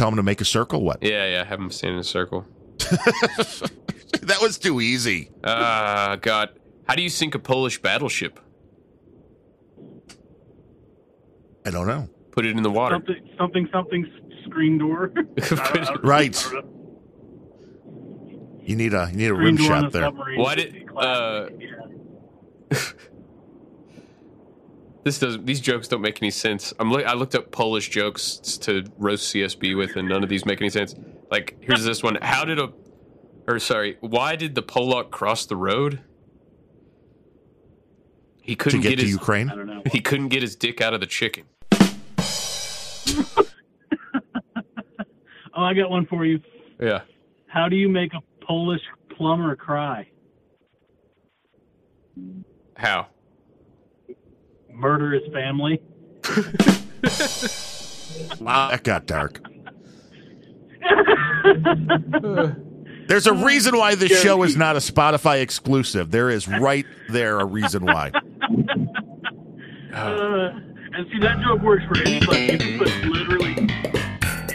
[0.00, 0.82] Tell them to make a circle.
[0.82, 1.02] What?
[1.02, 2.46] Yeah, yeah, have them stand in a circle.
[2.78, 5.30] that was too easy.
[5.44, 6.58] Ah, God.
[6.88, 8.40] How do you sink a Polish battleship?
[11.66, 12.08] I don't know.
[12.30, 12.94] Put it in the water.
[12.94, 14.06] Something, something, something
[14.46, 15.12] screen door.
[15.38, 16.46] I- I- Right.
[16.48, 16.76] I don't know.
[18.62, 20.02] You need a you need a Screen rim shot the there.
[20.08, 22.78] submarine Why did uh, classic, yeah.
[25.02, 25.46] This doesn't.
[25.46, 26.74] These jokes don't make any sense.
[26.78, 26.90] I'm.
[26.90, 30.60] Look, I looked up Polish jokes to roast CSB with, and none of these make
[30.60, 30.94] any sense.
[31.30, 32.18] Like, here's this one.
[32.20, 32.70] How did a,
[33.46, 36.00] or sorry, why did the Polak cross the road?
[38.42, 39.48] He couldn't get to his, Ukraine?
[39.48, 39.82] I don't know.
[39.90, 41.44] He couldn't get his dick out of the chicken.
[45.60, 46.40] Oh, I got one for you.
[46.80, 47.02] Yeah.
[47.46, 48.80] How do you make a Polish
[49.14, 50.08] plumber cry?
[52.76, 53.08] How?
[54.80, 55.80] Murder his family.
[58.40, 59.40] Wow, that got dark.
[63.08, 66.10] There's a reason why this show is not a Spotify exclusive.
[66.10, 68.12] There is right there a reason why.
[69.92, 70.50] Uh,
[70.92, 72.52] and see, that joke works for anybody.
[72.52, 73.56] You can put literally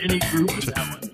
[0.02, 1.12] any group with that one.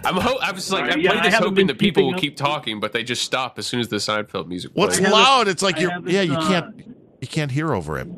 [0.04, 2.06] I'm ho- I was like, Sorry, I played I this haven't hoping been that people
[2.06, 4.98] will keep talking, but they just stop as soon as the Seinfeld music Well, plays.
[5.00, 5.48] it's loud.
[5.48, 8.08] It's like you're this, yeah, you uh, can't you can't hear over it.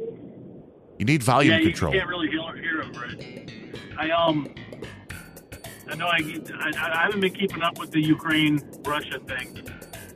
[0.99, 1.93] You need volume yeah, you control.
[1.93, 3.75] can't really hear, hear over it.
[3.99, 4.55] I um,
[5.91, 6.19] I know I,
[6.61, 9.69] I I haven't been keeping up with the Ukraine Russia thing,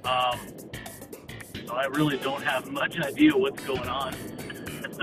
[0.05, 0.39] um,
[1.67, 4.15] so I really don't have much idea what's going on.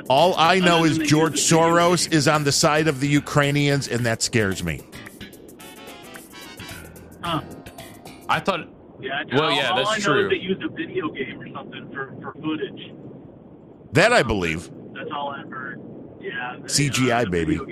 [0.09, 3.07] All I know is George use the video Soros is on the side of the
[3.07, 4.81] Ukrainians, and that scares me.
[7.23, 7.41] Huh.
[8.29, 8.67] I thought.
[8.99, 10.23] Yeah, I, Well, all, yeah, all that's I know true.
[10.25, 12.93] is they used a video game or something for, for footage.
[13.93, 14.69] That I believe.
[14.93, 15.81] That's all I've heard.
[16.21, 16.57] Yeah.
[16.61, 17.57] the- CGI, the baby.
[17.57, 17.67] was-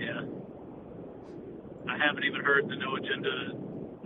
[0.00, 0.22] yeah.
[1.88, 3.52] I haven't even heard the No Agenda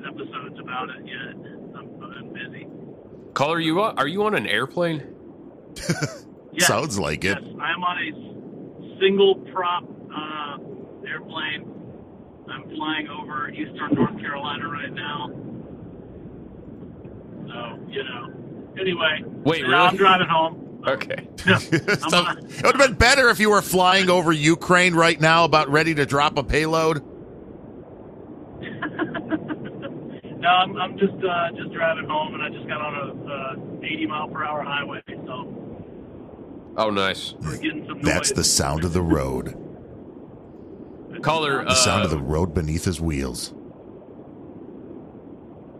[0.06, 1.34] episodes about it yet.
[1.76, 2.66] I'm, I'm busy.
[3.34, 5.02] Caller, are you on, are you on an airplane?
[6.52, 7.38] Yes, Sounds like it.
[7.40, 10.58] Yes, I'm on a single prop uh,
[11.08, 11.62] airplane.
[12.52, 15.30] I'm flying over eastern North Carolina right now.
[17.48, 18.32] So, you know.
[18.78, 19.22] Anyway.
[19.44, 19.74] Wait, really?
[19.74, 20.82] I'm driving home.
[20.86, 21.28] Okay.
[21.36, 25.68] So, it would have been better if you were flying over Ukraine right now, about
[25.68, 27.02] ready to drop a payload.
[30.40, 33.86] No, I'm, I'm just uh, just driving home, and I just got on a uh,
[33.86, 35.54] 80 mile per hour highway, so
[36.78, 37.34] Oh, nice.
[37.42, 38.04] we're getting some noise.
[38.06, 39.54] That's the sound of the road.
[41.22, 43.52] Caller, The sound uh, of the road beneath his wheels.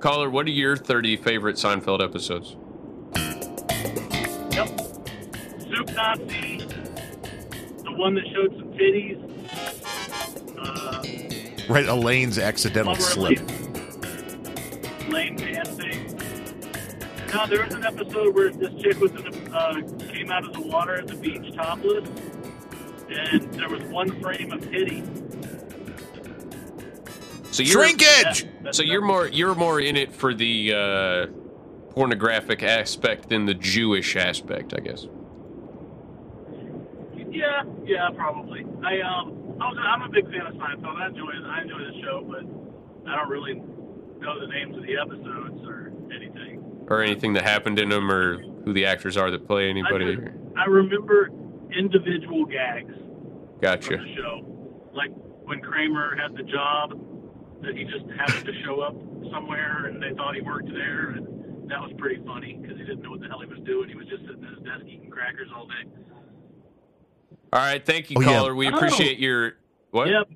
[0.00, 2.56] caller, what are your 30 favorite Seinfeld episodes?
[4.52, 4.80] Yep.
[5.60, 6.58] Soup Nazi,
[7.84, 9.18] the one that showed some titties.
[10.58, 11.02] Uh,
[11.72, 13.38] Right, Elaine's accidental slip.
[15.08, 16.16] Lane, Lane dancing.
[17.32, 19.74] No, there was an episode where this chick was in the, uh,
[20.12, 22.08] came out of the water at the beach topless,
[23.08, 25.04] and there was one frame of titty.
[27.51, 28.47] So you're, Shrinkage!
[28.70, 31.27] So you're more you're more in it for the uh,
[31.90, 35.06] pornographic aspect than the Jewish aspect, I guess.
[37.31, 38.64] Yeah, yeah, probably.
[38.85, 40.97] I um, I was, I'm a big fan of Seinfeld.
[40.97, 41.32] I enjoy.
[41.44, 45.93] I enjoy the show, but I don't really know the names of the episodes or
[46.14, 46.64] anything.
[46.89, 50.12] Or anything that happened in them, or who the actors are that play anybody.
[50.12, 51.31] I, just, I remember
[51.77, 52.94] individual gags
[53.60, 53.97] Gotcha.
[53.97, 54.44] from the show,
[54.93, 55.10] like
[55.44, 56.93] when Kramer had the job
[57.62, 58.94] that he just happened to show up
[59.32, 63.02] somewhere and they thought he worked there, and that was pretty funny because he didn't
[63.02, 63.88] know what the hell he was doing.
[63.88, 65.90] He was just sitting at his desk eating crackers all day.
[67.52, 68.26] All right, thank you, Oh, yeah.
[68.38, 68.54] caller.
[68.54, 69.54] We appreciate your
[69.90, 70.08] what?
[70.08, 70.28] Yep.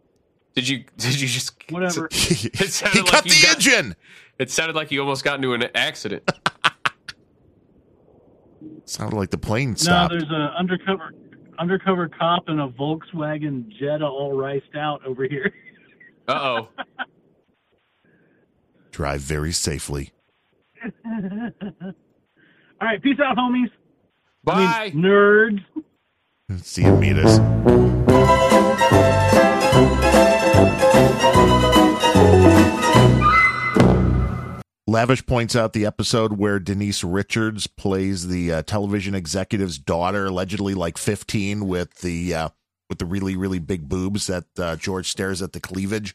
[0.54, 2.08] Did you did you just Whatever.
[2.12, 3.96] It sounded He like cut you the got- engine.
[4.38, 6.28] It sounded like you almost got into an accident.
[8.86, 10.12] Sounded like the plane stopped.
[10.12, 11.12] No, there's a undercover
[11.58, 15.52] undercover cop and a Volkswagen Jetta all riced out over here.
[16.28, 16.68] Uh oh.
[18.94, 20.12] Drive very safely.
[20.84, 21.50] all
[22.80, 23.68] right, peace out, homies.
[24.44, 24.92] Bye.
[24.94, 25.64] nerds.
[26.62, 27.40] See you, meet us.
[34.86, 40.74] Lavish points out the episode where Denise Richards plays the uh, television executive's daughter, allegedly
[40.74, 42.48] like 15, with the uh,
[42.88, 46.14] with the really really big boobs that uh, George stares at the cleavage.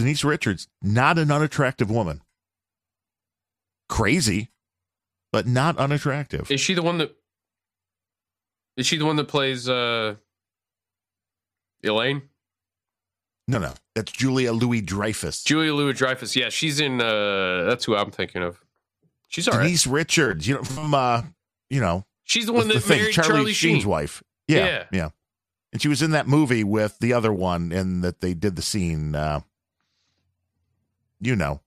[0.00, 2.22] Denise Richards, not an unattractive woman.
[3.88, 4.50] Crazy,
[5.32, 6.50] but not unattractive.
[6.50, 7.16] Is she the one that?
[8.76, 10.14] Is she the one that plays uh,
[11.82, 12.22] Elaine?
[13.48, 15.42] No, no, that's Julia Louis Dreyfus.
[15.42, 16.36] Julia Louis Dreyfus.
[16.36, 17.00] Yeah, she's in.
[17.00, 18.60] uh That's who I'm thinking of.
[19.28, 19.64] She's all right.
[19.64, 21.22] Denise Richards, you know, from uh,
[21.68, 23.88] you know, She's the one the that thing, married Charlie, Charlie Sheen's Sheen.
[23.90, 24.22] wife.
[24.46, 24.84] Yeah, Yeah.
[24.92, 25.08] yeah,
[25.72, 28.62] And she was in that movie with the other one, and that they did the
[28.62, 29.14] scene.
[29.16, 29.40] Uh,
[31.20, 31.60] you know,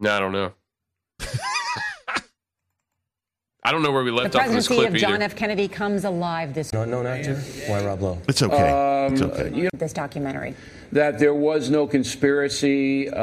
[0.00, 0.52] No, I don't know.
[3.66, 5.24] I don't know where we The left off in this presidency clip of John either.
[5.24, 5.36] F.
[5.36, 7.36] Kennedy comes alive this No, known actor?
[7.66, 8.18] Why Rob Lowe?
[8.28, 8.56] It's okay.
[9.06, 9.50] Um, it's okay.
[9.56, 10.54] you know, this documentary.
[10.92, 13.16] that there was no conspiracy uh,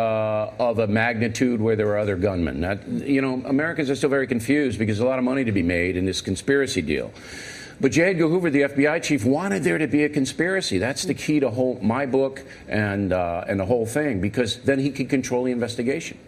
[0.58, 2.60] of a magnitude where there were other gunmen.
[2.62, 5.52] That, you know, Americans are still very confused because there's a lot of money to
[5.52, 7.12] be made in this conspiracy deal.
[7.82, 8.04] But J.
[8.12, 10.78] Edgar Hoover, the FBI chief, wanted there to be a conspiracy.
[10.78, 14.78] That's the key to whole, my book and, uh, and the whole thing, because then
[14.78, 16.20] he could control the investigation.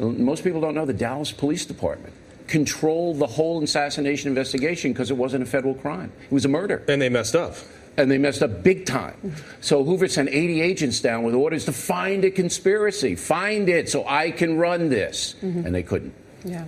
[0.00, 2.14] Most people don't know the Dallas Police Department
[2.46, 6.12] controlled the whole assassination investigation because it wasn't a federal crime.
[6.24, 6.82] It was a murder.
[6.88, 7.54] And they messed up.
[7.96, 9.34] And they messed up big time.
[9.60, 14.06] So Hoover sent 80 agents down with orders to find a conspiracy, find it so
[14.06, 15.36] I can run this.
[15.42, 16.14] And they couldn't.
[16.44, 16.64] Yeah.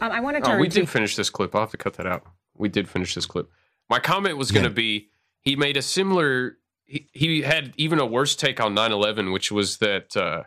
[0.00, 1.54] Um, I want to Oh, we to did finish this clip.
[1.54, 2.22] I'll have to cut that out.
[2.58, 3.50] We did finish this clip.
[3.88, 5.10] My comment was going to be
[5.42, 9.52] he made a similar, he, he had even a worse take on 9 11, which
[9.52, 10.44] was that uh,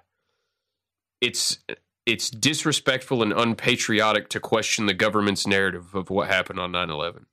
[1.21, 1.59] it's.
[2.05, 7.27] It's disrespectful and unpatriotic to question the government's narrative of what happened on 9 11.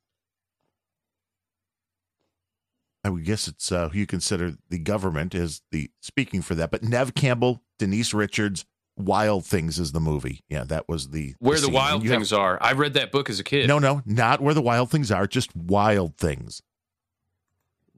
[3.07, 6.73] I would guess it's uh, who you consider the government is the speaking for that.
[6.73, 8.66] But Neve Campbell, Denise Richards,
[8.97, 10.43] Wild Things is the movie.
[10.48, 11.74] Yeah, that was the Where the scene.
[11.74, 12.59] wild you have- things are.
[12.62, 13.68] I read that book as a kid.
[13.68, 15.27] No, no, not where the wild things are.
[15.27, 16.62] Just wild things.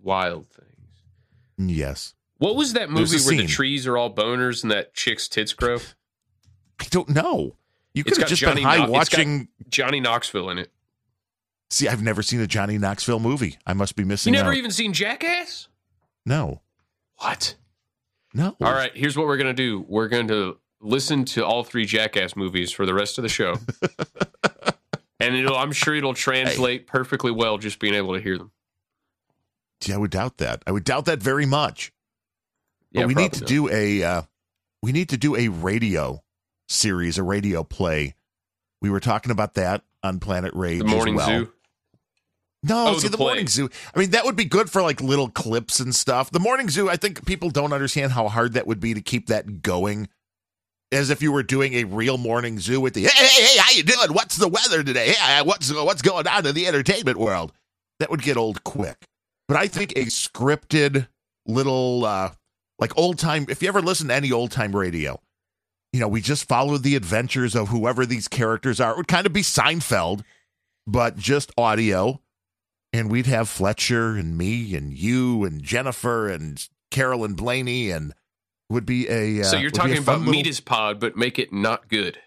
[0.03, 0.67] Wild things.
[1.77, 2.15] Yes.
[2.39, 5.79] What was that movie where the trees are all boners and that chick's tits grow?
[6.81, 7.57] I don't know.
[7.95, 9.49] You could have just Johnny been high got watching.
[9.69, 10.71] Johnny Knoxville in it.
[11.71, 13.59] See, I've never seen a Johnny Knoxville movie.
[13.67, 14.33] I must be missing.
[14.33, 14.57] You never out.
[14.57, 15.69] even seen Jackass?
[16.25, 16.61] No.
[17.17, 17.57] What?
[18.33, 18.57] No.
[18.61, 19.85] All right, here's what we're going to do.
[19.89, 23.57] We're going to listen to all three Jackass movies for the rest of the show.
[25.21, 28.53] and it'll, I'm sure it'll translate perfectly well just being able to hear them.
[29.81, 30.63] See, I would doubt that.
[30.67, 31.93] I would doubt that very much.
[32.91, 33.49] Yeah, we need to not.
[33.49, 34.23] do a uh,
[34.83, 36.23] we need to do a radio
[36.69, 38.15] series, a radio play.
[38.81, 40.81] We were talking about that on Planet Rage.
[40.81, 41.27] The Morning well.
[41.27, 41.53] Zoo.
[42.63, 43.69] No, Oh, see the the, morning zoo.
[43.95, 46.31] I mean, that would be good for like little clips and stuff.
[46.31, 46.89] The morning zoo.
[46.91, 50.09] I think people don't understand how hard that would be to keep that going.
[50.91, 53.73] As if you were doing a real morning zoo with the hey, hey, hey, how
[53.73, 54.13] you doing?
[54.13, 55.11] What's the weather today?
[55.11, 57.53] Hey, what's what's going on in the entertainment world?
[58.01, 58.97] That would get old quick.
[59.49, 61.09] But I think a scripted
[61.47, 62.31] little uh
[62.79, 65.21] like old time if you ever listen to any old time radio,
[65.93, 68.93] you know, we just follow the adventures of whoever these characters are.
[68.93, 70.23] It would kind of be Seinfeld,
[70.87, 72.21] but just audio.
[72.93, 78.15] And we'd have Fletcher and me and you and Jennifer and Carolyn Blaney and
[78.71, 81.53] would be a uh, so you're talking about little- Meat is Pod, but make it
[81.53, 82.19] not good.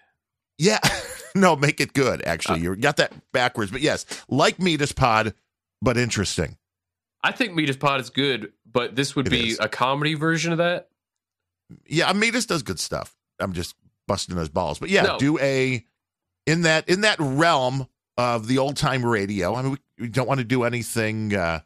[0.57, 0.79] yeah.
[1.35, 2.59] no, make it good, actually.
[2.59, 3.71] Uh, you got that backwards.
[3.71, 5.33] But yes, like Meatus Pod,
[5.81, 6.57] but interesting.
[7.23, 9.59] I think Meat is Pod is good, but this would It be is.
[9.59, 10.89] a comedy version of that.
[11.87, 13.15] Yeah, Meatus does good stuff.
[13.39, 13.75] I'm just
[14.07, 14.79] busting those balls.
[14.79, 15.17] But yeah, No.
[15.19, 15.85] do a
[16.47, 17.87] in that in that realm
[18.17, 19.55] of the old time radio.
[19.55, 21.61] I mean, we, we don't want to do anything uh,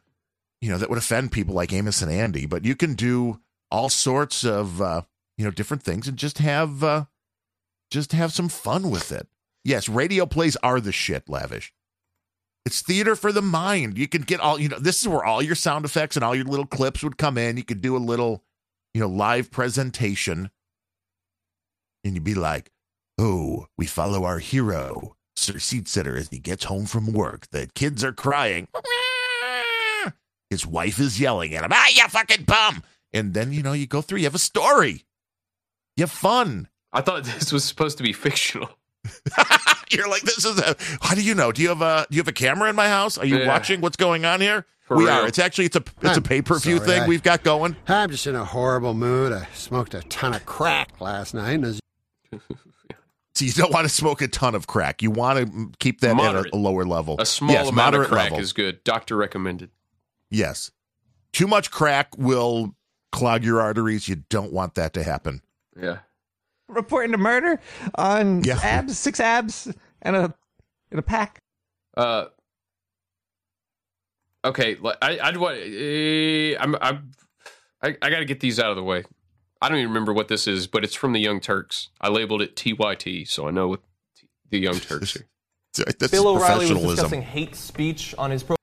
[0.60, 3.40] you know that would offend people like Amos and Andy, but you can do
[3.70, 5.02] all sorts of uh,
[5.36, 7.04] you know different things and just have uh,
[7.90, 9.28] just have some fun with it.
[9.64, 11.72] Yes, radio plays are the shit, lavish.
[12.64, 13.96] It's theater for the mind.
[13.98, 14.78] You can get all you know.
[14.78, 17.56] This is where all your sound effects and all your little clips would come in.
[17.56, 18.44] You could do a little,
[18.92, 20.50] you know, live presentation,
[22.04, 22.70] and you'd be like,
[23.18, 27.48] "Oh, we follow our hero, Sir Seat Sitter, as he gets home from work.
[27.50, 28.66] The kids are crying.
[30.50, 31.70] His wife is yelling at him.
[31.72, 32.82] Ah, you fucking bum!"
[33.16, 34.18] And then you know you go through.
[34.18, 35.04] You have a story.
[35.96, 36.68] You have fun.
[36.92, 38.68] I thought this was supposed to be fictional.
[39.90, 40.76] You're like, this is a.
[41.00, 41.52] How do you know?
[41.52, 42.06] Do you have a?
[42.10, 43.16] Do you have a camera in my house?
[43.18, 43.46] Are you Yeah.
[43.48, 44.66] watching what's going on here?
[44.82, 45.14] For we real.
[45.14, 45.26] are.
[45.26, 47.42] It's actually it's a it's a I'm pay per view sorry, thing I- we've got
[47.42, 47.76] going.
[47.88, 49.32] I'm just in a horrible mood.
[49.32, 51.52] I smoked a ton of crack last night.
[51.54, 51.80] And as
[53.34, 55.02] So you don't want to smoke a ton of crack.
[55.02, 56.46] You want to keep that Moderate.
[56.46, 57.16] at a, a lower level.
[57.18, 58.38] A small yes, amount of crack level.
[58.38, 58.82] is good.
[58.84, 59.70] Doctor recommended.
[60.30, 60.70] Yes,
[61.32, 62.74] too much crack will
[63.16, 64.08] clog your arteries.
[64.08, 65.42] You don't want that to happen.
[65.80, 65.98] Yeah.
[66.68, 67.60] reporting to murder
[67.94, 68.58] on Yeah.
[68.62, 69.72] abs, six abs,
[70.02, 70.34] and a
[70.90, 71.38] in a pack.
[71.96, 72.26] Uh,
[74.44, 75.56] okay, I I'd want.
[75.58, 77.10] Uh, I'm I'm
[77.82, 79.04] I, I got to get these out of the way.
[79.60, 81.88] I don't even remember what this is, but it's from the Young Turks.
[82.00, 83.80] I labeled it TYT, so I know what
[84.18, 85.26] t- the Young Turks are.
[85.98, 86.90] That's Bill O'Reilly was professionalism.
[86.96, 88.56] discussing hate speech on his program.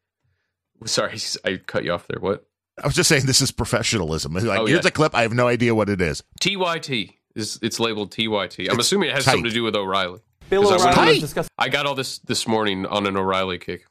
[0.85, 2.19] Sorry, I cut you off there.
[2.19, 2.45] What?
[2.81, 4.33] I was just saying this is professionalism.
[4.33, 5.13] Like, Oh, here's a clip.
[5.15, 6.23] I have no idea what it is.
[6.41, 8.67] TYT is it's labeled TYT.
[8.69, 9.31] I'm It's assuming it has tight.
[9.33, 10.19] something to do with O'Reilly.
[10.49, 11.49] Bill 'Cause I O'Reilly was discussing.
[11.57, 13.85] I got all this this morning on an O'Reilly kick.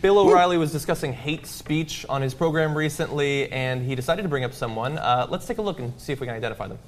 [0.00, 4.44] Bill O'Reilly was discussing hate speech on his program recently, and he decided to bring
[4.44, 4.96] up someone.
[4.96, 6.78] Uh, let's take a look and see if we can identify them.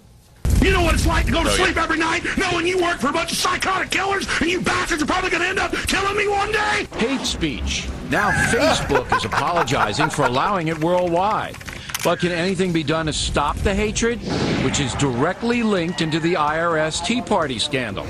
[0.62, 1.82] You know what it's like to go to Oh, sleep yeah.
[1.82, 5.06] every night knowing you work for a bunch of psychotic killers and you bastards are
[5.06, 6.86] probably going to end up killing me one day?
[6.96, 7.88] Hate speech.
[8.10, 11.56] Now Facebook is apologizing for allowing it worldwide.
[12.04, 14.18] But can anything be done to stop the hatred,
[14.64, 18.06] which is directly linked into the IRS Tea Party scandal?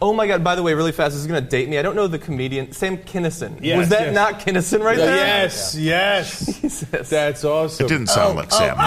[0.00, 1.76] Oh my god, by the way, really fast, this is going to date me.
[1.76, 2.70] I don't know the comedian.
[2.72, 3.58] Sam Kinison.
[3.60, 4.14] Yes, Was that yes.
[4.14, 5.16] not Kinison right there?
[5.16, 6.84] Yes, yes.
[7.08, 7.86] That's awesome.
[7.86, 8.76] It didn't sound like Sam.
[8.78, 8.84] No,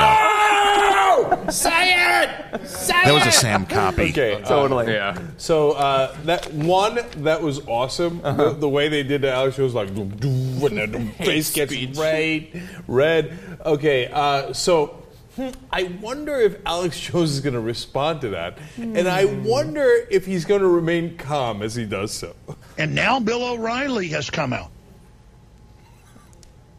[1.14, 1.46] Oh!
[1.50, 2.68] Say it!
[2.68, 3.32] Say that was a!
[3.32, 4.04] Sam copy.
[4.10, 4.94] Okay, Totally.
[4.94, 5.18] Yeah.
[5.38, 8.22] So uh, that one that was awesome.
[8.22, 11.74] The, the way they did the Alex was like, doo, doo, and the face gets
[11.98, 12.48] red,
[12.88, 13.38] red.
[13.66, 15.01] Okay, uh, so
[15.36, 19.88] hmm, I wonder if Alex Jones is going to respond to that, and I wonder
[20.10, 22.36] if he's going to remain calm as he does so.
[22.78, 24.72] And now Bill O'Reilly has come out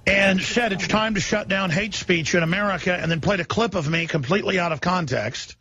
[0.06, 3.44] and said it's time to shut down hate speech in America and then played a
[3.44, 5.56] clip of me completely out of context.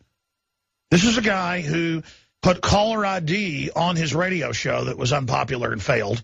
[0.90, 2.02] This is a guy who
[2.42, 6.22] put caller ID on his radio show that was unpopular and failed.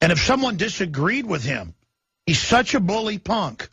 [0.00, 1.74] And if someone disagreed with him,
[2.26, 3.70] he's such a bully punk.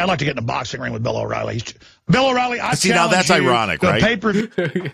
[0.00, 1.54] I'd like to get in a boxing ring with Bill O'Reilly.
[1.54, 1.74] He's,
[2.08, 4.02] Bill O'Reilly, I See, now that's you ironic, right?
[4.02, 4.48] Pay-per-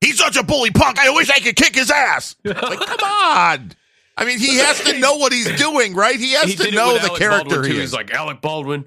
[0.00, 0.98] He's such a bully punk.
[0.98, 2.36] I wish I could kick his ass.
[2.44, 3.72] Like, come on.
[4.16, 6.18] I mean, he has to know what he's doing, right?
[6.18, 7.82] He has He to know the Alec character Baldwin, he is.
[7.82, 8.84] He's like Alec Baldwin.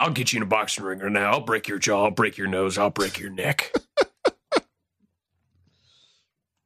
[0.00, 1.30] I'll get you in a boxing ring right now.
[1.32, 2.04] I'll break your jaw.
[2.04, 2.76] I'll break your nose.
[2.78, 3.72] I'll break your neck.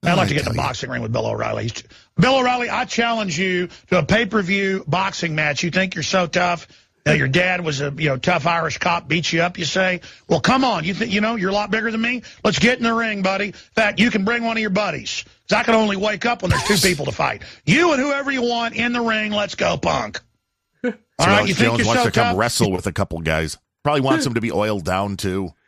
[0.05, 1.65] I'd like to get in a boxing ring with Bill O'Reilly.
[1.65, 1.83] He's-
[2.19, 5.63] Bill O'Reilly, I challenge you to a pay-per-view boxing match.
[5.65, 6.67] You think you're so tough?
[7.07, 9.59] You know, your dad was a you know tough Irish cop, beat you up.
[9.59, 10.83] You say, well, come on.
[10.85, 12.23] You think you know you're a lot bigger than me?
[12.43, 13.47] Let's get in the ring, buddy.
[13.47, 15.25] In fact, you can bring one of your buddies.
[15.49, 17.43] 'Cause I can only wake up when there's two people to fight.
[17.65, 19.31] You and whoever you want in the ring.
[19.31, 20.19] Let's go, punk.
[20.85, 22.37] All So right, Alex you think Jones you're wants so to come tough?
[22.39, 23.57] wrestle with a couple guys.
[23.85, 25.51] Probably wants him to be oiled down too.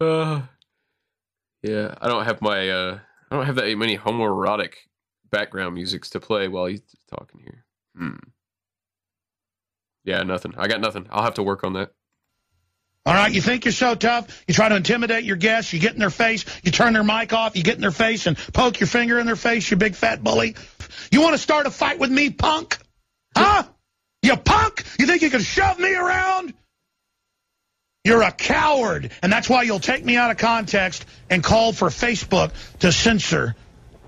[0.00, 0.42] Uh,
[1.62, 2.98] yeah, I don't have my uh,
[3.30, 4.72] I don't have that many homoerotic
[5.30, 7.64] background musics to play while he's talking here.
[7.96, 8.16] Hmm.
[10.04, 10.54] Yeah, nothing.
[10.56, 11.06] I got nothing.
[11.10, 11.92] I'll have to work on that.
[13.04, 15.92] All right, you think you're so tough, you try to intimidate your guests, you get
[15.92, 18.78] in their face, you turn their mic off, you get in their face and poke
[18.78, 20.54] your finger in their face, you big fat bully.
[21.10, 22.78] You want to start a fight with me, punk?
[23.36, 23.64] Huh?
[24.22, 24.84] You punk?
[25.00, 26.54] You think you can shove me around?
[28.04, 31.88] You're a coward, and that's why you'll take me out of context and call for
[31.88, 33.56] Facebook to censor.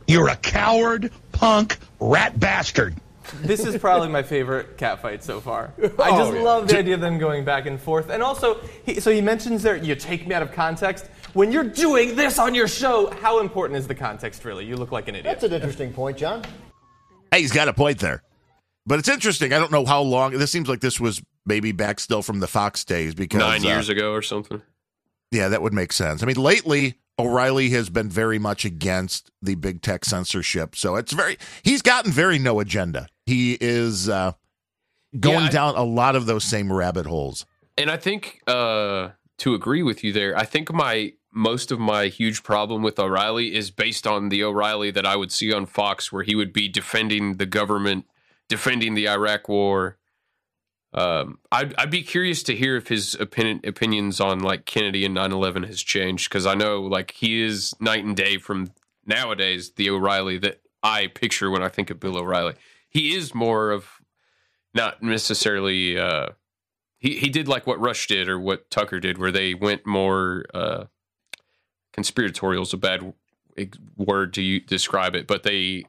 [0.07, 2.95] You're a coward, punk, rat bastard.
[3.43, 5.73] This is probably my favorite cat fight so far.
[5.79, 6.43] I just Oh, yeah.
[6.43, 8.11] love the idea of them going back and forth.
[8.11, 11.07] And also, he, so he mentions there, you take me out of context.
[11.35, 14.65] When you're doing this on your show, how important is the context really?
[14.65, 15.25] You look like an idiot.
[15.25, 16.43] That's an interesting point, John.
[17.33, 18.23] Hey, he's got a point there.
[18.87, 19.53] But it's interesting.
[19.53, 20.33] I don't know how long.
[20.33, 23.69] This seems like this was maybe back still from the Fox days because Nine uh,
[23.69, 24.63] years ago or something.
[25.35, 26.23] Yeah, that would make sense.
[26.23, 31.13] I mean, lately O'Reilly has been very much against the big tech censorship, so it's
[31.13, 33.09] very he's gotten very no agenda.
[33.27, 34.33] He is uh,
[35.19, 37.47] going Yeah, I- down a lot of those same rabbit holes.
[37.77, 42.07] And I think uh, to agree with you there, I think my most of my
[42.07, 46.13] huge problem with O'Reilly is based on the O'Reilly that I would see on Fox,
[46.13, 48.07] where he would be defending the government,
[48.49, 49.99] defending the Iraq War.
[50.95, 55.17] Um, I'd, I'd be curious to hear if his opinion, opinions on like Kennedy and
[55.17, 58.71] 9-11 has changed because I know like he is night and day from
[59.05, 62.55] nowadays the O'Reilly that I picture when I think of Bill O'Reilly.
[62.89, 63.89] He is more of
[64.73, 66.29] not necessarily uh,
[66.99, 70.45] he he did like what Rush did or what Tucker did, where they went more
[70.55, 70.85] uh,
[71.93, 73.15] conspiratorial is a bad
[73.97, 75.87] word to describe it, but they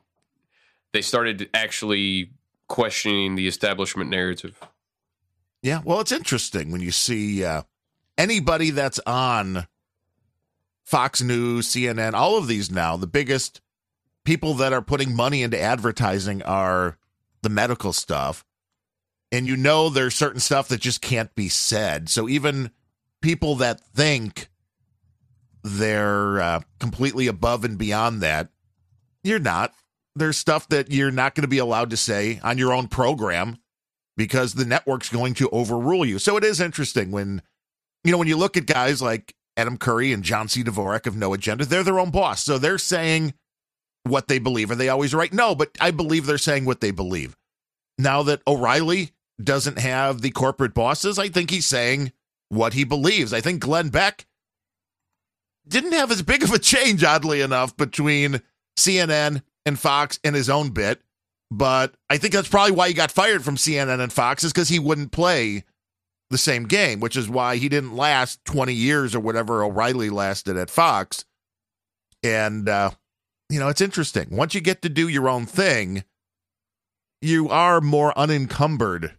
[0.94, 2.32] they started actually
[2.68, 4.60] questioning the establishment narrative.
[5.66, 7.64] Yeah, well, it's interesting when you see uh,
[8.20, 9.66] anybody that's on
[10.84, 12.98] Fox News, CNN, all of these now.
[12.98, 13.62] The biggest
[14.26, 17.00] people that are putting money into advertising are
[17.42, 18.46] the medical stuff.
[19.32, 22.10] And you know there's certain stuff that just can't be said.
[22.10, 22.70] So even
[23.24, 24.50] people that think
[25.64, 28.50] they're uh, completely above and beyond that,
[29.24, 29.74] you're not.
[30.16, 33.58] There's stuff that you're not going to be allowed to say on your own program
[34.18, 36.20] because the network's going to overrule you.
[36.20, 37.42] So it is interesting when,
[38.04, 40.64] you know, when you look at guys like Adam Curry and John C.
[40.64, 42.44] Dvorak of No Agenda, they're their own boss.
[42.44, 43.34] So they're saying
[44.04, 44.72] what they believe.
[44.72, 45.34] Are they always right?
[45.34, 47.36] No, but I believe they're saying what they believe.
[47.98, 49.12] Now that O'Reilly
[49.42, 52.12] doesn't have the corporate bosses, I think he's saying
[52.50, 53.34] what he believes.
[53.34, 54.26] I think Glenn Beck
[55.68, 58.42] didn't have as big of a change, oddly enough, between
[58.78, 61.02] CNN and Fox in his own bit.
[61.52, 64.70] But I think that's probably why he got fired from CNN and Fox is because
[64.70, 65.64] he wouldn't play
[66.30, 70.58] the same game, which is why he didn't last 20 years or whatever O'Reilly lasted
[70.58, 71.24] at Fox.
[72.24, 72.92] And, uh,
[73.50, 74.30] you know, it's interesting.
[74.32, 76.04] Once you get to do your own thing,
[77.22, 79.18] you are more unencumbered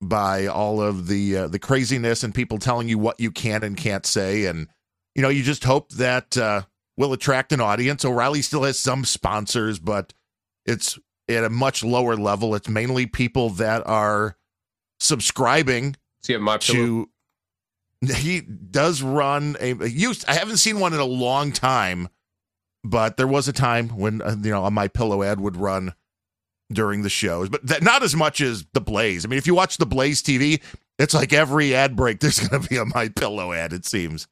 [0.00, 3.76] by all of the uh, the craziness and people telling you what you can and
[3.76, 4.68] can't say and
[5.14, 6.62] you know you just hope that uh,
[6.98, 10.12] will attract an audience o'reilly still has some sponsors but
[10.66, 14.36] it's at a much lower level it's mainly people that are
[15.00, 17.08] subscribing See, have my to
[18.14, 22.08] he does run a, a used i haven't seen one in a long time
[22.84, 25.92] but there was a time when uh, you know a my pillow ad would run
[26.72, 29.24] during the shows, but that, not as much as the Blaze.
[29.24, 30.60] I mean, if you watch the Blaze TV,
[30.98, 33.72] it's like every ad break there's going to be a My Pillow ad.
[33.72, 34.26] It seems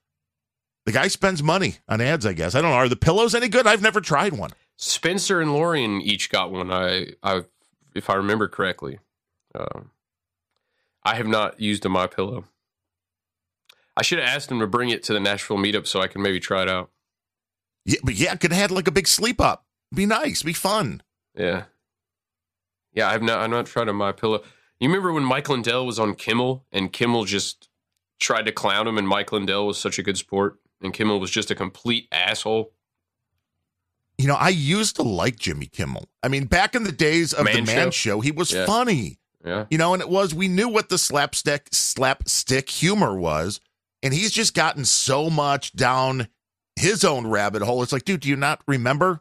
[0.86, 2.26] the guy spends money on ads.
[2.26, 2.76] I guess I don't know.
[2.76, 3.66] Are the pillows any good?
[3.66, 4.50] I've never tried one.
[4.76, 6.70] Spencer and Lorian each got one.
[6.70, 7.44] I, I
[7.94, 8.98] if I remember correctly,
[9.54, 9.80] uh,
[11.04, 12.44] I have not used a My Pillow.
[13.96, 16.22] I should have asked them to bring it to the Nashville meetup so I can
[16.22, 16.90] maybe try it out.
[17.84, 19.66] Yeah, but yeah, it could have had like a big sleep up.
[19.94, 20.42] Be nice.
[20.42, 21.02] Be fun.
[21.36, 21.64] Yeah.
[22.92, 23.38] Yeah, I've not.
[23.38, 24.42] I'm not tried a my pillow.
[24.80, 27.68] You remember when Mike Lindell was on Kimmel and Kimmel just
[28.20, 31.30] tried to clown him, and Mike Lindell was such a good sport, and Kimmel was
[31.30, 32.72] just a complete asshole.
[34.18, 36.08] You know, I used to like Jimmy Kimmel.
[36.22, 37.90] I mean, back in the days of Man the Man Show?
[37.90, 38.64] Show, he was Yeah.
[38.66, 39.18] funny.
[39.44, 39.66] Yeah.
[39.70, 43.60] You know, and it was we knew what the slapstick slapstick humor was,
[44.02, 46.28] and he's just gotten so much down
[46.76, 47.82] his own rabbit hole.
[47.82, 49.20] It's like, dude, do you not remember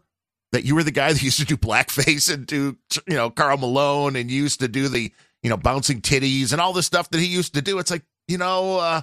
[0.54, 3.58] that you were the guy that used to do blackface and do you know Karl
[3.58, 5.12] Malone and used to do the
[5.42, 7.80] you know bouncing titties and all the stuff that he used to do?
[7.80, 9.02] It's like you know uh,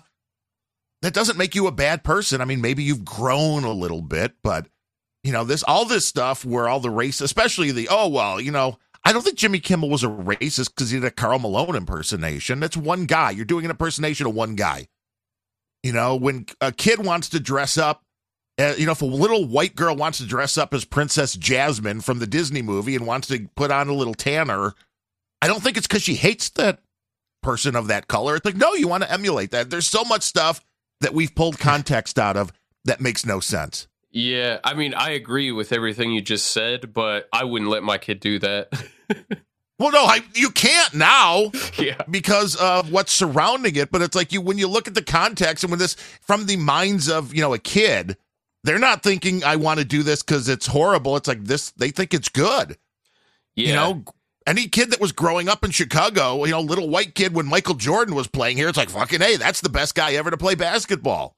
[1.02, 2.40] that doesn't make you a bad person.
[2.40, 4.68] I mean, maybe you've grown a little bit, but
[5.24, 8.50] you know this all this stuff where all the race, especially the oh well, you
[8.50, 8.78] know.
[9.02, 12.60] I don't think Jimmy Kimmel was a racist because he did a Karl Malone impersonation.
[12.60, 13.30] That's one guy.
[13.30, 14.88] You're doing an impersonation of one guy.
[15.82, 18.04] You know, when a kid wants to dress up,
[18.58, 22.02] uh, you know, if a little white girl wants to dress up as Princess Jasmine
[22.02, 24.74] from the Disney movie and wants to put on a little tanner,
[25.40, 26.80] I don't think it's because she hates that
[27.42, 28.36] person of that color.
[28.36, 29.70] It's like, no, you want to emulate that.
[29.70, 30.60] There's so much stuff
[31.00, 32.52] that we've pulled context out of
[32.84, 33.88] that makes no sense.
[34.10, 37.98] Yeah, I mean, I agree with everything you just said, but I wouldn't let my
[37.98, 38.72] kid do that.
[39.80, 42.02] Well, no, I, you can't now yeah.
[42.10, 43.90] because of what's surrounding it.
[43.90, 46.58] But it's like you when you look at the context and when this from the
[46.58, 48.18] minds of you know a kid,
[48.62, 51.16] they're not thinking I want to do this because it's horrible.
[51.16, 52.76] It's like this; they think it's good.
[53.56, 53.68] Yeah.
[53.68, 54.04] You know,
[54.46, 57.74] any kid that was growing up in Chicago, you know, little white kid when Michael
[57.74, 60.56] Jordan was playing here, it's like fucking hey, that's the best guy ever to play
[60.56, 61.36] basketball.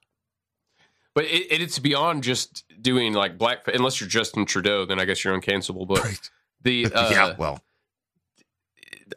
[1.14, 3.68] But it, it's beyond just doing like black.
[3.72, 5.86] Unless you're Justin Trudeau, then I guess you're uncancelable.
[5.86, 6.30] But
[6.62, 7.60] the uh, yeah, well,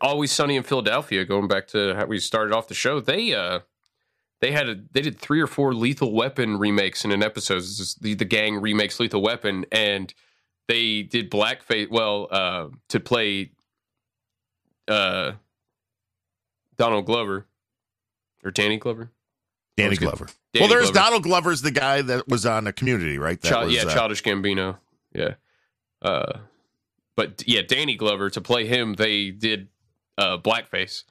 [0.02, 3.60] Always Sunny in Philadelphia, going back to how we started off the show, they uh
[4.42, 7.64] they had a they did three or four Lethal Weapon remakes in an episode.
[8.02, 10.14] The the gang remakes Lethal Weapon, and
[10.68, 11.90] they did blackface.
[11.90, 13.52] Well, uh, to play
[14.88, 15.34] uh
[16.78, 17.48] Donald Glover
[18.44, 19.12] or Danny Glover.
[19.78, 19.96] Danny.
[19.96, 20.28] Glover.
[20.54, 21.06] Danny well, there's Glover.
[21.06, 23.40] Donald Glover's the guy that was on a Community, right?
[23.42, 24.78] That Child, was, yeah, uh, Childish Gambino.
[25.14, 25.36] Yeah.
[26.02, 26.40] Uh,
[27.16, 29.70] but yeah, Danny Glover to play him, they did
[30.18, 31.04] uh, blackface,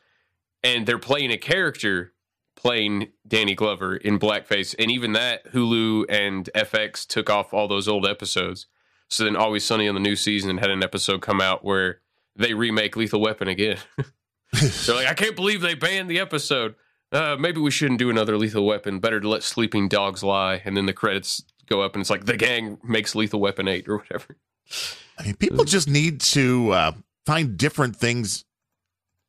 [0.62, 2.12] and they're playing a character
[2.56, 7.88] playing Danny Glover in blackface, and even that Hulu and FX took off all those
[7.88, 8.66] old episodes.
[9.08, 12.00] So then, Always Sunny on the new season had an episode come out where
[12.36, 13.78] they remake Lethal Weapon again.
[14.52, 16.74] they're like, I can't believe they banned the episode.
[17.14, 18.98] Uh, maybe we shouldn't do another Lethal Weapon.
[18.98, 20.60] Better to let sleeping dogs lie.
[20.64, 23.88] And then the credits go up, and it's like the gang makes Lethal Weapon eight
[23.88, 24.36] or whatever.
[25.16, 26.92] I mean, people just need to uh,
[27.24, 28.44] find different things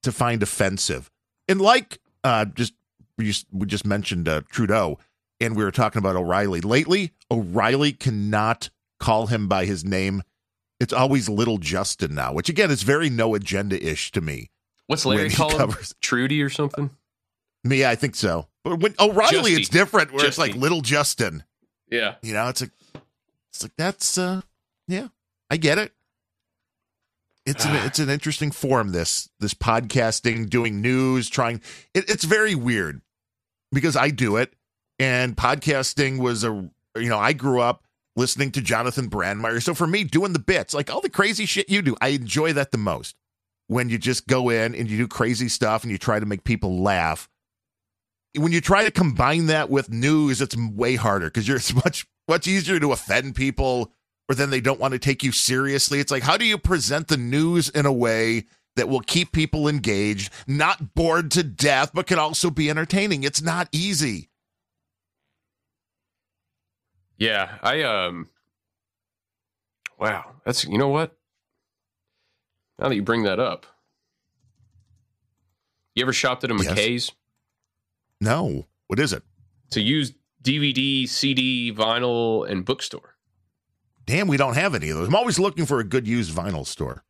[0.01, 1.11] to find offensive.
[1.47, 2.73] And like uh, just
[3.17, 4.97] we just, we just mentioned uh, Trudeau,
[5.39, 6.61] and we were talking about O'Reilly.
[6.61, 10.23] Lately, O'Reilly cannot call him by his name.
[10.79, 14.49] It's always Little Justin now, which again is very no agenda ish to me.
[14.87, 16.89] What's Larry calling covers- Trudy or something?
[17.65, 18.47] Me, I think so.
[18.63, 19.59] But when O'Reilly, Justy.
[19.59, 20.13] it's different.
[20.13, 21.43] Where it's like Little Justin.
[21.89, 22.15] Yeah.
[22.21, 22.71] You know, it's like
[23.51, 24.41] it's like that's uh
[24.87, 25.07] yeah,
[25.49, 25.91] I get it.
[27.45, 31.59] It's an it's an interesting form this this podcasting, doing news, trying
[31.95, 33.01] it, it's very weird
[33.71, 34.53] because I do it
[34.99, 37.83] and podcasting was a you know, I grew up
[38.15, 39.61] listening to Jonathon Brandmeier.
[39.61, 42.53] So for me doing the bits, like all the crazy shit you do, I enjoy
[42.53, 43.15] that the most.
[43.67, 46.43] When you just go in and you do crazy stuff and you try to make
[46.43, 47.27] people laugh
[48.37, 52.05] when you try to combine that with news, it's way harder because you're it's much
[52.27, 53.91] much easier to offend people,
[54.29, 55.99] or then they don't want to take you seriously.
[55.99, 58.45] It's like how do you present the news in a way
[58.75, 63.23] that will keep people engaged, not bored to death, but can also be entertaining.
[63.23, 64.29] It's not easy.
[67.17, 68.27] Yeah, I um
[69.97, 71.15] Wow, that's you know what?
[72.77, 73.65] Now that you bring that up.
[75.95, 76.67] You ever shopped at a Yes.
[76.73, 77.11] McKay's?
[78.21, 78.67] No.
[78.87, 79.23] What is it?
[79.71, 80.13] To use
[80.43, 83.15] DVD, CD, vinyl, and bookstore.
[84.05, 85.07] Damn, we don't have any of those.
[85.07, 87.03] I'm always looking for a good used vinyl store.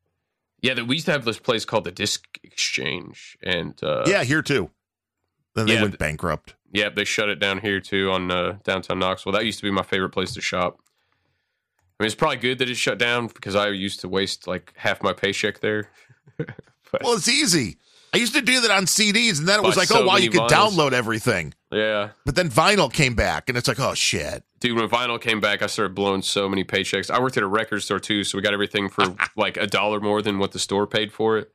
[0.61, 4.23] Yeah, that we used to have this place called the Disc Exchange, and uh, yeah,
[4.23, 4.71] here too.
[5.53, 6.55] Then they yeah, went bankrupt.
[6.71, 9.33] Yeah, they shut it down here too on uh, downtown Knoxville.
[9.33, 10.79] That used to be my favorite place to shop.
[11.99, 14.73] I mean, it's probably good that it shut down because I used to waste like
[14.77, 15.89] half my paycheck there.
[17.03, 17.77] Well, it's easy.
[18.15, 20.05] I used to do that on CDs, and then it was Buy like, so oh,
[20.07, 20.71] wow, you could vinyls.
[20.71, 21.53] download everything.
[21.71, 24.43] Yeah, But then vinyl came back, and it's like, oh, shit.
[24.59, 24.77] dude.
[24.77, 27.11] When vinyl came back, I started blowing so many paychecks.
[27.11, 29.99] I worked at a record store too, so we got everything for like a dollar
[29.99, 31.51] more than what the store paid for it.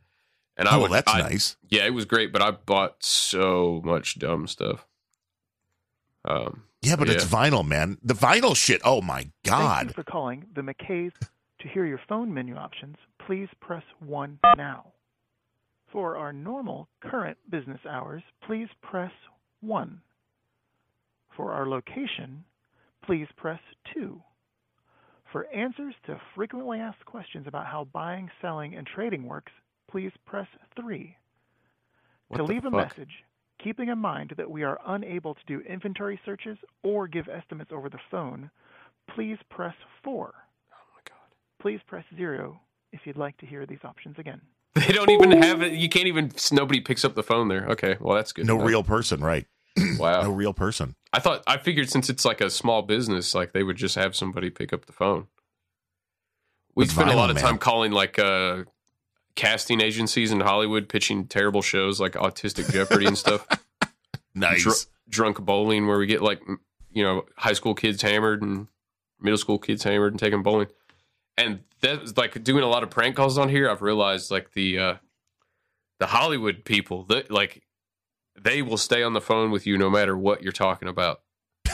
[0.57, 1.57] And I Oh, would, that's I- nice.
[1.71, 4.87] Yeah, it was great, but I bought so much dumb stuff.
[6.25, 7.97] Um, Yeah, but it's vinyl, man.
[8.03, 9.57] The vinyl shit, oh, my god.
[9.57, 9.87] Thank God.
[9.89, 11.13] you for calling the McKay's.
[11.61, 12.97] To hear your phone menu options,
[13.27, 14.93] please press 1 now.
[15.93, 19.13] For our normal current business hours, please press
[19.61, 20.01] 1.
[21.37, 22.45] For our location,
[23.05, 23.61] please press
[23.95, 24.23] 2.
[25.33, 29.53] For answers to frequently asked questions about how buying, selling, and trading works,
[29.91, 30.47] please press
[30.81, 31.17] 3.
[32.29, 33.25] What to the leave a message,
[33.63, 37.89] keeping in mind that we are unable to do inventory searches or give estimates over
[37.89, 38.51] the phone,
[39.15, 40.33] please press 4.
[40.35, 41.35] Oh my god.
[41.61, 42.61] Please press 0
[42.93, 44.41] if you'd like to hear these options again.
[44.87, 45.73] they don't even have it.
[45.73, 46.33] You can't even.
[46.53, 47.67] Nobody picks up the phone there.
[47.71, 48.47] Okay, well that's good.
[48.47, 48.65] No know.
[48.65, 49.47] real person, right?
[49.99, 50.23] Wow.
[50.23, 50.95] No real person.
[51.13, 54.15] I thought I figured since it's like a small business, like they would just have
[54.17, 55.27] somebody pick up the phone.
[56.75, 57.45] We With spend a lot of man.
[57.45, 58.65] time calling like uh,
[59.37, 63.47] casting agencies in Hollywood, pitching terrible shows like Autistic Jeopardy and stuff.
[64.33, 64.63] Nice.
[64.63, 66.41] Dr- drunk bowling, where we get like
[66.93, 68.69] you know high school kids hammered and
[69.21, 70.69] middle school kids hammered and taking bowling.
[71.37, 73.71] And that's like doing a lot of prank calls on here.
[73.71, 74.95] I've realized like the uh,
[75.99, 77.63] the Hollywood people that like
[78.41, 81.21] they will stay on the phone with you no matter what you're talking about.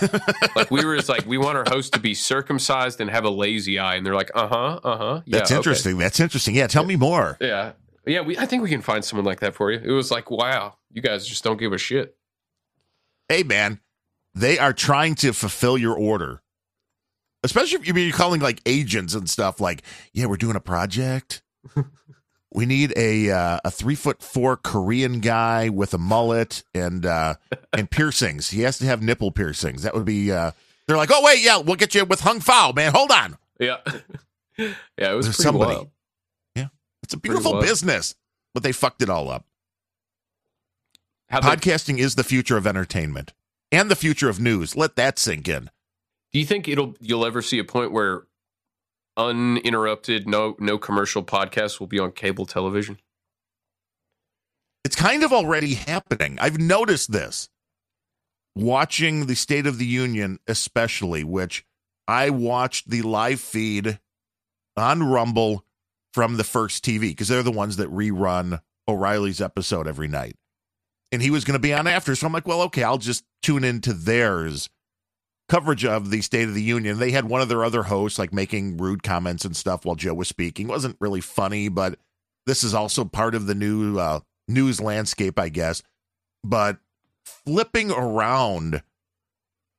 [0.56, 3.30] like we were just like we want our host to be circumcised and have a
[3.30, 5.20] lazy eye, and they're like, uh huh, uh huh.
[5.24, 5.56] Yeah, That's okay.
[5.56, 5.98] interesting.
[5.98, 6.54] That's interesting.
[6.54, 7.38] Yeah, tell me more.
[7.40, 7.72] Yeah,
[8.04, 8.20] yeah.
[8.20, 9.80] We I think we can find someone like that for you.
[9.82, 12.16] It was like, wow, you guys just don't give a shit.
[13.28, 13.80] Hey, man,
[14.34, 16.42] they are trying to fulfill your order.
[17.47, 19.82] Especially if you mean you're calling like agents and stuff like,
[20.12, 21.43] yeah, we're doing a project.
[22.52, 27.35] we need a uh, a three foot four Korean guy with a mullet and uh,
[27.73, 28.51] and piercings.
[28.51, 29.82] He has to have nipple piercings.
[29.82, 30.31] That would be.
[30.31, 30.52] Uh,
[30.86, 32.93] they're like, oh wait, yeah, we'll get you with Hung Fao, man.
[32.94, 33.36] Hold on.
[33.59, 33.78] Yeah,
[34.59, 34.74] yeah.
[34.98, 35.74] It was There's somebody.
[35.74, 35.90] wild.
[36.55, 36.68] Yeah,
[37.02, 38.14] it's a beautiful business,
[38.55, 39.44] but they fucked it all up.
[41.28, 43.32] How they- Podcasting is the future of entertainment
[43.73, 44.77] and the future of news.
[44.77, 45.70] Let that sink in.
[46.32, 48.24] Do you think it'll you'll ever see a point where
[49.16, 52.98] uninterrupted, no no commercial podcasts will be on cable television?
[54.85, 56.39] It's kind of already happening.
[56.40, 57.48] I've noticed this
[58.55, 61.65] watching the State of the Union, especially, which
[62.09, 63.98] I watched the live feed
[64.77, 65.65] on Rumble
[66.15, 70.36] from the first TV because they're the ones that rerun O'Reilly's episode every night.
[71.12, 72.15] And he was going to be on after.
[72.15, 74.69] So I'm like, well, okay, I'll just tune into theirs
[75.48, 76.98] coverage of the State of the Union.
[76.98, 80.14] They had one of their other hosts like making rude comments and stuff while Joe
[80.14, 80.66] was speaking.
[80.68, 81.98] It wasn't really funny, but
[82.47, 85.82] this is also part of the new uh, news landscape, I guess.
[86.43, 86.78] But
[87.24, 88.82] flipping around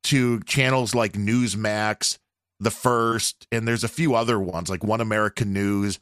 [0.05, 2.17] to channels like Newsmax,
[2.59, 5.99] The First, and there's a few other ones like One American News.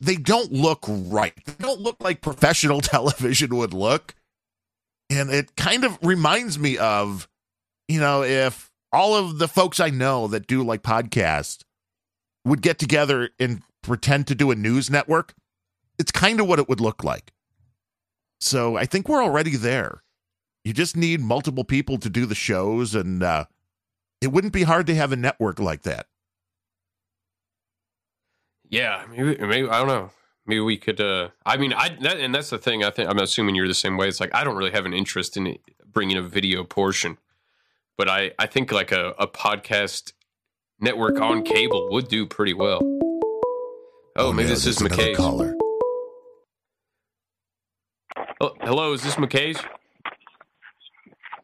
[0.00, 1.34] They don't look right.
[1.44, 4.14] They don't look like professional television would look.
[5.10, 7.28] And it kind of reminds me of,
[7.88, 11.64] you know, if all of the folks I know that do like podcasts
[12.44, 15.34] would get together and pretend to do a news network,
[15.98, 17.32] it's kind of what it would look like.
[18.40, 20.02] So I think we're already there.
[20.64, 23.44] You just need multiple people to do the shows, and uh,
[24.20, 26.06] it wouldn't be hard to have a network like that.
[28.68, 30.10] Yeah, maybe, maybe I don't know.
[30.46, 31.00] Maybe we could.
[31.00, 32.82] uh I mean, I that, and that's the thing.
[32.82, 34.08] I think I'm assuming you're the same way.
[34.08, 37.18] It's like I don't really have an interest in bringing a video portion,
[37.96, 40.12] but I I think like a, a podcast
[40.80, 42.80] network on cable would do pretty well.
[44.16, 45.16] Oh, maybe no, this is there's McKay's.
[45.16, 45.54] caller.
[48.40, 49.58] Oh, hello, is this McKay's?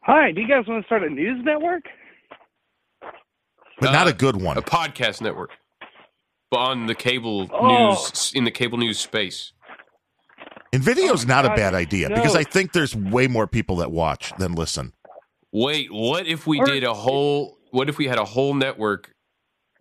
[0.03, 1.83] Hi, do you guys want to start a news network?
[3.79, 4.57] But not a uh, good one.
[4.57, 5.51] A podcast network,
[6.49, 7.89] but on the cable Oh.
[7.89, 9.53] news in the cable news space.
[10.73, 12.15] And video's Oh, not a oh, bad idea no.
[12.15, 14.93] because I think there's way more people that watch than listen.
[15.51, 17.57] Wait, what if we Or- did a whole?
[17.71, 19.11] What if we had a whole network?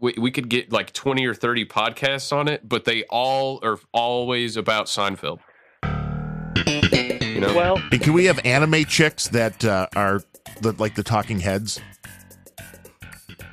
[0.00, 3.78] We, we could get like twenty or thirty podcasts on it, but they all are
[3.92, 5.38] always about Seinfeld.
[6.66, 10.20] You know, Well, And can we have anime chicks that uh, are
[10.60, 11.80] the, like the talking heads?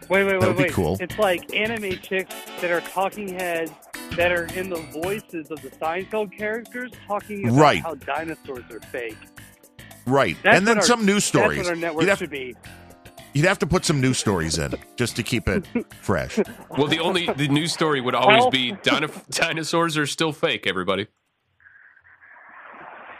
[0.10, 0.74] Wait, wait, That wait, would be wait.
[0.74, 0.98] cool.
[1.00, 3.72] It's like anime chicks that are talking heads
[4.16, 7.82] that are in the voices of the Seinfeld characters talking about Right.
[7.82, 9.18] how dinosaurs are fake.
[10.08, 10.36] Right.
[10.44, 11.58] That's and then our- some news stories.
[11.58, 12.56] That's what our network You'd have, should be.
[13.34, 15.68] you'd have to put some news stories in just to keep it
[16.02, 16.40] fresh.
[16.78, 20.66] well, the only the news story would always Well- be dino- dinosaurs are still fake.
[20.66, 21.08] Everybody,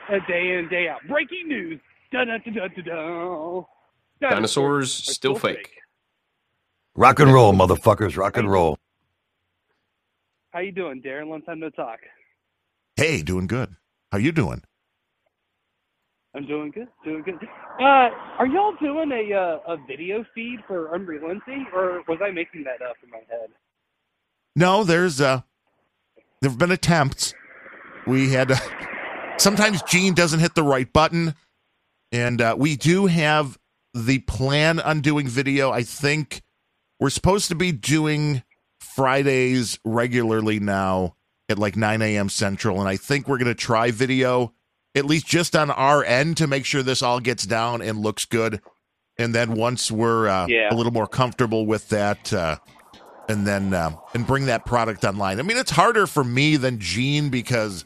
[0.10, 1.02] A day in, day out.
[1.08, 1.80] Breaking news.
[2.12, 2.24] Da.
[4.22, 5.74] dinosaurs still fake.
[6.96, 8.16] Rock and roll, motherfuckers.
[8.18, 8.78] Rock and roll.
[10.52, 11.28] How you doing, Darren?
[11.30, 12.00] Long time no talk.
[12.96, 13.76] Hey, doing good.
[14.12, 14.64] How you doing?
[16.38, 16.88] I'm doing good.
[17.04, 17.36] Doing good.
[17.82, 22.64] Uh, are y'all doing a uh, a video feed for Unrelenting, or was I making
[22.66, 23.50] that up in my head?
[24.56, 25.42] No, there's uh
[26.42, 27.34] there've been attempts.
[28.06, 28.58] We had uh,
[29.38, 31.34] sometimes Gene doesn't hit the right button,
[32.12, 33.58] and uh, we do have
[33.96, 35.72] the plan on doing video.
[35.72, 36.44] I think
[37.00, 38.44] we're supposed to be doing
[38.80, 41.16] Fridays regularly now
[41.50, 42.30] at like 9 a.m.
[42.30, 44.54] Central, and I think we're gonna try video
[44.98, 48.26] at least just on our end to make sure this all gets down and looks
[48.26, 48.62] good.
[49.18, 50.74] And then once we're uh, Yeah.
[50.74, 52.58] a little more comfortable with that, uh,
[53.30, 55.40] and then uh, and bring that product online.
[55.40, 57.84] I mean, it's harder for me than Gene because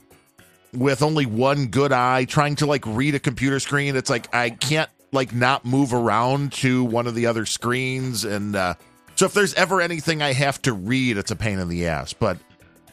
[0.73, 4.51] with only one good eye, trying to like read a computer screen, it's like I
[4.51, 8.75] can't like not move around to one of the other screens, and uh,
[9.15, 12.13] so if there's ever anything I have to read, it's a pain in the ass.
[12.13, 12.37] But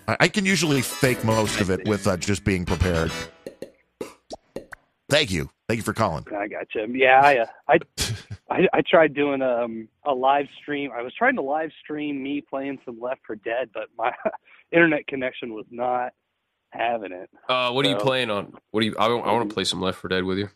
[0.08, 3.12] I, I can usually fake most of it with uh, just being prepared.
[5.10, 6.26] Thank you, thank you for calling.
[6.36, 6.86] I got you.
[6.94, 7.78] Yeah, I, uh, I,
[8.50, 10.90] I, I tried doing um, a live stream.
[10.94, 14.12] I was trying to live stream me playing some Left for Dead, but my
[14.72, 16.12] internet connection was not
[16.70, 17.30] having it.
[17.48, 18.52] Uh, what are you playing on?
[18.70, 18.96] What do you?
[18.98, 20.48] I, I want to play some Left for Dead with you.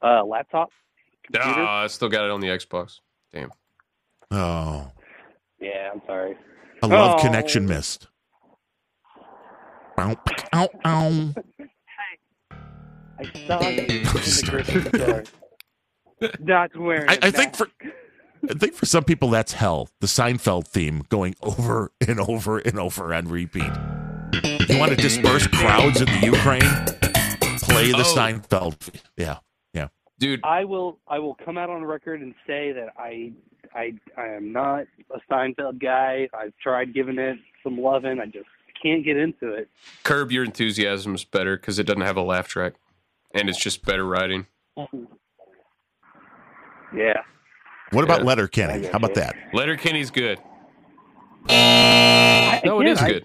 [0.00, 0.70] Uh, laptop.
[1.24, 1.50] computer.
[1.60, 3.00] Ah, I still got it on the Xbox.
[3.32, 3.50] Damn.
[4.30, 4.92] Oh,
[5.60, 6.36] Yeah, I'm sorry.
[6.82, 7.22] I love Oh.
[7.22, 8.06] connection missed.
[9.98, 10.16] Ow,
[10.54, 11.34] ow, ow.
[13.18, 15.24] I saw you in the grocery store.
[16.40, 17.08] Not wearing.
[17.08, 17.68] I, a I think for
[18.48, 19.88] I think for some people that's hell.
[20.00, 23.70] The Seinfeld theme going over and over and over on repeat.
[24.68, 26.60] You want to disperse crowds in the Ukraine?
[27.60, 28.14] Play the Oh.
[28.16, 28.76] Seinfeld.
[29.16, 29.38] Yeah,
[29.72, 29.88] yeah.
[30.18, 30.98] Dude, I will.
[31.08, 33.32] I will come out on record and say that I,
[33.74, 36.28] I, I am not a Seinfeld guy.
[36.34, 38.18] I've tried giving it some loving.
[38.20, 38.46] I just
[38.82, 39.68] can't get into it.
[40.04, 42.74] Curb Your Enthusiasm is better because it doesn't have a laugh track,
[43.34, 44.46] and it's just better writing.
[46.94, 47.20] Yeah.
[47.92, 48.26] What about Yeah.
[48.26, 48.86] Letterkenny?
[48.86, 49.36] How about that?
[49.52, 50.38] Letterkenny's good.
[51.48, 53.24] I, No, it again, is I- good.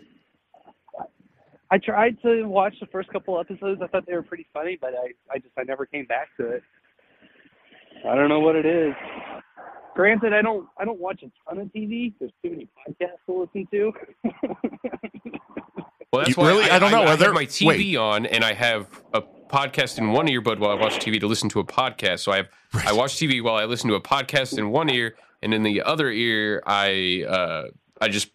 [1.71, 3.81] I tried to watch the first couple episodes.
[3.81, 6.47] I thought they were pretty funny, but I, I just I never came back to
[6.51, 6.63] it.
[8.07, 8.93] I don't know what it is.
[9.95, 12.13] Granted, I don't I don't watch a ton of TV.
[12.19, 13.91] There's too many podcasts to listen to.
[16.11, 16.69] Well, that's You- why really?
[16.69, 17.01] I don't know.
[17.01, 17.95] I, Are have my TV wait.
[17.95, 19.23] on, and I have a
[19.53, 22.19] podcast in one earbud while I watch TV to listen to a podcast.
[22.19, 25.15] So I have I watch TV while I listen to a podcast in one ear,
[25.41, 27.63] and in the other ear, I uh,
[28.01, 28.29] I just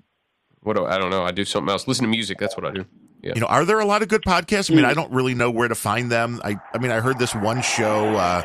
[0.60, 1.24] what do I don't know.
[1.24, 1.88] I do something else.
[1.88, 2.38] Listen to music.
[2.38, 2.84] That's what I do.
[3.22, 3.32] Yeah.
[3.34, 4.70] You know, are there a lot of good podcasts?
[4.70, 6.40] I mean, I don't really know where to find them.
[6.44, 8.42] I, I mean, I heard this one show uh,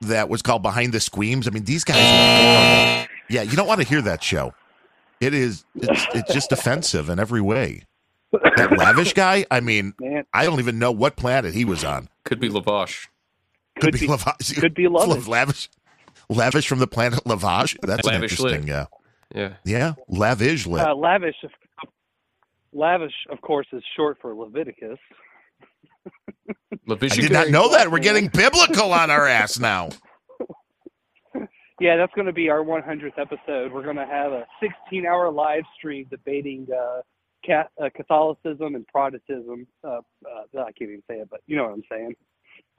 [0.00, 1.46] that was called Behind the Squeams.
[1.46, 3.06] I mean, these guys.
[3.30, 4.54] Yeah, you don't want to hear that show.
[5.20, 5.64] It is.
[5.76, 7.84] It's, it's just offensive in every way.
[8.32, 9.44] That lavish guy.
[9.50, 10.24] I mean, Man.
[10.32, 12.08] I don't even know what planet he was on.
[12.24, 13.08] Could be Lavash.
[13.80, 14.60] Could, Could be, be- Lavash.
[14.60, 15.26] could be Lavish.
[15.28, 15.68] lavish.
[16.28, 17.76] Lavish from the planet Lavage.
[17.82, 18.54] That's an Lavish lit.
[18.54, 18.70] interesting.
[18.74, 18.86] Uh,
[19.34, 19.54] Yeah.
[19.64, 20.86] yeah, lavish lit.
[20.86, 21.36] Uh, lavish,
[22.72, 24.98] lavish, of course, is short for Leviticus.
[26.88, 27.90] I did not know that.
[27.90, 29.90] We're getting biblical on our ass now.
[31.80, 33.72] Yeah, that's going to be our 100th episode.
[33.72, 37.00] We're going to have a 16-hour live stream debating uh,
[37.44, 39.66] Catholicism and Protestantism.
[39.84, 39.88] Uh,
[40.26, 42.16] uh, I can't even say it, but you know what I'm saying.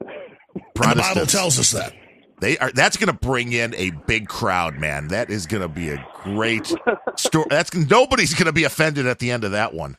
[0.00, 1.92] the Bible tells us that.
[2.40, 2.72] They are.
[2.72, 5.08] That's going to bring in a big crowd, man.
[5.08, 6.72] That is going to be a great
[7.16, 7.46] story.
[7.50, 9.96] That's nobody's going to be offended at the end of that one.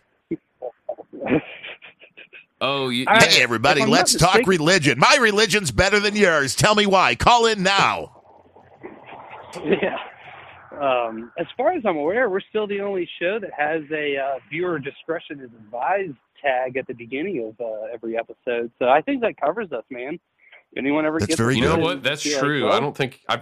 [2.61, 4.99] Oh, you, hey, everybody, if I'm not let's talk mistaken- religion.
[4.99, 6.55] My religion's better than yours.
[6.55, 7.15] Tell me why.
[7.15, 8.21] Call in now.
[9.65, 9.97] yeah.
[10.81, 14.39] Um, as far as I'm aware, we're still the only show that has a uh,
[14.49, 18.71] viewer discretion is advised tag at the beginning of uh, every episode.
[18.79, 20.19] So I think that covers us, man.
[20.71, 22.03] If anyone ever gets You know what?
[22.03, 22.65] That's be like, true.
[22.65, 23.41] "Well, I don't think I,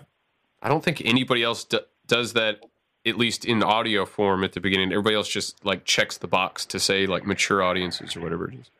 [0.61, 2.59] I don't think anybody else do, does that.
[3.05, 6.65] At least in audio form at the beginning, everybody else just like checks the box
[6.67, 8.71] to say like mature audiences or whatever it is.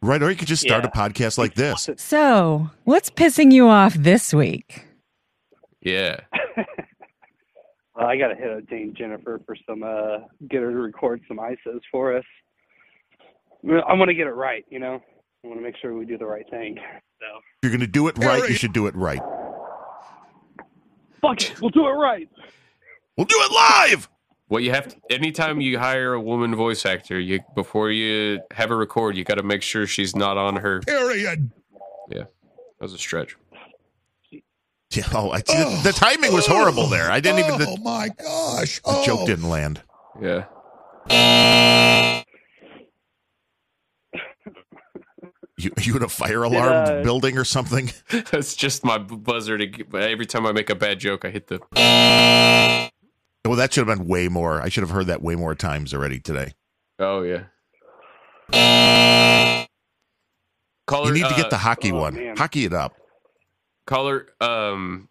[0.00, 1.90] Right, or you could just start a podcast like this.
[1.98, 4.86] So, what's pissing you off this week?
[5.82, 6.20] Yeah.
[7.96, 11.22] Well, I got to hit up Dame Jennifer for some, uh, get her to record
[11.26, 12.24] some ISOs for us.
[13.64, 15.00] I want to get it right, you know?
[15.44, 16.76] I want to make sure we do the right thing.
[16.76, 19.20] So, If you're going to do it right, you should do it right.
[21.22, 22.28] fuck it, we'll do it right.
[23.16, 24.08] We'll do it live.
[24.48, 24.96] Well, you have to.
[25.10, 29.36] Anytime you hire a woman voice actor, you before you have her record, you got
[29.36, 30.80] to make sure she's not on her.
[30.80, 31.50] Period.
[32.10, 32.28] Yeah, that
[32.78, 33.36] was a stretch.
[34.90, 37.10] Yeah, oh, I, the, the timing was horrible there.
[37.10, 37.66] I didn't even.
[37.68, 38.80] Oh my gosh!
[38.82, 39.26] the joke Oh.
[39.26, 39.82] didn't land.
[40.22, 40.44] Yeah.
[45.58, 47.90] You, you in a fire alarm uh, building or something?
[48.30, 49.66] That's just my buzzer to.
[49.66, 51.60] get- Every time I make a bad joke, I hit the.
[53.44, 54.60] Well, that should have been way more.
[54.60, 56.52] I should have heard that way more times already today.
[56.98, 57.44] Oh yeah.
[60.86, 62.34] Caller, you need to uh, get the hockey one.
[62.36, 62.94] Hockey it up.
[63.86, 65.08] Caller, um,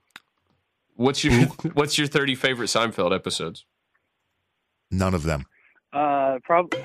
[0.96, 3.66] what's your what's your thirty favorite Seinfeld episodes?
[4.92, 5.46] None of them.
[5.94, 6.84] Uh, probably.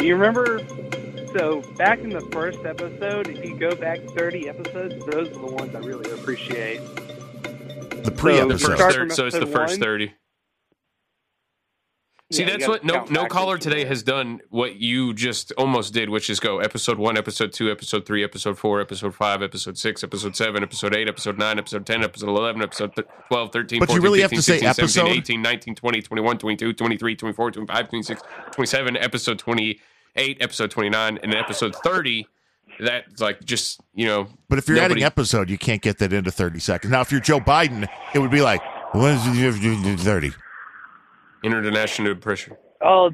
[0.00, 0.60] You remember?
[1.36, 5.46] So back in the first episode, if you go back 30 episodes, those are the
[5.46, 6.78] ones I really appreciate.
[8.04, 8.48] The pre-episode.
[8.52, 9.80] The first Start thir- from so it's the first one.
[9.80, 10.14] thirty.
[12.32, 14.40] See, Yeah, you what no no caller today has done.
[14.50, 18.58] What you just almost did, which is go episode one, episode two, episode three, episode
[18.58, 22.62] four, episode five, episode six, episode seven, episode eight, episode nine, episode ten, episode eleven,
[22.62, 25.18] episode th- 12, 13, But you 14, really have 15, to say 16, 17, episode?
[25.18, 31.32] 18, 19, 20, 21, 22, 23, 24, 25, 26, 27, episode 28, episode 29, and
[31.34, 32.26] episode 30.
[32.80, 34.26] That's like just, you know.
[34.48, 36.90] But if you're nobody- adding episode, you can't get that into 30 seconds.
[36.90, 38.60] Now, if you're Joe Biden, it would be like,
[38.92, 40.32] when's it, 30?
[41.46, 42.58] International pressure.
[42.82, 43.10] Oh,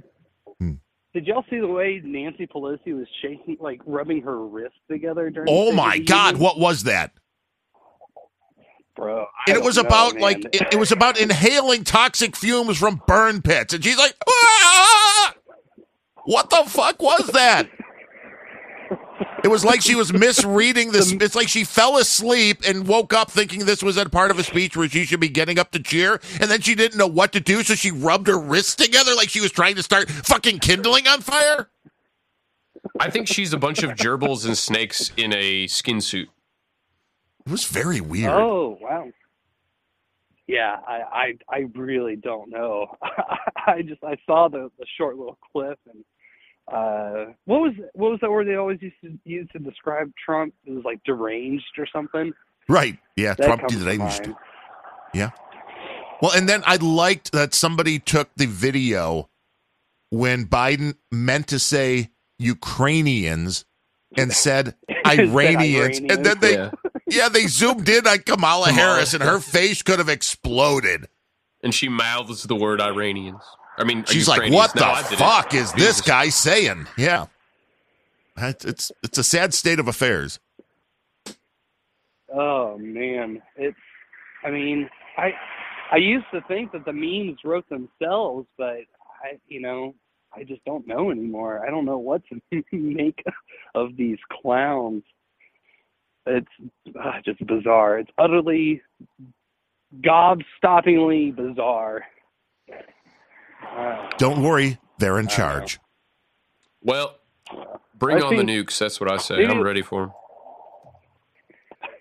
[0.58, 0.72] Hmm.
[1.14, 5.48] did y'all see the way Nancy Pelosi was shaking, like rubbing her wrists together during?
[5.50, 7.12] Oh State my God, what was that?
[8.96, 9.26] bro!
[9.46, 10.22] And it was know, about man.
[10.22, 15.34] like it, it was about inhaling toxic fumes from burn pits, and she's like, "Ah!"
[16.24, 17.68] "What the fuck was that?"
[19.44, 21.12] It was like she was misreading this.
[21.12, 24.42] It's like she fell asleep and woke up thinking this was a part of a
[24.42, 27.32] speech where she should be getting up to cheer, and then she didn't know what
[27.32, 30.58] to do, so she rubbed her wrists together like she was trying to start fucking
[30.60, 31.68] kindling on fire.
[33.00, 36.28] I think she's a bunch of gerbils and snakes in a skin suit.
[37.46, 38.32] It was very weird.
[38.32, 39.08] Oh wow.
[40.46, 42.96] Yeah, I, I I really don't know.
[43.66, 46.04] I just I saw the the short little clip and
[46.70, 50.54] uh what was what was that word they always used to use to describe Trump?
[50.64, 52.32] It was like deranged or something.
[52.68, 52.98] Right?
[53.16, 54.30] Yeah, That Trump comes to deranged.
[55.14, 55.30] Yeah.
[56.20, 59.28] Well, and then I liked that somebody took the video
[60.10, 63.64] when Biden meant to say Ukrainians
[64.16, 64.76] and said
[65.06, 66.70] Iranians, and then they,
[67.08, 67.28] yeah.
[67.28, 71.08] they zoomed in on Kamala Harris, and her face could have exploded.
[71.62, 73.42] And she mouths the word Iranians.
[73.82, 77.26] I mean, She's like, "What No, the fuck is this guy saying?" Yeah,
[78.36, 80.38] it's it's, it's a sad state of affairs.
[82.32, 83.76] Oh man, it's.
[84.44, 84.88] I mean,
[85.18, 85.32] I
[85.90, 88.78] I used to think that the memes wrote themselves, but
[89.22, 89.94] I, you know,
[90.34, 91.66] I just don't know anymore.
[91.66, 93.22] I don't know what to make
[93.74, 95.02] of these clowns.
[96.26, 96.46] It's
[96.88, 97.98] uh, just bizarre.
[97.98, 98.80] It's utterly
[100.00, 102.04] gobstoppingly bizarre.
[104.18, 105.78] Don't worry, they're in charge.
[106.82, 107.16] Well,
[107.98, 108.78] bring I on the nukes.
[108.78, 109.44] That's what I say.
[109.44, 110.12] I'm ready for them.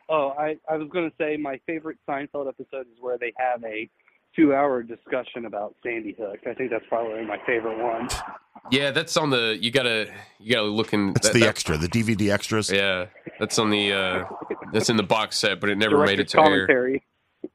[0.09, 3.63] Oh, I, I was going to say my favorite Seinfeld episode is where they have
[3.63, 3.89] a
[4.35, 6.39] two hour discussion about Sandy Hook.
[6.45, 8.09] I think that's probably my favorite one.
[8.69, 9.57] Yeah, that's on the.
[9.59, 10.07] You gotta.
[10.39, 11.13] You gotta look in.
[11.13, 12.71] That's that- the that- extra, the DVD extras.
[12.71, 13.07] Yeah,
[13.39, 13.91] that's on the.
[13.91, 14.25] uh
[14.71, 16.99] That's in the box set, but it never made it to Director's air.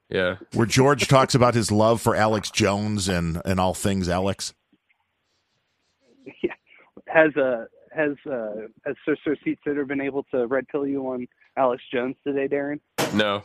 [0.09, 0.37] Commentary.
[0.41, 0.57] Yeah.
[0.57, 4.53] Where George talks about his love for Alex Jones and and all things Alex.
[6.43, 6.53] Yeah.
[7.07, 7.65] Has uh,
[7.95, 11.81] has uh, has Sir Sir Seat Sitter been able to red pill you on Alex
[11.93, 12.79] Jones today, Darren?
[13.13, 13.43] No.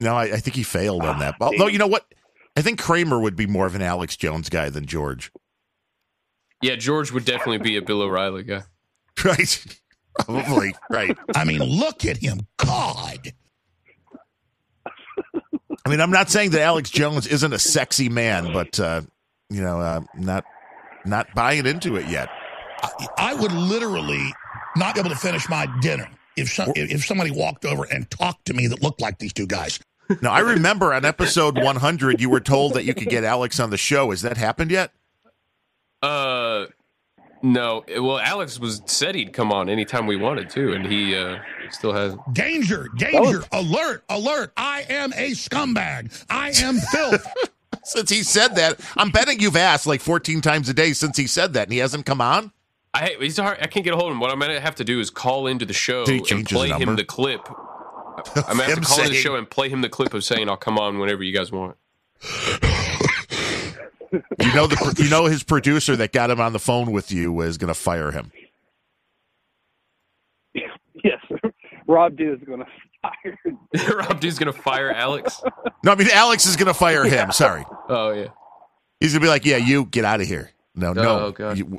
[0.00, 1.34] No, I, I think he failed on Ah, that.
[1.40, 2.06] Although you know what,
[2.56, 5.30] I think Kramer would be more of an Alex Jones guy than George.
[6.62, 8.62] Yeah, George would definitely be a Bill O'Reilly guy.
[9.24, 9.76] Right.
[10.20, 11.16] Probably right.
[11.34, 12.46] I mean, look at him.
[12.56, 13.32] God.
[15.84, 19.02] I mean, I'm not saying that Alex Jones isn't a sexy man, but uh,
[19.48, 20.44] you know, uh, not
[21.04, 22.28] not buying into it yet.
[22.82, 24.32] I, I would literally
[24.76, 28.10] not be able to finish my dinner if some, if, if somebody walked over and
[28.10, 29.80] talked to me that looked like these two guys.
[30.22, 33.70] Now, I remember on episode 100, you were told that you could get Alex on
[33.70, 34.10] the show.
[34.10, 34.92] Has that happened yet?
[36.02, 36.66] Uh,
[37.42, 37.84] no.
[37.88, 41.38] Well, Alex was said he'd come on anytime we wanted to, and he uh,
[41.70, 42.20] still hasn't.
[42.32, 44.52] Danger, danger, alert, alert.
[44.56, 46.24] I am a scumbag.
[46.28, 47.26] I am filth.
[47.84, 51.26] since he said that, I'm betting you've asked like 14 times a day since he
[51.26, 52.52] said that, and he hasn't come on.
[52.92, 53.58] I he's hard.
[53.60, 54.20] I can't get a hold of him.
[54.20, 57.04] What I'm gonna have to do is call into the show and play him the
[57.04, 57.48] clip.
[58.36, 60.24] I'm gonna have to Him call in the show and play him the clip of
[60.24, 61.76] saying I'll come on whenever you guys want.
[64.40, 67.32] You know the you know his producer that got him on the phone with you
[67.32, 68.32] was going to fire him.
[71.02, 71.20] Yes,
[71.86, 72.66] Rob Dew is going to
[73.00, 73.96] fire.
[73.96, 75.40] Rob Dew is gonna fire Alex.
[75.82, 77.32] No, I mean Alex is going to fire him.
[77.32, 78.26] Sorry, Oh yeah.
[78.98, 81.56] he's going to be like, "Yeah, you get out of here." No, no, Oh, God.
[81.56, 81.78] You-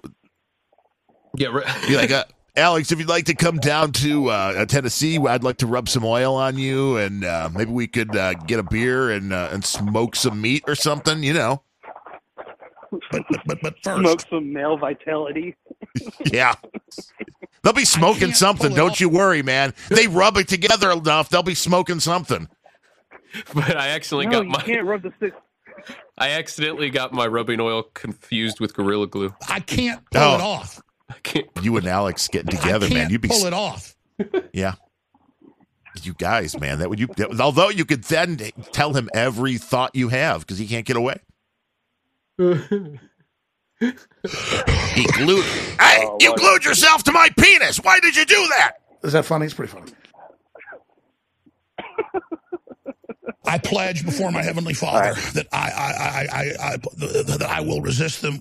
[1.38, 1.50] Yeah.
[1.50, 1.88] Right.
[1.88, 2.24] be like, uh,
[2.56, 6.04] Alex, if you'd like to come down to uh, Tennessee, I'd like to rub some
[6.04, 9.64] oil on you, and uh, maybe we could uh, get a beer and uh, and
[9.64, 11.22] smoke some meat or something.
[11.22, 11.62] You know,
[12.92, 15.56] but but but, but first, Smoke some male vitality.
[16.32, 16.56] yeah.
[17.64, 18.74] They'll be smoking something.
[18.74, 19.74] Don't you worry, man.
[19.90, 21.30] They rub it together enough.
[21.30, 22.48] They'll be smoking something.
[23.54, 25.34] But I accidentally no, got you my can't rub the stick.
[26.18, 29.34] I accidentally got my rubbing oil confused with gorilla glue.
[29.48, 30.36] I can't pull Oh.
[30.36, 30.82] it off.
[31.10, 31.48] I can't.
[31.62, 33.10] You and Alex getting together, I can't man.
[33.10, 33.96] You'd be pull it off.
[34.54, 34.74] Yeah.
[36.04, 37.08] You guys, man, that would you.
[37.18, 38.38] That, although you could then
[38.72, 41.18] tell him every thought you have because he can't get away.
[43.80, 45.44] He glued.
[45.80, 47.78] Hey, Oh, you glued yourself to my penis.
[47.78, 48.74] Why did you do that?
[49.04, 49.46] Is that funny?
[49.46, 49.92] It's pretty funny.
[53.46, 57.82] I pledge before my heavenly Father that I, I, I, I, I, that I will
[57.82, 58.40] resist them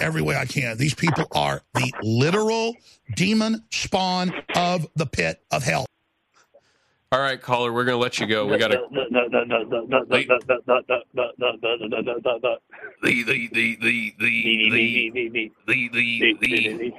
[0.00, 0.78] every way I can.
[0.78, 2.74] These people are the literal
[3.14, 5.86] demon spawn of the pit of hell.
[7.12, 8.46] All right, caller, we're going to let you go.
[8.46, 8.82] We got to.
[8.90, 9.86] The the the the the
[15.66, 15.88] the
[16.34, 16.92] the the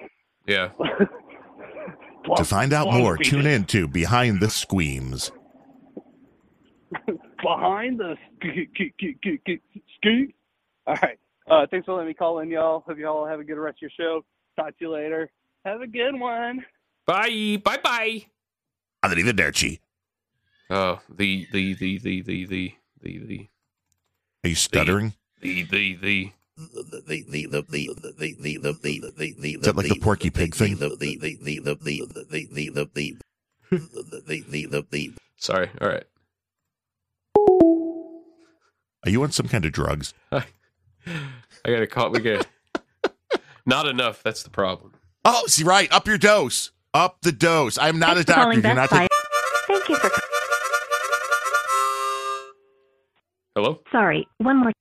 [0.48, 0.70] yeah.
[2.36, 5.32] To find out more, tune in to Behind the Squeams.
[7.44, 10.34] Behind the squeams.
[10.88, 11.20] All right.
[11.70, 12.84] Thanks for letting me call in, y'all.
[12.88, 14.26] Hope y'all have a good rest of your show.
[14.56, 15.30] Talk to you later.
[15.66, 16.66] Have a good one.
[17.06, 17.62] Bye.
[17.64, 17.78] Bye.
[17.84, 18.26] Bye.
[19.04, 19.80] Arrivederci.
[20.70, 23.48] Oh, the the the the the the the the
[24.44, 25.14] Are you stuttering?
[25.42, 26.32] the the the.
[26.58, 27.88] The the the the the
[28.18, 30.78] the the the the the the Is that like the Porky Pig thing?
[30.78, 33.18] the the the the the the the the the the
[33.70, 35.70] the the the the Sorry.
[35.80, 36.04] All right.
[39.06, 40.14] Are you on some kind of drugs?
[40.32, 40.44] I
[41.64, 42.10] gotta call.
[42.10, 42.48] We got
[43.66, 44.24] not enough.
[44.24, 44.94] That's the problem.
[45.24, 45.92] Oh, see, right.
[45.94, 46.72] Up your dose.
[46.94, 47.78] Up the dose.
[47.78, 48.60] I'm not a Thanks for doctor.
[48.68, 48.90] You're not.
[48.90, 49.10] Thank
[49.90, 50.10] you for.
[53.58, 53.80] Hello.
[53.92, 54.72] Sorry, one more.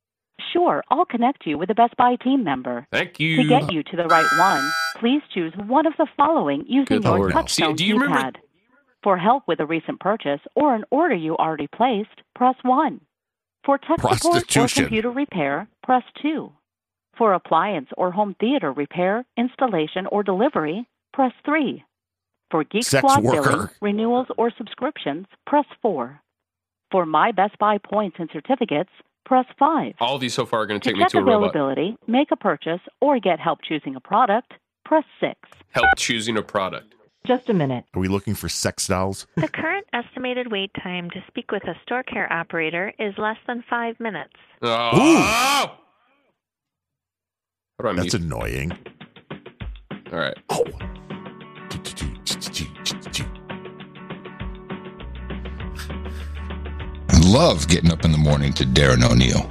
[0.52, 2.86] Sure, I'll connect you with a Best Buy team member.
[2.92, 3.36] Thank you.
[3.38, 4.70] To get you to the right one,
[5.00, 7.32] please choose one of the following using Good your Lord.
[7.32, 8.38] touchtone See, do you remember-
[9.02, 13.00] For help with a recent purchase or an order you already placed, press 1.
[13.64, 16.52] For tech support or computer repair, press 2.
[17.16, 21.82] For appliance or home theater repair, installation, or delivery, press 3.
[22.50, 23.50] For Geek Sex Squad worker.
[23.50, 26.20] billing, renewals, or subscriptions, press 4.
[26.90, 28.90] For My Best Buy points and certificates,
[29.24, 29.94] press 5.
[30.00, 31.50] All these so far are gonna To take me check to a robot.
[31.50, 34.52] availability, make a purchase, or get help choosing a product,
[34.84, 35.34] press 6.
[35.72, 36.94] Help choosing a product.
[37.26, 37.84] Just a minute.
[37.92, 39.26] are we looking for sex dolls?
[39.36, 43.64] The current estimated wait time to speak with a store care operator is less than
[43.68, 44.34] five minutes.
[44.62, 44.80] Oh.
[47.78, 48.22] How do I That's mute?
[48.22, 48.72] annoying.
[50.12, 50.38] All right.
[57.26, 59.48] Love getting up in the morning to Darren O'Neill.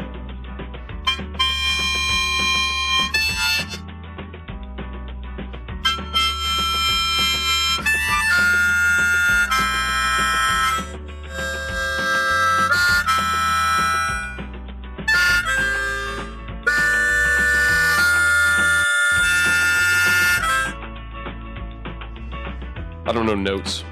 [23.05, 23.83] I don't know notes.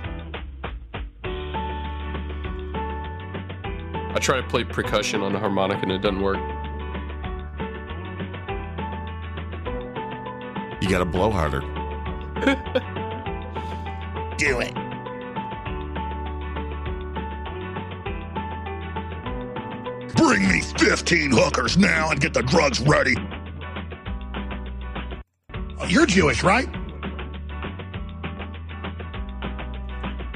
[4.23, 6.37] Try to play percussion on the harmonica and it doesn't work.
[10.81, 11.59] You got to blow harder.
[14.37, 14.73] Do it.
[20.15, 23.15] Bring me 15 hookers now and get the drugs ready.
[25.87, 26.69] You're Jewish, right?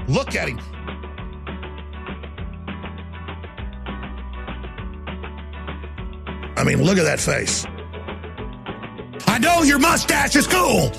[0.10, 0.60] Look at him.
[6.76, 7.66] Mean, look at that face.
[9.28, 10.92] I know your mustache is cool.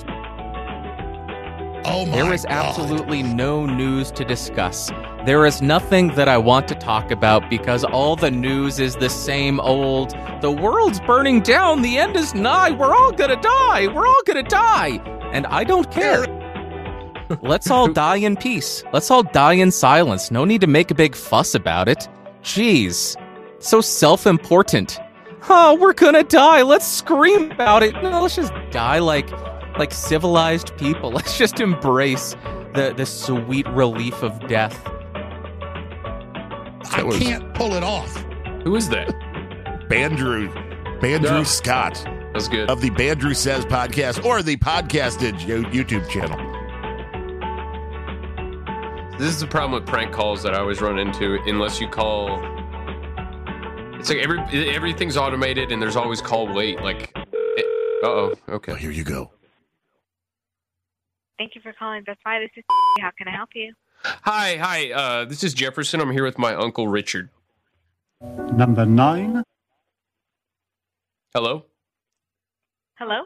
[1.85, 2.53] Oh my There is God.
[2.53, 4.91] absolutely no news to discuss.
[5.25, 9.09] There is nothing that I want to talk about because all the news is the
[9.09, 10.11] same old.
[10.43, 11.83] The world's burning down.
[11.83, 12.71] The end is nigh.
[12.71, 13.89] We're all gonna die.
[13.89, 15.01] We're all gonna die.
[15.33, 16.27] And I don't care.
[17.43, 18.85] Let's all die in peace.
[18.93, 20.31] Let's all die in silence.
[20.31, 22.09] No need to make a big fuss about it.
[22.43, 23.17] Jeez.
[23.61, 25.01] So self important.
[25.49, 26.63] Oh, we're gonna die.
[26.63, 27.95] Let's scream about it.
[28.03, 29.29] No, let's just die like
[29.79, 31.11] like civilized people.
[31.19, 32.35] Let's just embrace
[32.75, 34.81] the the sweet relief of death.
[36.91, 38.15] I can't pull it off.
[38.65, 39.09] Who is that?
[39.89, 40.53] Bandrew.
[41.01, 41.43] Bandrew No.
[41.45, 42.03] Scott.
[42.33, 42.69] That's good.
[42.69, 46.37] Of the Bandrew Says podcast or the Podcastage Yo- YouTube channel.
[49.19, 51.39] This is the problem with prank calls that I always run into.
[51.47, 52.39] Unless you call,
[53.99, 54.39] it's like every
[54.69, 56.81] everything's automated and there's always call wait.
[56.81, 57.23] Like, uh
[58.05, 58.77] oh, okay.
[58.77, 59.31] here you go.
[61.39, 62.41] Thank you for calling Best Buy.
[62.41, 62.65] This is
[63.01, 63.73] how can I help you?
[64.05, 64.93] Hi, hi.
[64.93, 66.01] Uh, this is Jefferson.
[66.01, 67.31] I'm here with my uncle Richard.
[68.53, 69.43] Number nine.
[71.35, 71.65] Hello.
[72.99, 73.23] Hello?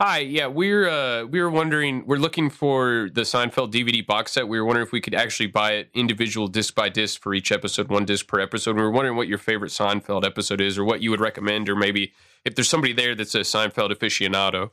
[0.00, 0.18] Hi.
[0.18, 2.06] Yeah, we're uh, we were wondering.
[2.06, 4.46] We're looking for the Seinfeld DVD box set.
[4.46, 7.50] We were wondering if we could actually buy it individual disc by disc for each
[7.50, 8.76] episode, one disc per episode.
[8.76, 11.74] We were wondering what your favorite Seinfeld episode is, or what you would recommend, or
[11.74, 12.12] maybe
[12.44, 14.70] if there's somebody there that's a Seinfeld aficionado.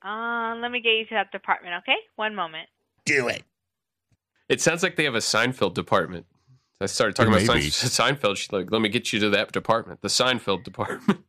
[0.00, 1.96] Uh, let me get you to that department, okay?
[2.14, 2.68] One moment.
[3.04, 3.42] Do it.
[4.48, 6.26] It sounds like they have a Seinfeld department.
[6.80, 8.36] I started talking about Seinfeld.
[8.36, 11.24] She's like, "Let me get you to that department, the Seinfeld department."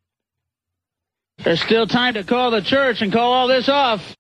[1.44, 4.16] There's still time to call the church and call all this off.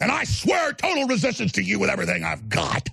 [0.00, 2.88] And I swear total resistance to you with everything I've got.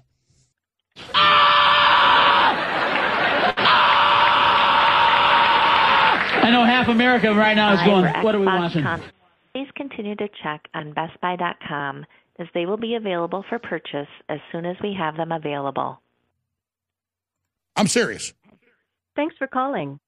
[6.43, 8.85] I know half America right now is going, what are we watching?
[9.53, 12.05] Please continue to check on BestBuy.com
[12.39, 16.01] as they will be available for purchase as soon as we have them available.
[17.75, 18.33] I'm serious.
[19.15, 19.99] Thanks for calling.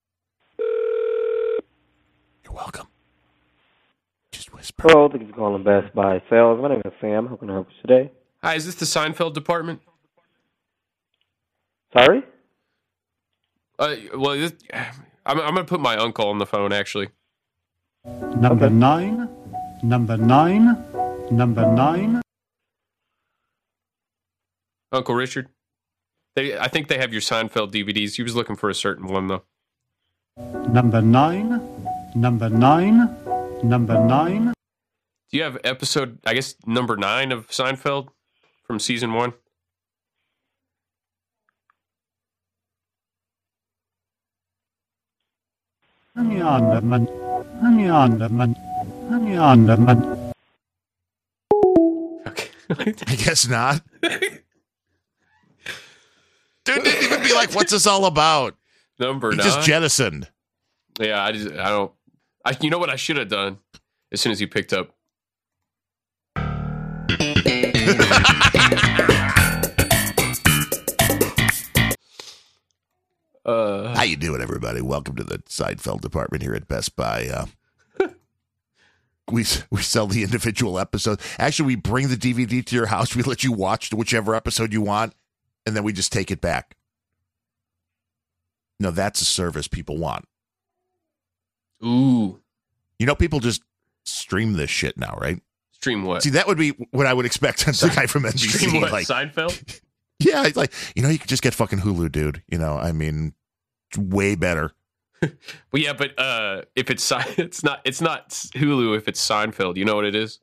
[2.43, 2.87] You're welcome.
[4.81, 6.59] Hello, thank you for calling Best Buy Sales.
[6.61, 7.27] My name is Sam.
[7.27, 8.11] How can I help you today?
[8.41, 9.81] Hi, is this the Seinfeld department?
[11.95, 12.23] Sorry?
[13.79, 14.53] Uh, well, this,
[15.25, 16.73] I'm, I'm going to put my uncle on the phone.
[16.73, 17.09] Actually,
[18.37, 19.29] Number nine.
[19.81, 20.77] Number nine.
[21.31, 22.21] Number nine.
[24.91, 25.49] Uncle Richard.
[26.35, 28.15] They, I think they have your Seinfeld DVDs.
[28.15, 29.43] He was looking for a certain one though.
[30.67, 31.61] Number nine.
[32.15, 33.15] Number nine.
[33.63, 34.53] Number nine.
[35.31, 36.19] Do you have episode?
[36.25, 38.09] I guess number nine of Seinfeld
[38.67, 39.33] from season one.
[46.15, 47.07] Honey Underman.
[47.61, 48.55] Honey Underman.
[49.09, 50.33] Honey Underman.
[52.79, 53.81] I guess not.
[54.01, 54.41] Dude
[56.83, 58.55] didn't even be like, what's this all about?
[58.99, 59.45] Number He nine.
[59.45, 60.29] just jettisoned.
[60.99, 61.91] Yeah, I just I don't.
[62.45, 63.59] I you know what I should have done
[64.11, 64.95] as soon as you picked up.
[73.45, 74.79] Uh, How you doing, everybody?
[74.79, 77.27] Welcome to the Seinfeld department here at Best Buy.
[77.27, 77.45] Uh,
[79.29, 81.21] we we sell the individual episodes.
[81.37, 83.17] Actually, we bring the DVD to your house.
[83.17, 85.13] We let you watch whichever episode you want,
[85.65, 86.77] and then we just take it back.
[88.79, 90.23] No, that's a service people want.
[91.83, 92.39] Ooh,
[92.99, 93.61] you know, people just
[94.05, 95.41] stream this shit now, right?
[95.71, 96.23] Stream what?
[96.23, 98.57] See, that would be what I would expect on the guy from NBC.
[98.57, 98.91] Stream what?
[98.91, 99.81] like, Seinfeld.
[100.19, 102.43] yeah, it's like you know, you could just get fucking Hulu, dude.
[102.47, 103.33] You know, I mean,
[103.97, 104.71] way better.
[105.71, 108.97] Well, yeah, but uh, if it's it's not it's not Hulu.
[108.97, 110.39] If it's Seinfeld, you know what it is.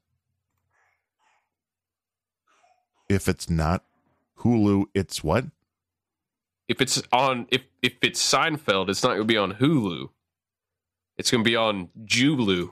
[3.11, 3.85] If it's not
[4.39, 5.45] Hulu, it's what?
[6.67, 10.09] If it's on if if it's Seinfeld, it's not going to be on Hulu.
[11.21, 12.71] It's going to be on Julu.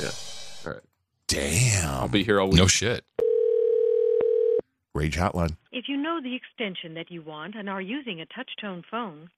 [0.00, 0.10] Yeah.
[0.64, 0.80] All right.
[1.28, 1.90] Damn.
[1.90, 2.56] I'll be here all week.
[2.56, 3.04] No shit.
[4.94, 5.58] Rage Hotline.
[5.70, 9.28] If you know the extension that you want and are using a touch-tone phone,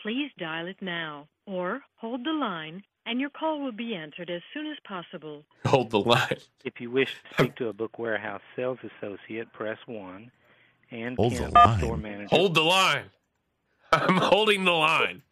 [0.00, 4.42] please dial it now or hold the line and your call will be answered as
[4.54, 5.42] soon as possible.
[5.66, 6.38] Hold the line.
[6.64, 10.30] If you wish to speak to a book warehouse sales associate, press 1.
[10.92, 11.78] And Hold the line.
[11.80, 12.28] store manager.
[12.30, 13.06] Hold the line.
[13.90, 15.22] I'm holding the line.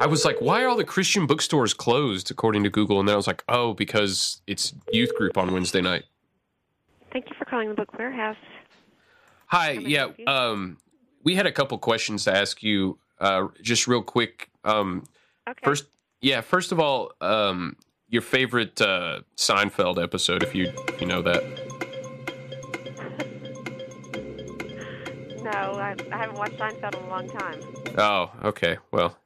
[0.00, 3.00] I was like, why are all the Christian bookstores closed according to Google?
[3.00, 6.04] And then I was like, oh, because it's youth group on Wednesday night.
[7.12, 8.36] Thank you for calling the Book Warehouse.
[9.46, 10.08] Hi, yeah.
[10.26, 10.76] Um,
[11.22, 14.50] we had a couple questions to ask you, uh, just real quick.
[14.64, 15.04] Um,
[15.48, 15.60] Okay.
[15.64, 15.84] First,
[16.20, 16.40] yeah.
[16.40, 17.76] First of all, um,
[18.08, 21.42] your favorite uh, Seinfeld episode, if you you know that.
[25.42, 27.60] No, I, I haven't watched Seinfeld in a long time.
[27.96, 28.78] Oh, okay.
[28.90, 29.16] Well,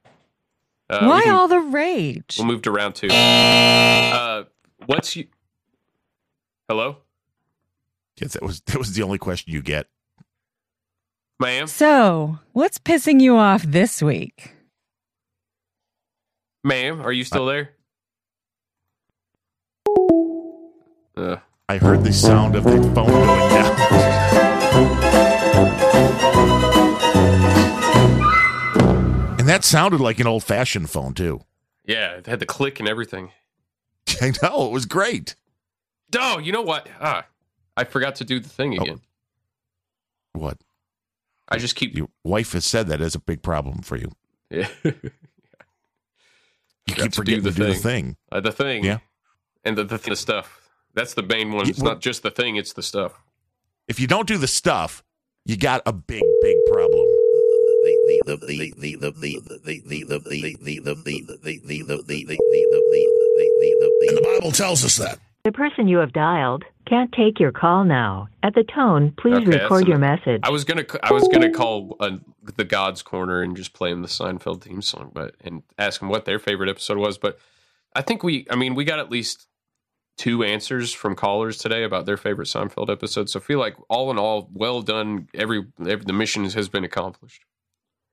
[0.91, 2.37] uh, Why can- all the rage?
[2.39, 3.09] We'll move to round two.
[3.09, 4.45] Uh,
[4.87, 5.27] what's you?
[6.69, 6.99] Hello,
[8.17, 9.87] Kids, that was that was the only question you get.
[11.41, 11.67] ma'am.
[11.67, 14.55] So, what's pissing you off this week?
[16.63, 17.71] Ma'am, are you still there?
[21.17, 21.37] Uh,
[21.69, 23.77] I heard the sound of the phone going down.
[29.51, 31.43] That sounded like an old fashioned phone, too.
[31.85, 33.33] yeah, it had the click and everything.
[34.21, 35.35] I know, it was great.
[36.19, 36.89] Oh, you know what?
[37.01, 37.27] Ah,
[37.77, 39.01] I forgot to do the thing again.
[40.33, 40.59] What?
[41.49, 41.97] I just keep.
[41.97, 44.13] Your wife has said that is a big problem for you.
[44.51, 44.69] Yeah.
[46.87, 48.17] You keep forgetting to do the thing.
[48.33, 48.85] Uh, the thing.
[48.85, 48.99] Yeah.
[49.65, 50.69] And the, the, the stuff.
[50.93, 51.67] That's the main one.
[51.67, 53.13] Yeah, It's well- not just the thing, it's the stuff.
[53.87, 55.05] If you don't do the stuff,
[55.45, 57.00] you got a big, big problem.
[64.09, 65.19] And the Bible tells us that.
[65.45, 68.29] The person you have dialed can't take your call now.
[68.43, 70.41] At the tone, please Okay, record your message.
[70.43, 72.19] I was gonna I was gonna call uh,
[72.57, 76.09] the God's Corner and just play them the Seinfeld theme song, but and ask them
[76.09, 77.17] what their favorite episode was.
[77.17, 77.39] But
[77.95, 79.47] I think we, I mean, we got at least
[80.19, 83.31] two answers from callers today about their favorite Seinfeld episode.
[83.31, 85.29] So I feel like all in all, well done.
[85.35, 87.43] Every, every the mission has been accomplished.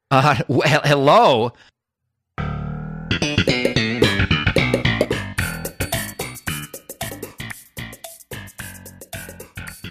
[0.10, 1.54] Uh, well, hello.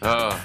[0.03, 0.39] Uh,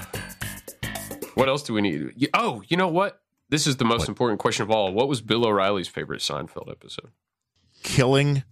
[1.34, 2.28] what else do we need?
[2.34, 3.20] Oh, you know what?
[3.48, 4.92] This is the most important question of all.
[4.92, 7.10] What was Bill O'Reilly's favorite Seinfeld episode?
[7.82, 8.44] Killing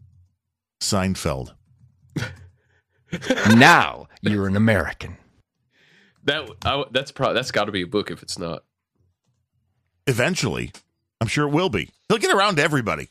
[0.80, 1.54] Seinfeld.
[3.56, 5.16] now you're an American.
[6.24, 8.64] That I, that's probably that's got to be a book if it's not.
[10.06, 10.70] Eventually,
[11.20, 11.90] I'm sure it will be.
[12.08, 13.10] He'll get around to everybody.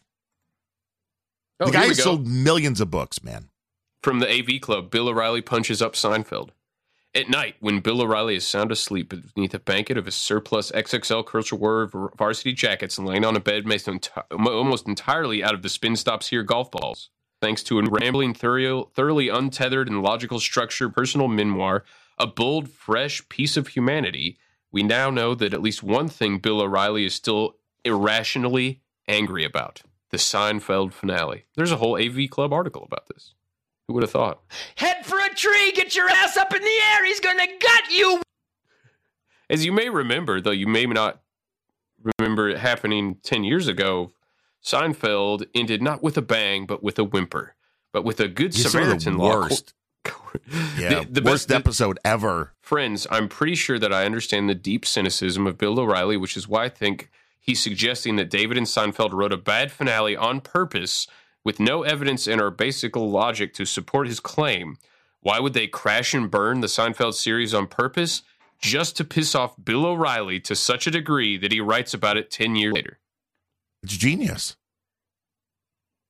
[1.60, 2.03] Oh, the guy we has go.
[2.03, 3.49] sold millions of books, man.
[4.02, 6.49] From the AV Club, Bill O'Reilly punches up Seinfeld.
[7.14, 11.26] At night, when Bill O'Reilly is sound asleep beneath a blanket of his surplus XXL
[11.26, 13.84] Culture War varsity jackets and laying on a bed made
[14.31, 17.10] almost entirely out of the spin stops here golf balls,
[17.41, 21.84] thanks to a rambling, thoroughly untethered and logical structure personal memoir,
[22.19, 24.38] a bold, fresh piece of humanity,
[24.72, 27.56] we now know that at least one thing Bill O'Reilly is still
[27.86, 29.82] irrationally angry about
[30.12, 31.46] the Seinfeld finale.
[31.56, 33.34] There's a whole AV Club article about this.
[33.88, 34.42] Who would have thought?
[34.76, 35.72] Head for a tree.
[35.72, 37.06] Get your ass up in the air.
[37.06, 38.22] He's gonna gut you.
[39.50, 41.22] As you may remember, though you may not
[42.20, 44.12] remember it happening 10 years ago,
[44.64, 47.56] Seinfeld ended not with a bang, but with a whimper,
[47.92, 49.40] but with a good You're some of the Samaritan law.
[49.42, 49.74] worst.
[50.78, 52.54] Yeah, The- the worst best- episode ever.
[52.62, 56.48] Friends, I'm pretty sure that I understand the deep cynicism of Bill O'Reilly, which is
[56.48, 57.10] why I think
[57.50, 61.08] he's suggesting that David and Seinfeld wrote a bad finale on purpose
[61.44, 64.78] with no evidence and or basic logic to support his claim.
[65.22, 68.22] Why would they crash and burn the Seinfeld series on purpose?
[68.62, 72.30] Just to piss off Bill O'Reilly to such a degree that he writes about it
[72.30, 73.00] 10 years later.
[73.82, 74.56] It's genius.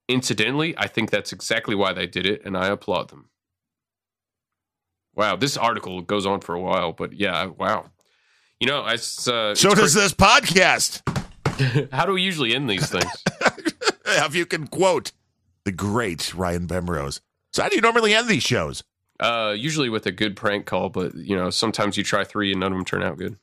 [0.10, 3.30] Incidentally, I think that's exactly why they did it, and I applaud them.
[5.16, 7.92] Wow, this article goes on for a while, but yeah, wow.
[8.60, 11.02] You know, it's, uh, So it's does this podcast.
[11.92, 13.24] How do we usually end these things?
[14.06, 15.12] if you can quote
[15.66, 17.22] the great Ryan Bemrose.
[17.54, 18.84] So how do you normally end these shows?
[19.20, 22.60] Uh, usually with a good prank call, but you know, sometimes you try three and
[22.60, 23.38] none of them turn out good.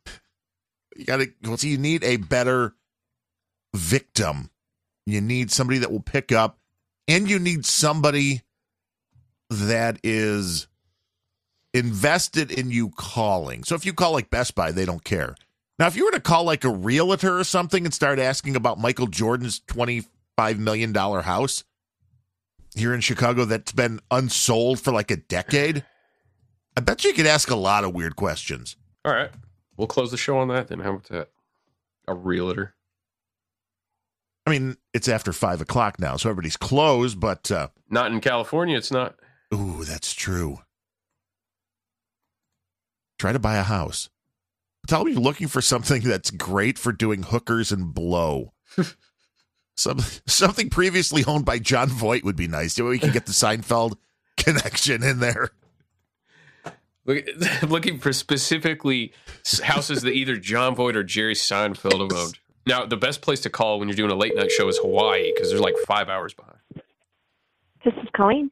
[0.97, 1.29] You got to.
[1.45, 2.75] Well, see, you need a better
[3.75, 4.51] victim.
[5.05, 6.59] You need somebody that will pick up,
[7.07, 8.43] and you need somebody
[9.51, 10.67] that is
[11.75, 13.63] invested in you calling.
[13.65, 15.35] So if you call like Best Buy, they don't care.
[15.79, 18.79] Now, if you were to call like a realtor or something and start asking about
[18.79, 21.65] Michael Jordan's twenty-five million dollar house
[22.75, 25.85] here in Chicago that's been unsold for like a decade,
[26.77, 28.77] I bet you could ask a lot of weird questions.
[29.05, 29.31] All right.
[29.77, 30.81] We'll close the show on that then.
[30.81, 31.29] How about that?
[32.09, 32.75] A realtor.
[34.47, 38.79] I mean, it's after five o'clock now, so everybody's closed, but uh Not in California,
[38.79, 39.17] it's not.
[39.53, 40.61] ooh, that's true.
[43.19, 44.09] Try to buy a house.
[44.87, 48.53] Tell me you're looking for something that's great for doing hookers and blow.
[49.79, 52.81] Some, something previously owned by Jon Voight would be nice.
[52.81, 53.99] We can get the Seinfeld
[54.39, 55.51] connection in there.
[57.05, 57.25] Look,
[57.63, 59.13] looking for specifically
[59.63, 62.39] houses that either Jon Voight or Jerry Seinfeld have owned.
[62.67, 65.31] Now, the best place to call when you're doing a late night show is Hawaii
[65.35, 66.57] because they're like five hours behind.
[67.85, 68.51] This is Colleen.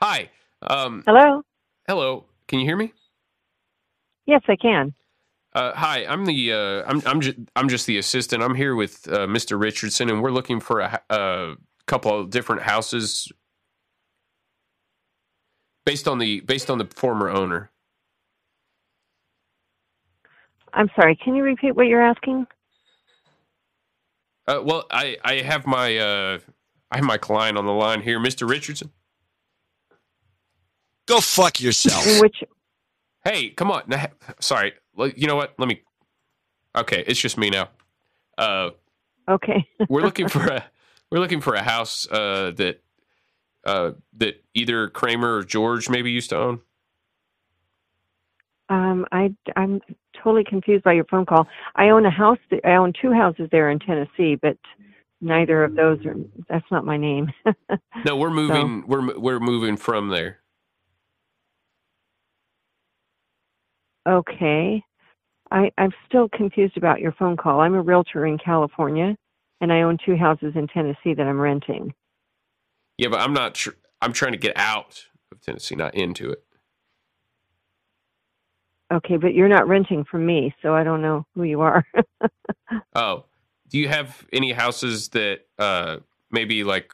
[0.00, 0.30] Hi.
[0.62, 1.42] Um, Hello.
[1.86, 2.24] hello.
[2.48, 2.92] Can you hear me?
[4.26, 4.92] Yes, I can.
[5.56, 8.42] Uh, hi, I'm the uh, I'm I'm just I'm just the assistant.
[8.42, 9.58] I'm here with uh, Mr.
[9.58, 11.54] Richardson, and we're looking for a, a
[11.86, 13.32] couple of different houses
[15.86, 17.70] based on the based on the former owner.
[20.74, 21.16] I'm sorry.
[21.16, 22.46] Can you repeat what you're asking?
[24.46, 26.38] Uh, well, I I have my uh,
[26.90, 28.46] I have my client on the line here, Mr.
[28.46, 28.92] Richardson.
[31.06, 32.20] Go fuck yourself.
[32.20, 32.44] Which?
[33.26, 33.82] Hey, come on.
[33.88, 34.06] Nah,
[34.38, 34.72] Sorry.
[35.16, 35.54] You know what?
[35.58, 35.82] Let me.
[36.76, 37.68] Okay, it's just me now.
[38.38, 38.70] Uh,
[39.28, 39.66] Okay.
[39.88, 40.64] we're looking for a
[41.10, 42.80] we're looking for a house uh, that
[43.64, 46.60] uh, that either Kramer or George maybe used to own.
[48.68, 49.80] Um, I I'm
[50.22, 51.48] totally confused by your phone call.
[51.74, 52.38] I own a house.
[52.64, 54.56] I own two houses there in Tennessee, but
[55.20, 56.14] neither of those are.
[56.48, 57.32] That's not my name.
[58.04, 58.84] No, we're moving.
[58.86, 60.38] We're we're moving from there.
[64.06, 64.82] Okay.
[65.50, 67.60] I I'm still confused about your phone call.
[67.60, 69.16] I'm a realtor in California,
[69.60, 71.94] and I own two houses in Tennessee that I'm renting.
[72.98, 73.74] Yeah, but I'm not sure.
[74.00, 76.42] I'm trying to get out of Tennessee, not into it.
[78.92, 81.84] Okay, but you're not renting from me, so I don't know who you are.
[82.96, 83.26] Oh,
[83.68, 85.98] do you have any houses that uh,
[86.30, 86.92] maybe like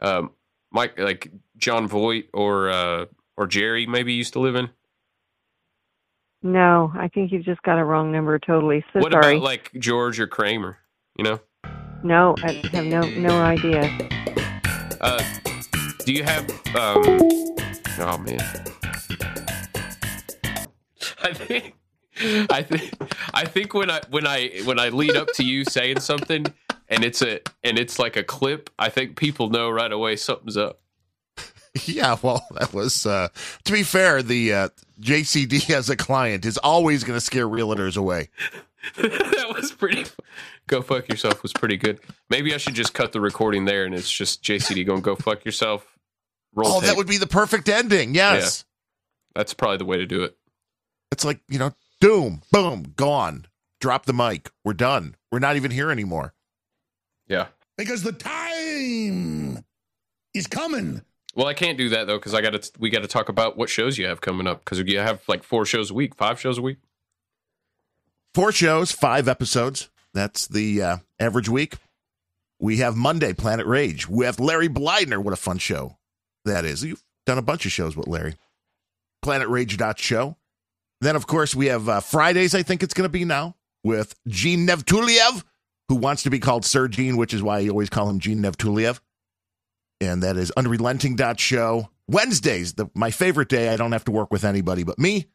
[0.00, 0.32] um,
[0.70, 3.06] Mike, like Jon Voight or uh,
[3.36, 4.68] or Jerry maybe used to live in?
[6.44, 8.84] No, I think you've just got a wrong number totally.
[8.92, 9.36] So what sorry.
[9.36, 10.78] about like George or Kramer?
[11.16, 11.40] You know,
[12.02, 13.90] no, I have no no idea.
[15.00, 15.24] uh,
[16.04, 16.48] do you have?
[16.76, 17.02] Um,
[17.98, 18.40] oh man,
[21.22, 21.74] I think.
[22.16, 22.94] I think
[23.34, 26.46] I think when I when I when I lead up to you saying something
[26.88, 30.56] and it's a and it's like a clip, I think people know right away something's
[30.56, 30.80] up.
[31.86, 33.28] Yeah, well, that was uh
[33.64, 34.68] to be fair, the uh
[35.00, 38.28] JCD as a client is always going to scare realtors away.
[38.96, 40.04] that was pretty.
[40.66, 42.00] Go fuck yourself was pretty good.
[42.30, 45.44] Maybe I should just cut the recording there, and it's just JCD going go fuck
[45.44, 45.98] yourself.
[46.54, 48.14] Roll oh, that would be the perfect ending.
[48.14, 48.64] Yes.
[49.34, 50.36] That's probably the way to do it.
[51.10, 53.46] It's like, you know, doom, boom, gone.
[53.80, 54.50] Drop the mic.
[54.64, 55.16] We're done.
[55.32, 56.34] We're not even here anymore.
[57.26, 57.48] Yeah.
[57.76, 59.64] Because the time
[60.32, 61.02] is coming.
[61.34, 62.70] Well, I can't do that though because I got to.
[62.78, 65.42] We got to talk about what shows you have coming up because you have like
[65.42, 66.78] four shows a week, five shows a week.
[68.34, 69.90] Four shows, five episodes.
[70.12, 71.74] That's the uh, average week.
[72.60, 74.08] We have Monday, Planet Rage.
[74.08, 75.22] We have Larry Blydner.
[75.22, 75.98] What a fun show
[76.44, 76.84] that is.
[76.84, 78.34] You've done a bunch of shows with Larry.
[79.22, 80.36] Planet Rage Show.
[81.00, 84.14] Then, of course, we have uh, Fridays, I think it's going to be now, with
[84.28, 85.44] Gene Nevtuliev,
[85.88, 88.40] who wants to be called Sir Gene, which is why you always call him Gene
[88.40, 89.00] Nevtuliev.
[90.06, 91.88] And that is Unrelenting.show.
[92.06, 93.68] Wednesdays, the, my favorite day.
[93.70, 95.26] I don't have to work with anybody but me.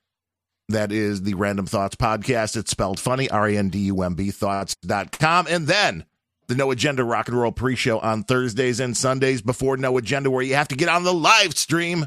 [0.69, 2.55] That is the Randumb Thoughts Podcast.
[2.55, 5.47] It's spelled funny, R A N D U M B thoughts.com.
[5.49, 6.05] And then
[6.47, 10.29] the No Agenda Rock and Roll pre show on Thursdays and Sundays before No Agenda,
[10.29, 12.05] where you have to get on the live stream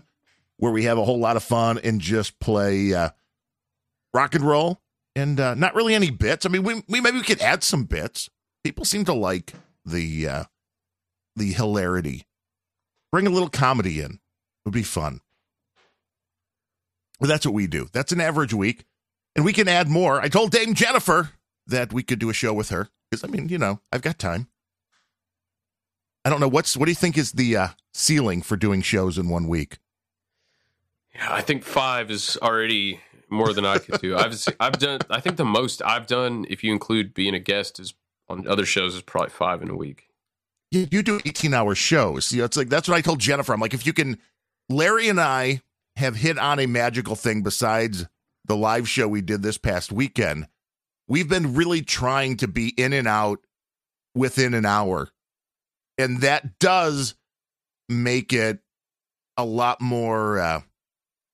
[0.59, 3.09] where we have a whole lot of fun and just play uh,
[4.15, 4.81] rock and roll
[5.17, 6.47] and uh, not really any bits.
[6.47, 8.31] I mean, we, we maybe we could add some bits.
[8.63, 10.45] People seem to like the uh,
[11.35, 12.27] the hilarity.
[13.13, 14.13] Bring a little comedy in.
[14.13, 14.21] It
[14.65, 15.21] would be fun.
[17.21, 17.89] Well, that's what we do.
[17.93, 18.85] That's an average week.
[19.37, 20.21] And we can add more.
[20.21, 21.31] I told Dame Jennifer
[21.67, 22.89] that we could do a show with her.
[23.11, 24.49] Because, I mean, you know, I've got time.
[26.25, 26.49] I don't know.
[26.49, 29.79] What's What do you think is the uh, ceiling for doing shows in one week?
[31.15, 34.17] Yeah, I think five is already more than I could do.
[34.17, 35.01] I've I've done.
[35.11, 37.95] I think the most I've done, if you include being a guest, is
[38.29, 40.09] on other shows is probably five in a week.
[40.73, 42.33] You, you do 18 hour shows.
[42.33, 43.53] You know, it's like, that's what I told Jennifer.
[43.53, 44.19] I'm like, if you can,
[44.71, 45.61] Larry and I
[45.97, 48.07] have hit on a magical thing besides
[48.47, 50.49] the live show we did this past weekend.
[51.07, 53.41] We've been really trying to be in and out
[54.15, 55.11] within an hour.
[55.99, 57.17] And that does
[57.91, 58.61] make it
[59.37, 60.61] a lot more, uh,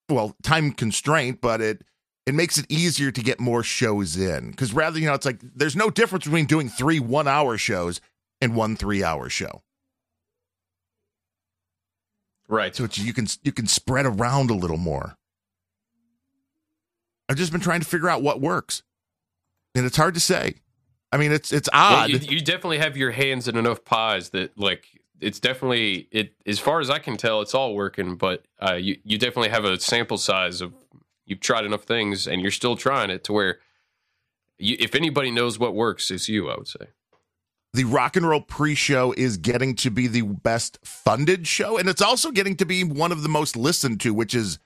[0.09, 1.85] well, time constraint, but it,
[2.27, 4.51] it makes it easier to get more shows in.
[4.51, 8.01] Because rather, you know, it's like there's no difference between doing three one hour shows
[8.41, 9.63] and one three hour show.
[12.49, 12.75] Right.
[12.75, 15.17] So you can you can spread around a little more.
[17.29, 18.83] I've just been trying to figure out what works,
[19.75, 20.55] and it's hard to say.
[21.13, 22.11] I mean, it's it's Well, odd.
[22.11, 24.87] you, you definitely have your hands in enough pies that like
[25.21, 28.99] it's definitely it as far as I can tell it's all working but uh, you
[29.05, 30.73] you definitely have a sample size of
[31.27, 33.59] you've tried enough things and you're still trying it to where
[34.59, 36.87] you, if anybody knows what works it's you I would say
[37.75, 42.03] the rock and roll pre-show is getting to be the best funded show and it's
[42.03, 44.59] also getting to be one of the most listened to which is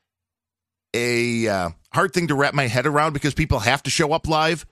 [0.95, 4.29] a uh, hard thing to wrap my head around because people have to show up
[4.29, 4.67] live.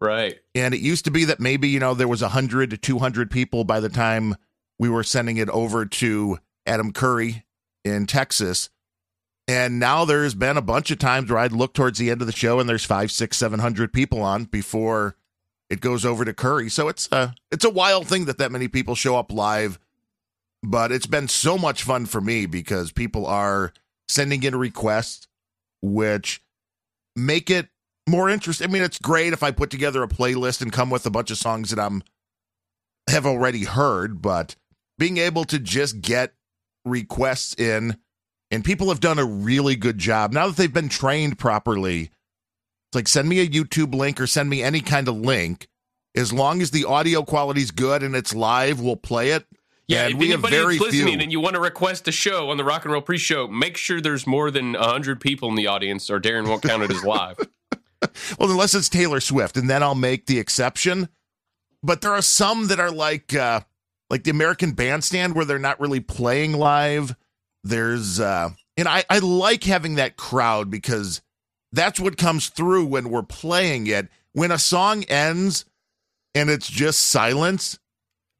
[0.00, 0.40] Right.
[0.54, 3.64] And it used to be that maybe you know there was 100 to 200 people
[3.64, 4.36] by the time
[4.78, 7.44] we were sending it over to adam curry
[7.84, 8.68] in texas.
[9.48, 12.26] And now there's been a bunch of times where i'd look towards the end of
[12.26, 15.16] the show and there's five six seven hundred people on before
[15.72, 18.68] it goes over to curry so it's a it's a wild thing that that many
[18.68, 19.78] people show up live
[20.62, 23.72] but it's been so much fun for me because people are
[24.06, 25.26] sending in requests
[25.80, 26.42] which
[27.16, 27.68] make it
[28.08, 28.68] more interesting.
[28.68, 31.30] I mean, it's great if I put together a playlist and come with a bunch
[31.30, 32.02] of songs that I'm
[33.08, 34.56] have already heard, but
[34.98, 36.34] being able to just get
[36.84, 37.96] requests in
[38.50, 42.10] and people have done a really good job now that they've been trained properly.
[42.92, 45.66] It's like send me a YouTube link or send me any kind of link.
[46.14, 49.46] As long as the audio quality's good and it's live, we'll play it.
[49.88, 51.18] yeah and if we have very listening few.
[51.22, 53.98] and you want to request a show on the rock and roll pre-show make sure
[53.98, 57.38] there's more than 100 people in the audience or Darren won't count it as live
[58.38, 61.08] Well, unless it's Taylor Swift, and then I'll make the exception.
[61.82, 63.60] But there are some that are like uh
[64.10, 67.16] like the American Bandstand where they're not really playing live.
[67.64, 71.22] There's uh and I, I like having that crowd because
[71.72, 74.08] that's what comes through when we're playing it.
[74.32, 75.64] When a song ends
[76.34, 77.78] and it's just silence,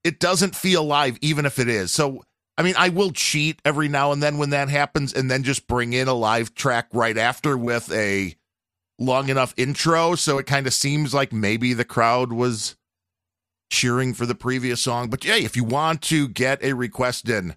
[0.04, 1.92] it doesn't feel live, even if it is.
[1.92, 2.24] So
[2.58, 5.66] I mean, I will cheat every now and then when that happens, and then just
[5.66, 8.36] bring in a live track right after with a
[8.98, 12.76] long enough intro so it kind of seems like maybe the crowd was
[13.70, 17.56] cheering for the previous song but yeah if you want to get a request in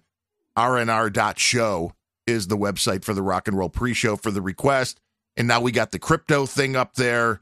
[0.58, 1.92] rnr.show
[2.26, 5.00] is the website for the rock and roll pre-show for the request
[5.36, 7.40] and now we got the crypto thing up there.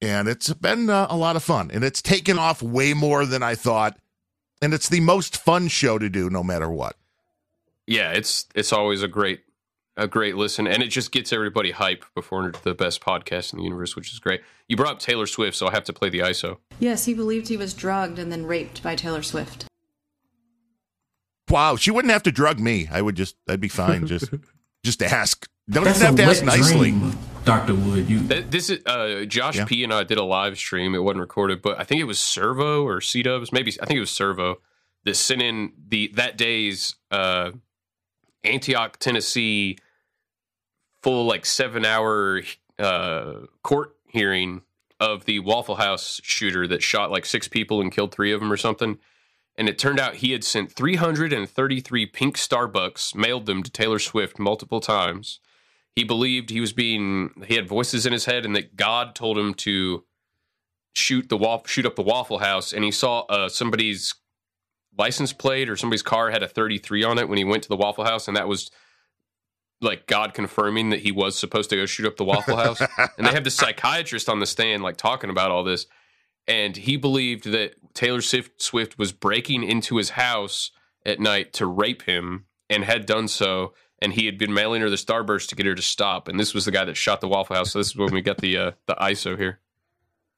[0.00, 1.70] And it's been uh, a lot of fun.
[1.72, 3.98] And it's taken off way more than i thought.
[4.62, 6.96] And it's the most fun show to do no matter what.
[7.86, 9.40] Yeah it's it's always a great
[9.96, 10.68] a great listen.
[10.68, 14.20] And it just gets everybody hype before the best podcast in the universe which is
[14.20, 14.42] great.
[14.68, 17.48] You brought up taylor swift so i have to play the iso Yes, he believed
[17.48, 19.64] he was drugged and then raped by Taylor Swift.
[21.50, 22.88] wow she wouldn't have to drug me.
[22.90, 24.06] I would just i'd be fine.
[24.06, 24.30] Just
[24.84, 27.74] just ask don't That's even have a to ask nicely dream, Dr.
[27.74, 28.08] Wood.
[28.08, 29.64] You This is uh, Josh Yeah.
[29.66, 30.94] P and I did a live stream.
[30.94, 33.52] It wasn't recorded, but I think it was Servo or C Dubs.
[33.52, 34.60] Maybe I think it was Servo
[35.04, 37.52] that sent in the that day's uh,
[38.44, 39.78] Antioch, Tennessee,
[41.02, 42.42] full like seven hour
[42.78, 43.32] uh,
[43.62, 44.62] court hearing
[45.00, 48.52] of the Waffle House shooter that shot like six people and killed three of them
[48.52, 48.98] or something.
[49.56, 54.38] And it turned out he had sent 333 pink Starbursts, mailed them to Taylor Swift
[54.38, 55.40] multiple times.
[55.98, 59.36] He believed he was being, he had voices in his head and that God told
[59.36, 60.04] him to
[60.94, 62.72] shoot the waff, shoot up the Waffle House.
[62.72, 64.14] And he saw uh, somebody's
[64.96, 67.76] license plate or somebody's car had a 33 on it when he went to the
[67.76, 68.28] Waffle House.
[68.28, 68.70] And that was
[69.80, 72.80] like God confirming that he was supposed to go shoot up the Waffle House.
[73.18, 75.86] and they have the psychiatrist on the stand, like talking about all this.
[76.46, 80.70] And he believed that Taylor Swift was breaking into his house
[81.04, 83.74] at night to rape him and had done so.
[84.00, 86.28] And he had been mailing her the starburst to get her to stop.
[86.28, 87.72] And this was the guy that shot the Waffle House.
[87.72, 89.58] So this is when we got the uh, the ISO here.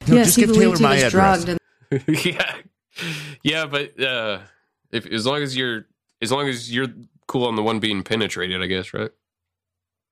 [0.08, 1.44] No, yes, just he give believed Taylor he my was address.
[1.44, 2.56] drugged and yeah,
[3.42, 4.38] yeah, but uh,
[4.92, 5.86] if as long as you're
[6.22, 6.86] as long as you're
[7.26, 9.10] cool on the one being penetrated, I guess, right?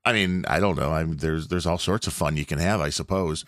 [0.04, 0.92] I mean, I don't know.
[0.92, 3.44] I mean, there's there's all sorts of fun you can have, I suppose.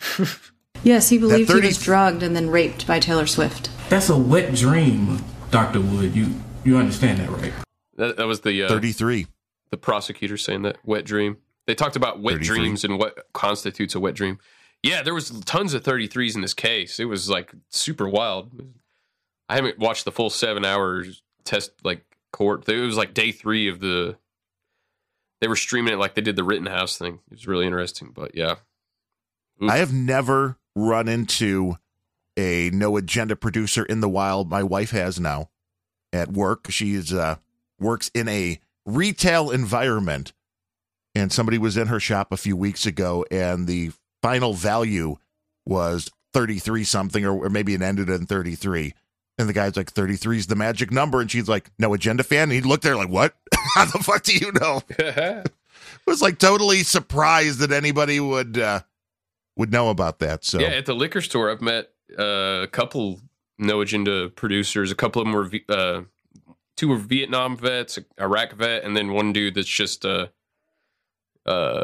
[0.83, 3.69] yes, he believed he was drugged and then raped by Taylor Swift.
[3.89, 5.79] that's a wet dream, Dr.
[5.81, 6.15] Wood.
[6.15, 7.53] You you understand that, right?
[7.97, 9.27] That, that was the uh, 33.
[9.71, 11.37] The prosecutor saying that wet dream.
[11.65, 12.57] They talked about wet 33.
[12.57, 14.39] dreams and what constitutes a wet dream.
[14.83, 16.99] Yeah, there was tons of 33s in this case.
[16.99, 18.51] It was like super wild.
[19.47, 22.67] I haven't watched the full seven hours test like court.
[22.67, 24.17] It was like day three of the.
[25.39, 27.19] They were streaming it like they did the Rittenhouse thing.
[27.31, 28.55] It was really interesting, but yeah.
[29.61, 31.77] I have never run into
[32.37, 34.49] a no agenda producer in the wild.
[34.49, 35.49] My wife has now
[36.13, 36.67] at work.
[36.69, 37.37] She's uh,
[37.79, 40.33] works in a retail environment,
[41.15, 45.17] and somebody was in her shop a few weeks ago, and the final value
[45.65, 48.93] was thirty three something, or, or maybe it ended in thirty three.
[49.37, 51.19] And the guy's like, 33 is the magic number.
[51.19, 52.43] And she's like, no agenda fan.
[52.43, 53.33] And he looked at her like, what?
[53.73, 54.83] How the fuck do you know?
[56.05, 58.81] was like totally surprised that anybody would uh,
[59.57, 60.43] would know about that.
[60.43, 63.19] So Yeah, at the liquor store, I've met uh, a couple
[63.57, 64.91] no agenda producers.
[64.91, 66.01] A couple of them were uh,
[66.81, 70.27] two were Vietnam vets, Iraq vet, and then one dude that's just uh,
[71.45, 71.83] uh,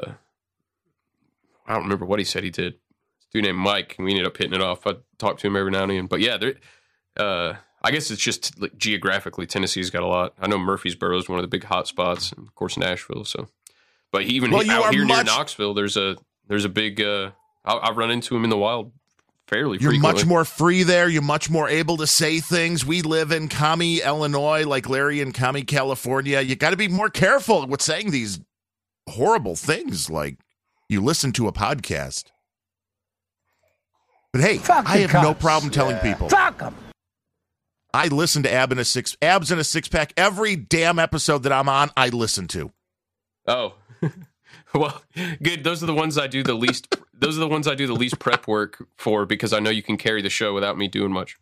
[1.67, 2.74] I don't remember what he said he did.
[2.74, 4.88] This dude named Mike, and we ended up hitting it off.
[4.88, 6.56] I talk to him every now and then, but yeah, there.
[7.16, 10.34] Uh, I guess it's just like, geographically, Tennessee's got a lot.
[10.42, 13.24] I know Murfreesboro is one of the big hot spots, and of course Nashville.
[13.24, 13.50] So,
[14.11, 16.17] but even Well, out here near Knoxville, there's a
[16.48, 17.00] there's a big.
[17.00, 17.32] Uh,
[17.64, 18.93] I, I run into him in the wild
[19.48, 20.00] fairly You're frequently.
[20.22, 21.08] much more free there.
[21.09, 22.85] You're much more able to say things.
[22.85, 26.42] We live in Commie, Illinois, like Larry in Commie, California.
[26.42, 28.40] You got to be more careful with saying these
[29.09, 30.38] horrible things like
[30.90, 32.26] you listen to a podcast.
[34.34, 36.30] But hey, Fuck I the have no problem telling people.
[36.30, 36.76] Fuck 'em.
[37.93, 41.43] I listen to Ab in a six abs in a six pack every damn episode
[41.43, 41.90] that I'm on.
[41.98, 42.72] I listen to.
[43.48, 43.74] Oh,
[44.76, 45.01] well,
[45.42, 45.64] good.
[45.64, 46.93] Those are the ones I do the least.
[47.20, 49.84] Those are the ones I do the least prep work for because I know you
[49.84, 51.38] can carry the show without me doing much.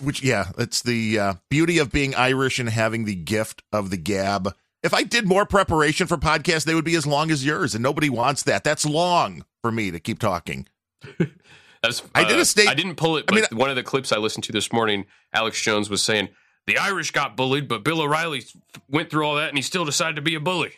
[0.00, 3.96] Which yeah, it's the uh, beauty of being Irish and having the gift of the
[3.96, 4.54] gab.
[4.82, 7.82] If I did more preparation for podcasts, they would be as long as yours, and
[7.82, 8.64] nobody wants that.
[8.64, 10.68] That's long for me to keep talking.
[11.82, 13.82] That's, I did a uh, state- I didn't pull it, I mean, one of the
[13.82, 16.28] clips I listened to this morning, Alex Jones was saying
[16.66, 18.44] the Irish got bullied, but Bill O'Reilly
[18.88, 20.72] went through all that and he still decided to be a bully.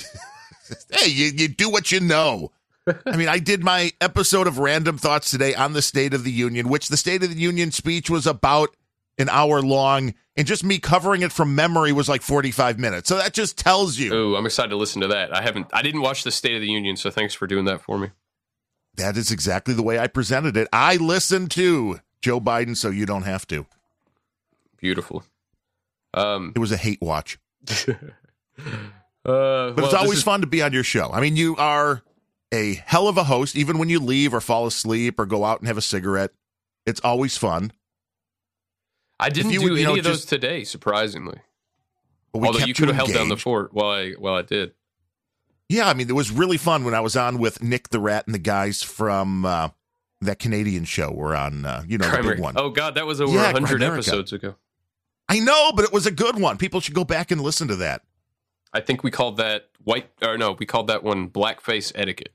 [0.90, 2.50] Hey, you, you do what you know.
[3.06, 6.30] I mean, I did my episode of Randumb Thoughts today on the State of the
[6.32, 8.70] Union, which the State of the Union speech was about
[9.16, 13.08] an hour long, and just me covering it from memory was like 45 minutes.
[13.08, 14.12] So that just tells you.
[14.12, 15.34] Oh, I'm excited to listen to that.
[15.34, 17.80] I haven't, I didn't watch the State of the Union, so thanks for doing that
[17.80, 18.10] for me.
[18.96, 20.68] That is exactly the way I presented it.
[20.72, 23.66] I listened to Joe Biden, so you don't have to.
[24.78, 25.24] Beautiful.
[26.12, 27.38] Um, it was a hate watch.
[29.26, 31.10] Uh, But it's always fun to be on your show.
[31.10, 32.02] I mean, you are
[32.54, 35.58] a hell of a host, even when you leave or fall asleep or go out
[35.60, 36.30] and have a cigarette.
[36.86, 37.72] It's always fun.
[39.18, 41.38] I didn't you do would, any know, of those just- today, surprisingly.
[42.32, 44.72] Although you could have held down the fort while I while I did.
[45.68, 48.26] Yeah, I mean, it was really fun when I was on with Nick the Rat
[48.26, 49.68] and the guys from uh,
[50.20, 51.12] that Canadian show.
[51.12, 52.54] We're on, uh, you know, the big one.
[52.56, 54.56] Oh God, that was over Yeah, hundred episodes ago.
[55.28, 56.58] I know, but it was a good one.
[56.58, 58.02] People should go back and listen to that.
[58.72, 62.32] I think we called that white or no, we called that one blackface etiquette.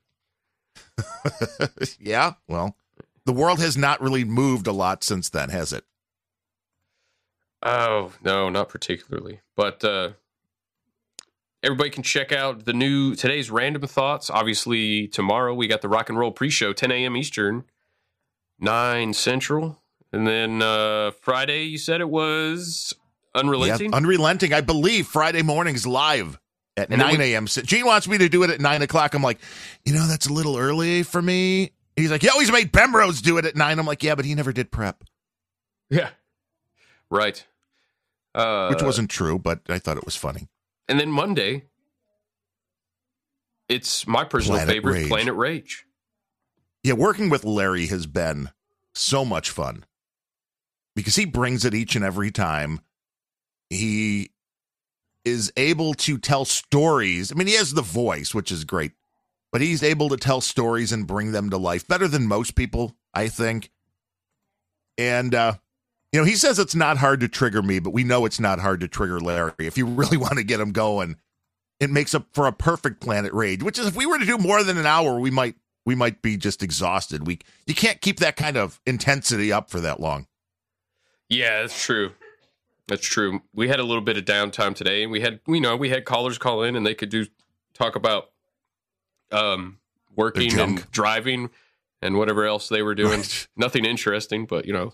[1.99, 2.75] yeah, well,
[3.25, 5.85] the world has not really moved a lot since then, has it?
[7.61, 9.41] Oh no, not particularly.
[9.55, 10.11] But uh,
[11.61, 14.29] everybody can check out the new today's randumb thoughts.
[14.29, 17.17] Obviously, tomorrow we got the rock and roll pre-show, 10 a.m.
[17.17, 17.65] Eastern,
[18.59, 22.93] nine Central, and then uh, Friday you said it was
[23.35, 23.91] unrelenting.
[23.91, 24.53] Yeah, unrelenting.
[24.53, 26.39] I believe Friday mornings live
[26.79, 27.45] at 9 a.m.
[27.45, 29.13] Gene wants me to do it at 9 o'clock.
[29.13, 29.39] I'm like,
[29.85, 31.71] you know, that's a little early for me.
[31.95, 33.79] He's like, you always made Bemrose do it at 9.
[33.79, 35.03] I'm like, yeah, but he never did prep,
[35.89, 36.09] yeah,
[37.09, 37.45] right.
[38.33, 40.47] Uh, which wasn't true, but I thought it was funny.
[40.87, 41.65] And then Monday,
[43.67, 45.07] it's my personal Planet favorite, Rage.
[45.07, 45.85] Planet Rage.
[46.83, 48.51] Yeah, working with Larry has been
[48.95, 49.85] so much fun
[50.95, 52.81] because he brings it each and every time.
[53.69, 54.31] He
[55.25, 57.31] is able to tell stories.
[57.31, 58.91] I mean, he has the voice, which is great,
[59.51, 62.95] but he's able to tell stories and bring them to life better than most people,
[63.13, 63.71] I think.
[64.97, 65.53] And, uh,
[66.11, 68.59] you know, he says it's not hard to trigger me, but we know it's not
[68.59, 69.53] hard to trigger Larry.
[69.59, 71.17] If you really want to get him going,
[71.79, 74.37] it makes up for a perfect Planet Rage, which is if we were to do
[74.37, 77.25] more than an hour, we might we might be just exhausted.
[77.25, 80.27] We you can't keep that kind of intensity up for that long.
[81.29, 82.11] Yeah, that's true.
[82.89, 83.41] That's true.
[83.53, 86.05] We had a little bit of downtime today, and we had you know we had
[86.05, 87.27] callers call in, and they could do
[87.73, 88.31] talk about
[89.31, 89.77] um
[90.15, 91.49] working and driving
[92.01, 93.23] and whatever else they were doing.
[93.55, 94.93] Nothing interesting, but you know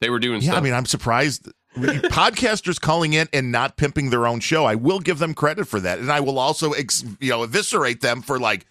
[0.00, 0.58] they were doing Yeah, stuff.
[0.58, 4.66] I mean, I'm surprised podcasters calling in and not pimping their own show.
[4.66, 8.02] I will give them credit for that, and I will also ex, you know eviscerate
[8.02, 8.66] them for like,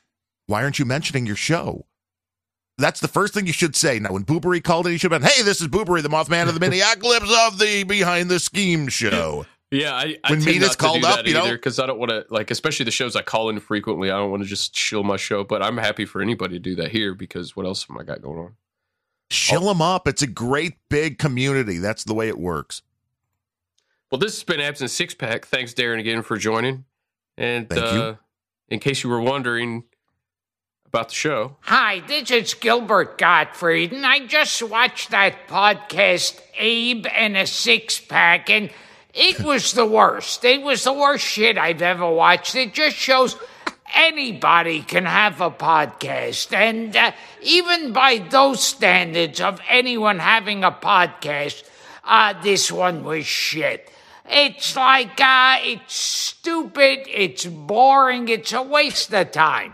[0.46, 1.86] why aren't you mentioning your show?
[2.82, 4.00] That's the first thing you should say.
[4.00, 6.48] Now, when Booberry called in, you should have been, "Hey, this is Booberry, the Mothman
[6.48, 10.62] of the Minneapolis of the Behind the Scheme show." Yeah, I, I When tend Meta's
[10.62, 11.46] not to called do up, that you know?
[11.46, 14.12] either because I don't want to like, especially the shows I call in frequently.
[14.12, 16.76] I don't want to just shill my show, but I'm happy for anybody to do
[16.76, 18.56] that here because what else am I got going on?
[19.30, 20.10] Shill them up.
[20.10, 21.78] It's a great big community.
[21.78, 22.82] That's the way it works.
[24.12, 25.46] Well, this has been Absent Six Pack.
[25.46, 26.84] Thanks, Darren, again for joining.
[27.38, 28.02] And Thank you.
[28.02, 28.16] uh,
[28.68, 29.86] in case you were wondering
[30.92, 37.08] about the show, Hi, this is Gilbert Gottfried, and I just watched that podcast, Abe
[37.16, 38.70] and a Six Pack, and
[39.14, 40.44] it was the worst.
[40.44, 42.56] It was the worst shit I've ever watched.
[42.56, 43.38] It just shows
[43.96, 46.52] anybody can have a podcast.
[46.52, 51.64] And uh, even by those standards of anyone having a podcast,
[52.04, 53.90] uh, this one was shit.
[54.30, 59.74] It's like, uh, it's stupid, it's boring, it's a waste of time.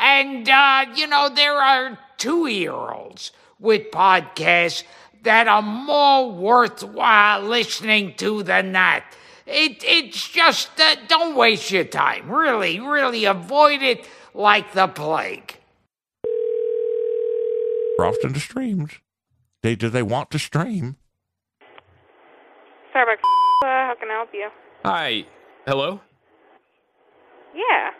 [0.00, 4.82] And, uh, you know, there are two year olds with podcasts
[5.22, 9.04] that are more worthwhile listening to than that.
[9.46, 12.30] It, it's just, uh, don't waste your time.
[12.30, 15.58] Really, really avoid it like the plague.
[17.98, 18.92] We're often to streams.
[19.62, 20.96] They do they want to stream?
[22.94, 23.20] Starbucks.
[23.62, 24.48] Uh, how can I help you?
[24.86, 25.24] Hi.
[25.66, 26.00] Hello.
[27.54, 27.90] Yeah.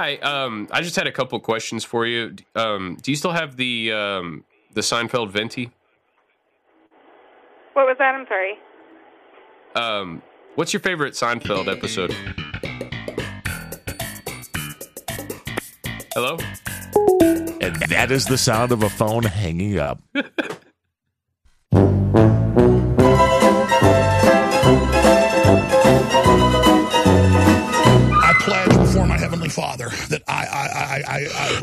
[0.00, 0.14] Hi.
[0.14, 2.34] Um, I just had a couple questions for you.
[2.56, 5.70] Um, do you still have the um, the Seinfeld venti?
[7.74, 8.14] What was that?
[8.14, 8.58] I'm sorry.
[9.74, 10.22] Um,
[10.54, 12.12] what's your favorite Seinfeld episode?
[16.14, 16.38] Hello.
[17.60, 20.00] And that is the sound of a phone hanging up.
[29.70, 31.60] Father that I I I I, I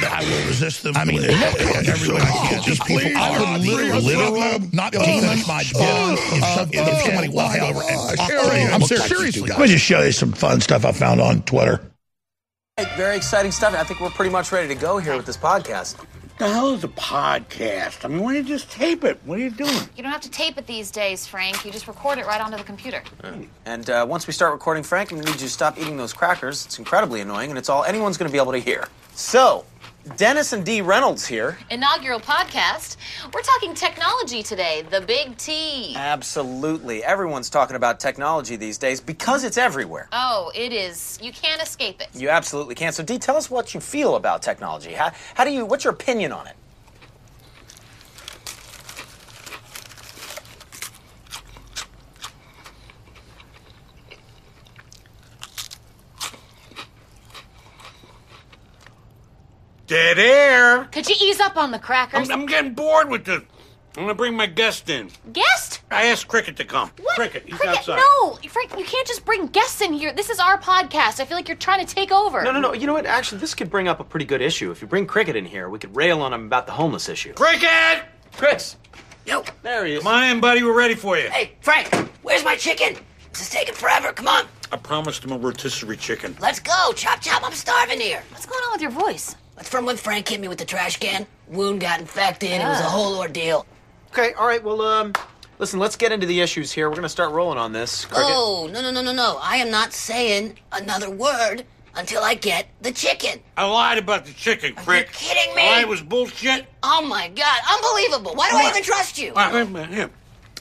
[0.00, 0.94] that I will resist them.
[0.94, 2.62] I mean, every way I can.
[2.66, 6.18] These people are the literal, not uh, demons, my uh, God.
[6.18, 9.06] If, uh, if somebody walk over and I'm serious.
[9.06, 11.80] Seriously, let me just show you some fun stuff I found on Twitter.
[12.96, 13.72] Very exciting stuff.
[13.72, 15.96] I think we're pretty much ready to go here with this podcast.
[16.38, 18.04] The hell is a podcast?
[18.04, 19.18] I mean, why don't you just tape it?
[19.24, 19.72] What are you doing?
[19.96, 21.64] You don't have to tape it these days, Frank.
[21.64, 23.02] You just record it right onto the computer.
[23.64, 26.12] And uh, once we start recording, Frank, I'm gonna need you to stop eating those
[26.12, 26.66] crackers.
[26.66, 28.86] It's incredibly annoying, and it's all anyone's gonna be able to hear.
[29.14, 29.64] So,
[30.14, 31.58] Dennis and Dee Reynolds here.
[31.68, 32.96] Inaugural podcast.
[33.34, 35.94] We're talking technology today, the big T.
[35.96, 37.02] Absolutely.
[37.02, 40.08] Everyone's talking about technology these days because it's everywhere.
[40.12, 41.18] Oh, it is.
[41.20, 42.08] You can't escape it.
[42.14, 42.94] You absolutely can't.
[42.94, 44.92] So, Dee, tell us what you feel about technology.
[44.92, 45.66] How, how do you?
[45.66, 46.54] What's your opinion on it?
[59.86, 60.84] Dead air.
[60.86, 62.28] Could you ease up on the crackers?
[62.28, 63.42] I'm, I'm getting bored with this.
[63.96, 65.10] I'm gonna bring my guest in.
[65.32, 65.80] Guest?
[65.90, 66.90] I asked Cricket to come.
[67.00, 67.14] What?
[67.16, 67.96] Cricket, he's Cricket, outside.
[67.96, 70.12] no, Frank, you can't just bring guests in here.
[70.12, 71.18] This is our podcast.
[71.18, 72.42] I feel like you're trying to take over.
[72.42, 72.74] No, no, no.
[72.74, 73.06] You know what?
[73.06, 74.70] Actually, this could bring up a pretty good issue.
[74.70, 77.32] If you bring Cricket in here, we could rail on him about the homeless issue.
[77.32, 78.02] Cricket!
[78.36, 78.76] Chris.
[79.24, 79.44] Yo.
[79.62, 80.02] There he is.
[80.02, 80.62] Come on in, buddy.
[80.62, 81.30] We're ready for you.
[81.30, 81.88] Hey, Frank,
[82.22, 82.96] where's my chicken?
[83.32, 84.12] This is taking forever.
[84.12, 84.44] Come on.
[84.72, 86.36] I promised him a rotisserie chicken.
[86.38, 86.92] Let's go.
[86.94, 87.42] Chop, chop.
[87.44, 88.22] I'm starving here.
[88.30, 89.36] What's going on with your voice?
[89.56, 91.26] That's from when Frank hit me with the trash can.
[91.48, 92.50] Wound got infected.
[92.50, 93.66] It was a whole ordeal.
[94.12, 94.62] Okay, all right.
[94.62, 95.14] Well, um,
[95.58, 96.88] listen, let's get into the issues here.
[96.88, 98.04] We're going to start rolling on this.
[98.04, 98.24] Cricket.
[98.26, 99.38] Oh, no, no, no, no, no.
[99.40, 103.40] I am not saying another word until I get the chicken.
[103.56, 105.06] I lied about the chicken, Crick.
[105.06, 105.62] Are you kidding me?
[105.62, 106.66] I was bullshit.
[106.82, 107.60] Oh, my God.
[107.72, 108.34] Unbelievable.
[108.36, 109.32] Why do I even trust you?
[109.34, 110.10] Wait a minute, here.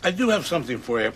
[0.03, 1.11] I do have something for you.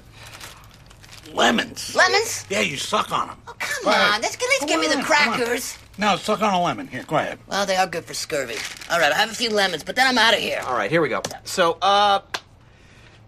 [1.33, 1.95] Lemons.
[1.95, 2.45] Lemons?
[2.49, 3.37] Yeah, you suck on them.
[3.47, 4.21] Oh, come on.
[4.21, 5.77] Let's, at least give me the crackers.
[5.99, 6.87] No, suck on a lemon.
[6.87, 7.39] Here, go ahead.
[7.47, 8.55] Well, they are good for scurvy.
[8.89, 10.61] All right, I have a few lemons, but then I'm out of here.
[10.65, 11.21] All right, here we go.
[11.43, 12.21] So, uh,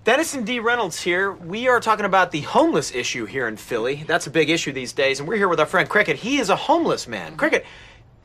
[0.05, 1.33] Dennis and Dee Reynolds here.
[1.33, 4.05] We are talking about the homeless issue here in Philly.
[4.07, 6.15] That's a big issue these days, and we're here with our friend Cricket.
[6.15, 7.35] He is a homeless man.
[7.35, 7.65] Cricket,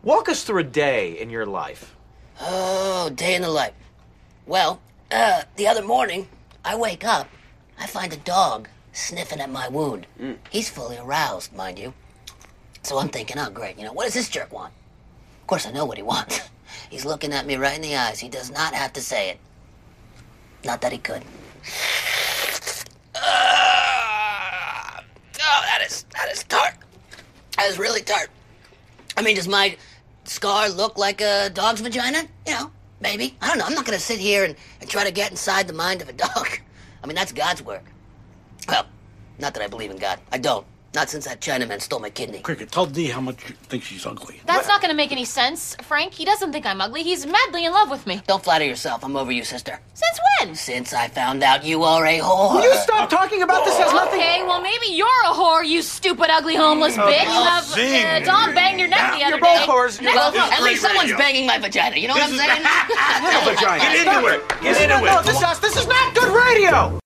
[0.05, 1.97] walk us through a day in your life.
[2.41, 3.73] Oh, day in the life.
[4.47, 6.29] Well, uh, the other morning,
[6.65, 7.29] I wake up,
[7.81, 10.07] I find a dog sniffing at my wound.
[10.51, 11.95] He's fully aroused, mind you.
[12.87, 14.73] So I'm thinking, oh, great, you know, what does this jerk want?
[15.41, 16.41] Of course, I know what he wants.
[16.89, 18.21] He's looking at me right in the eyes.
[18.21, 19.39] He does not have to say it.
[20.65, 21.25] Not that he could.
[23.17, 25.03] Ah!
[25.03, 26.75] oh, that is that is tart.
[27.57, 28.29] That is really tart.
[29.17, 29.77] I mean, does my
[30.23, 32.23] scar look like a dog's vagina?
[32.47, 33.37] You know, maybe.
[33.43, 33.65] I don't know.
[33.65, 36.09] I'm not going to sit here and, and try to get inside the mind of
[36.09, 36.47] a dog.
[37.03, 37.85] I mean, that's God's work.
[38.69, 38.87] Well,
[39.41, 40.21] not that I believe in God.
[40.31, 40.65] I don't.
[40.95, 42.39] Not since that Chinaman stole my kidney.
[42.41, 44.41] Cricket, tell Dee how much you think she's ugly.
[44.47, 46.15] That's not going to make any sense, Frank.
[46.15, 47.03] He doesn't think I'm ugly.
[47.03, 48.23] He's madly in love with me.
[48.27, 49.05] Don't flatter yourself.
[49.05, 49.79] I'm over you, sister.
[49.93, 50.55] Since when?
[50.55, 52.55] Since I found out you are a whore.
[52.55, 53.77] Will you stop talking about this?
[53.77, 54.21] Has nothing.
[54.21, 57.25] Okay, well maybe you're a whore, you stupid, ugly, homeless bitch.
[57.27, 58.03] Uh, zing.
[58.07, 59.67] uh, Dom banged your neck Yeah, the you're other both day.
[59.67, 60.01] whores.
[60.01, 61.97] You're Next- both- At least someone's banging my vagina.
[61.97, 62.63] You know what I'm saying?
[63.81, 64.49] Get into it.
[64.63, 65.27] Get into No, it.
[65.27, 66.99] this, is- this is not good radio.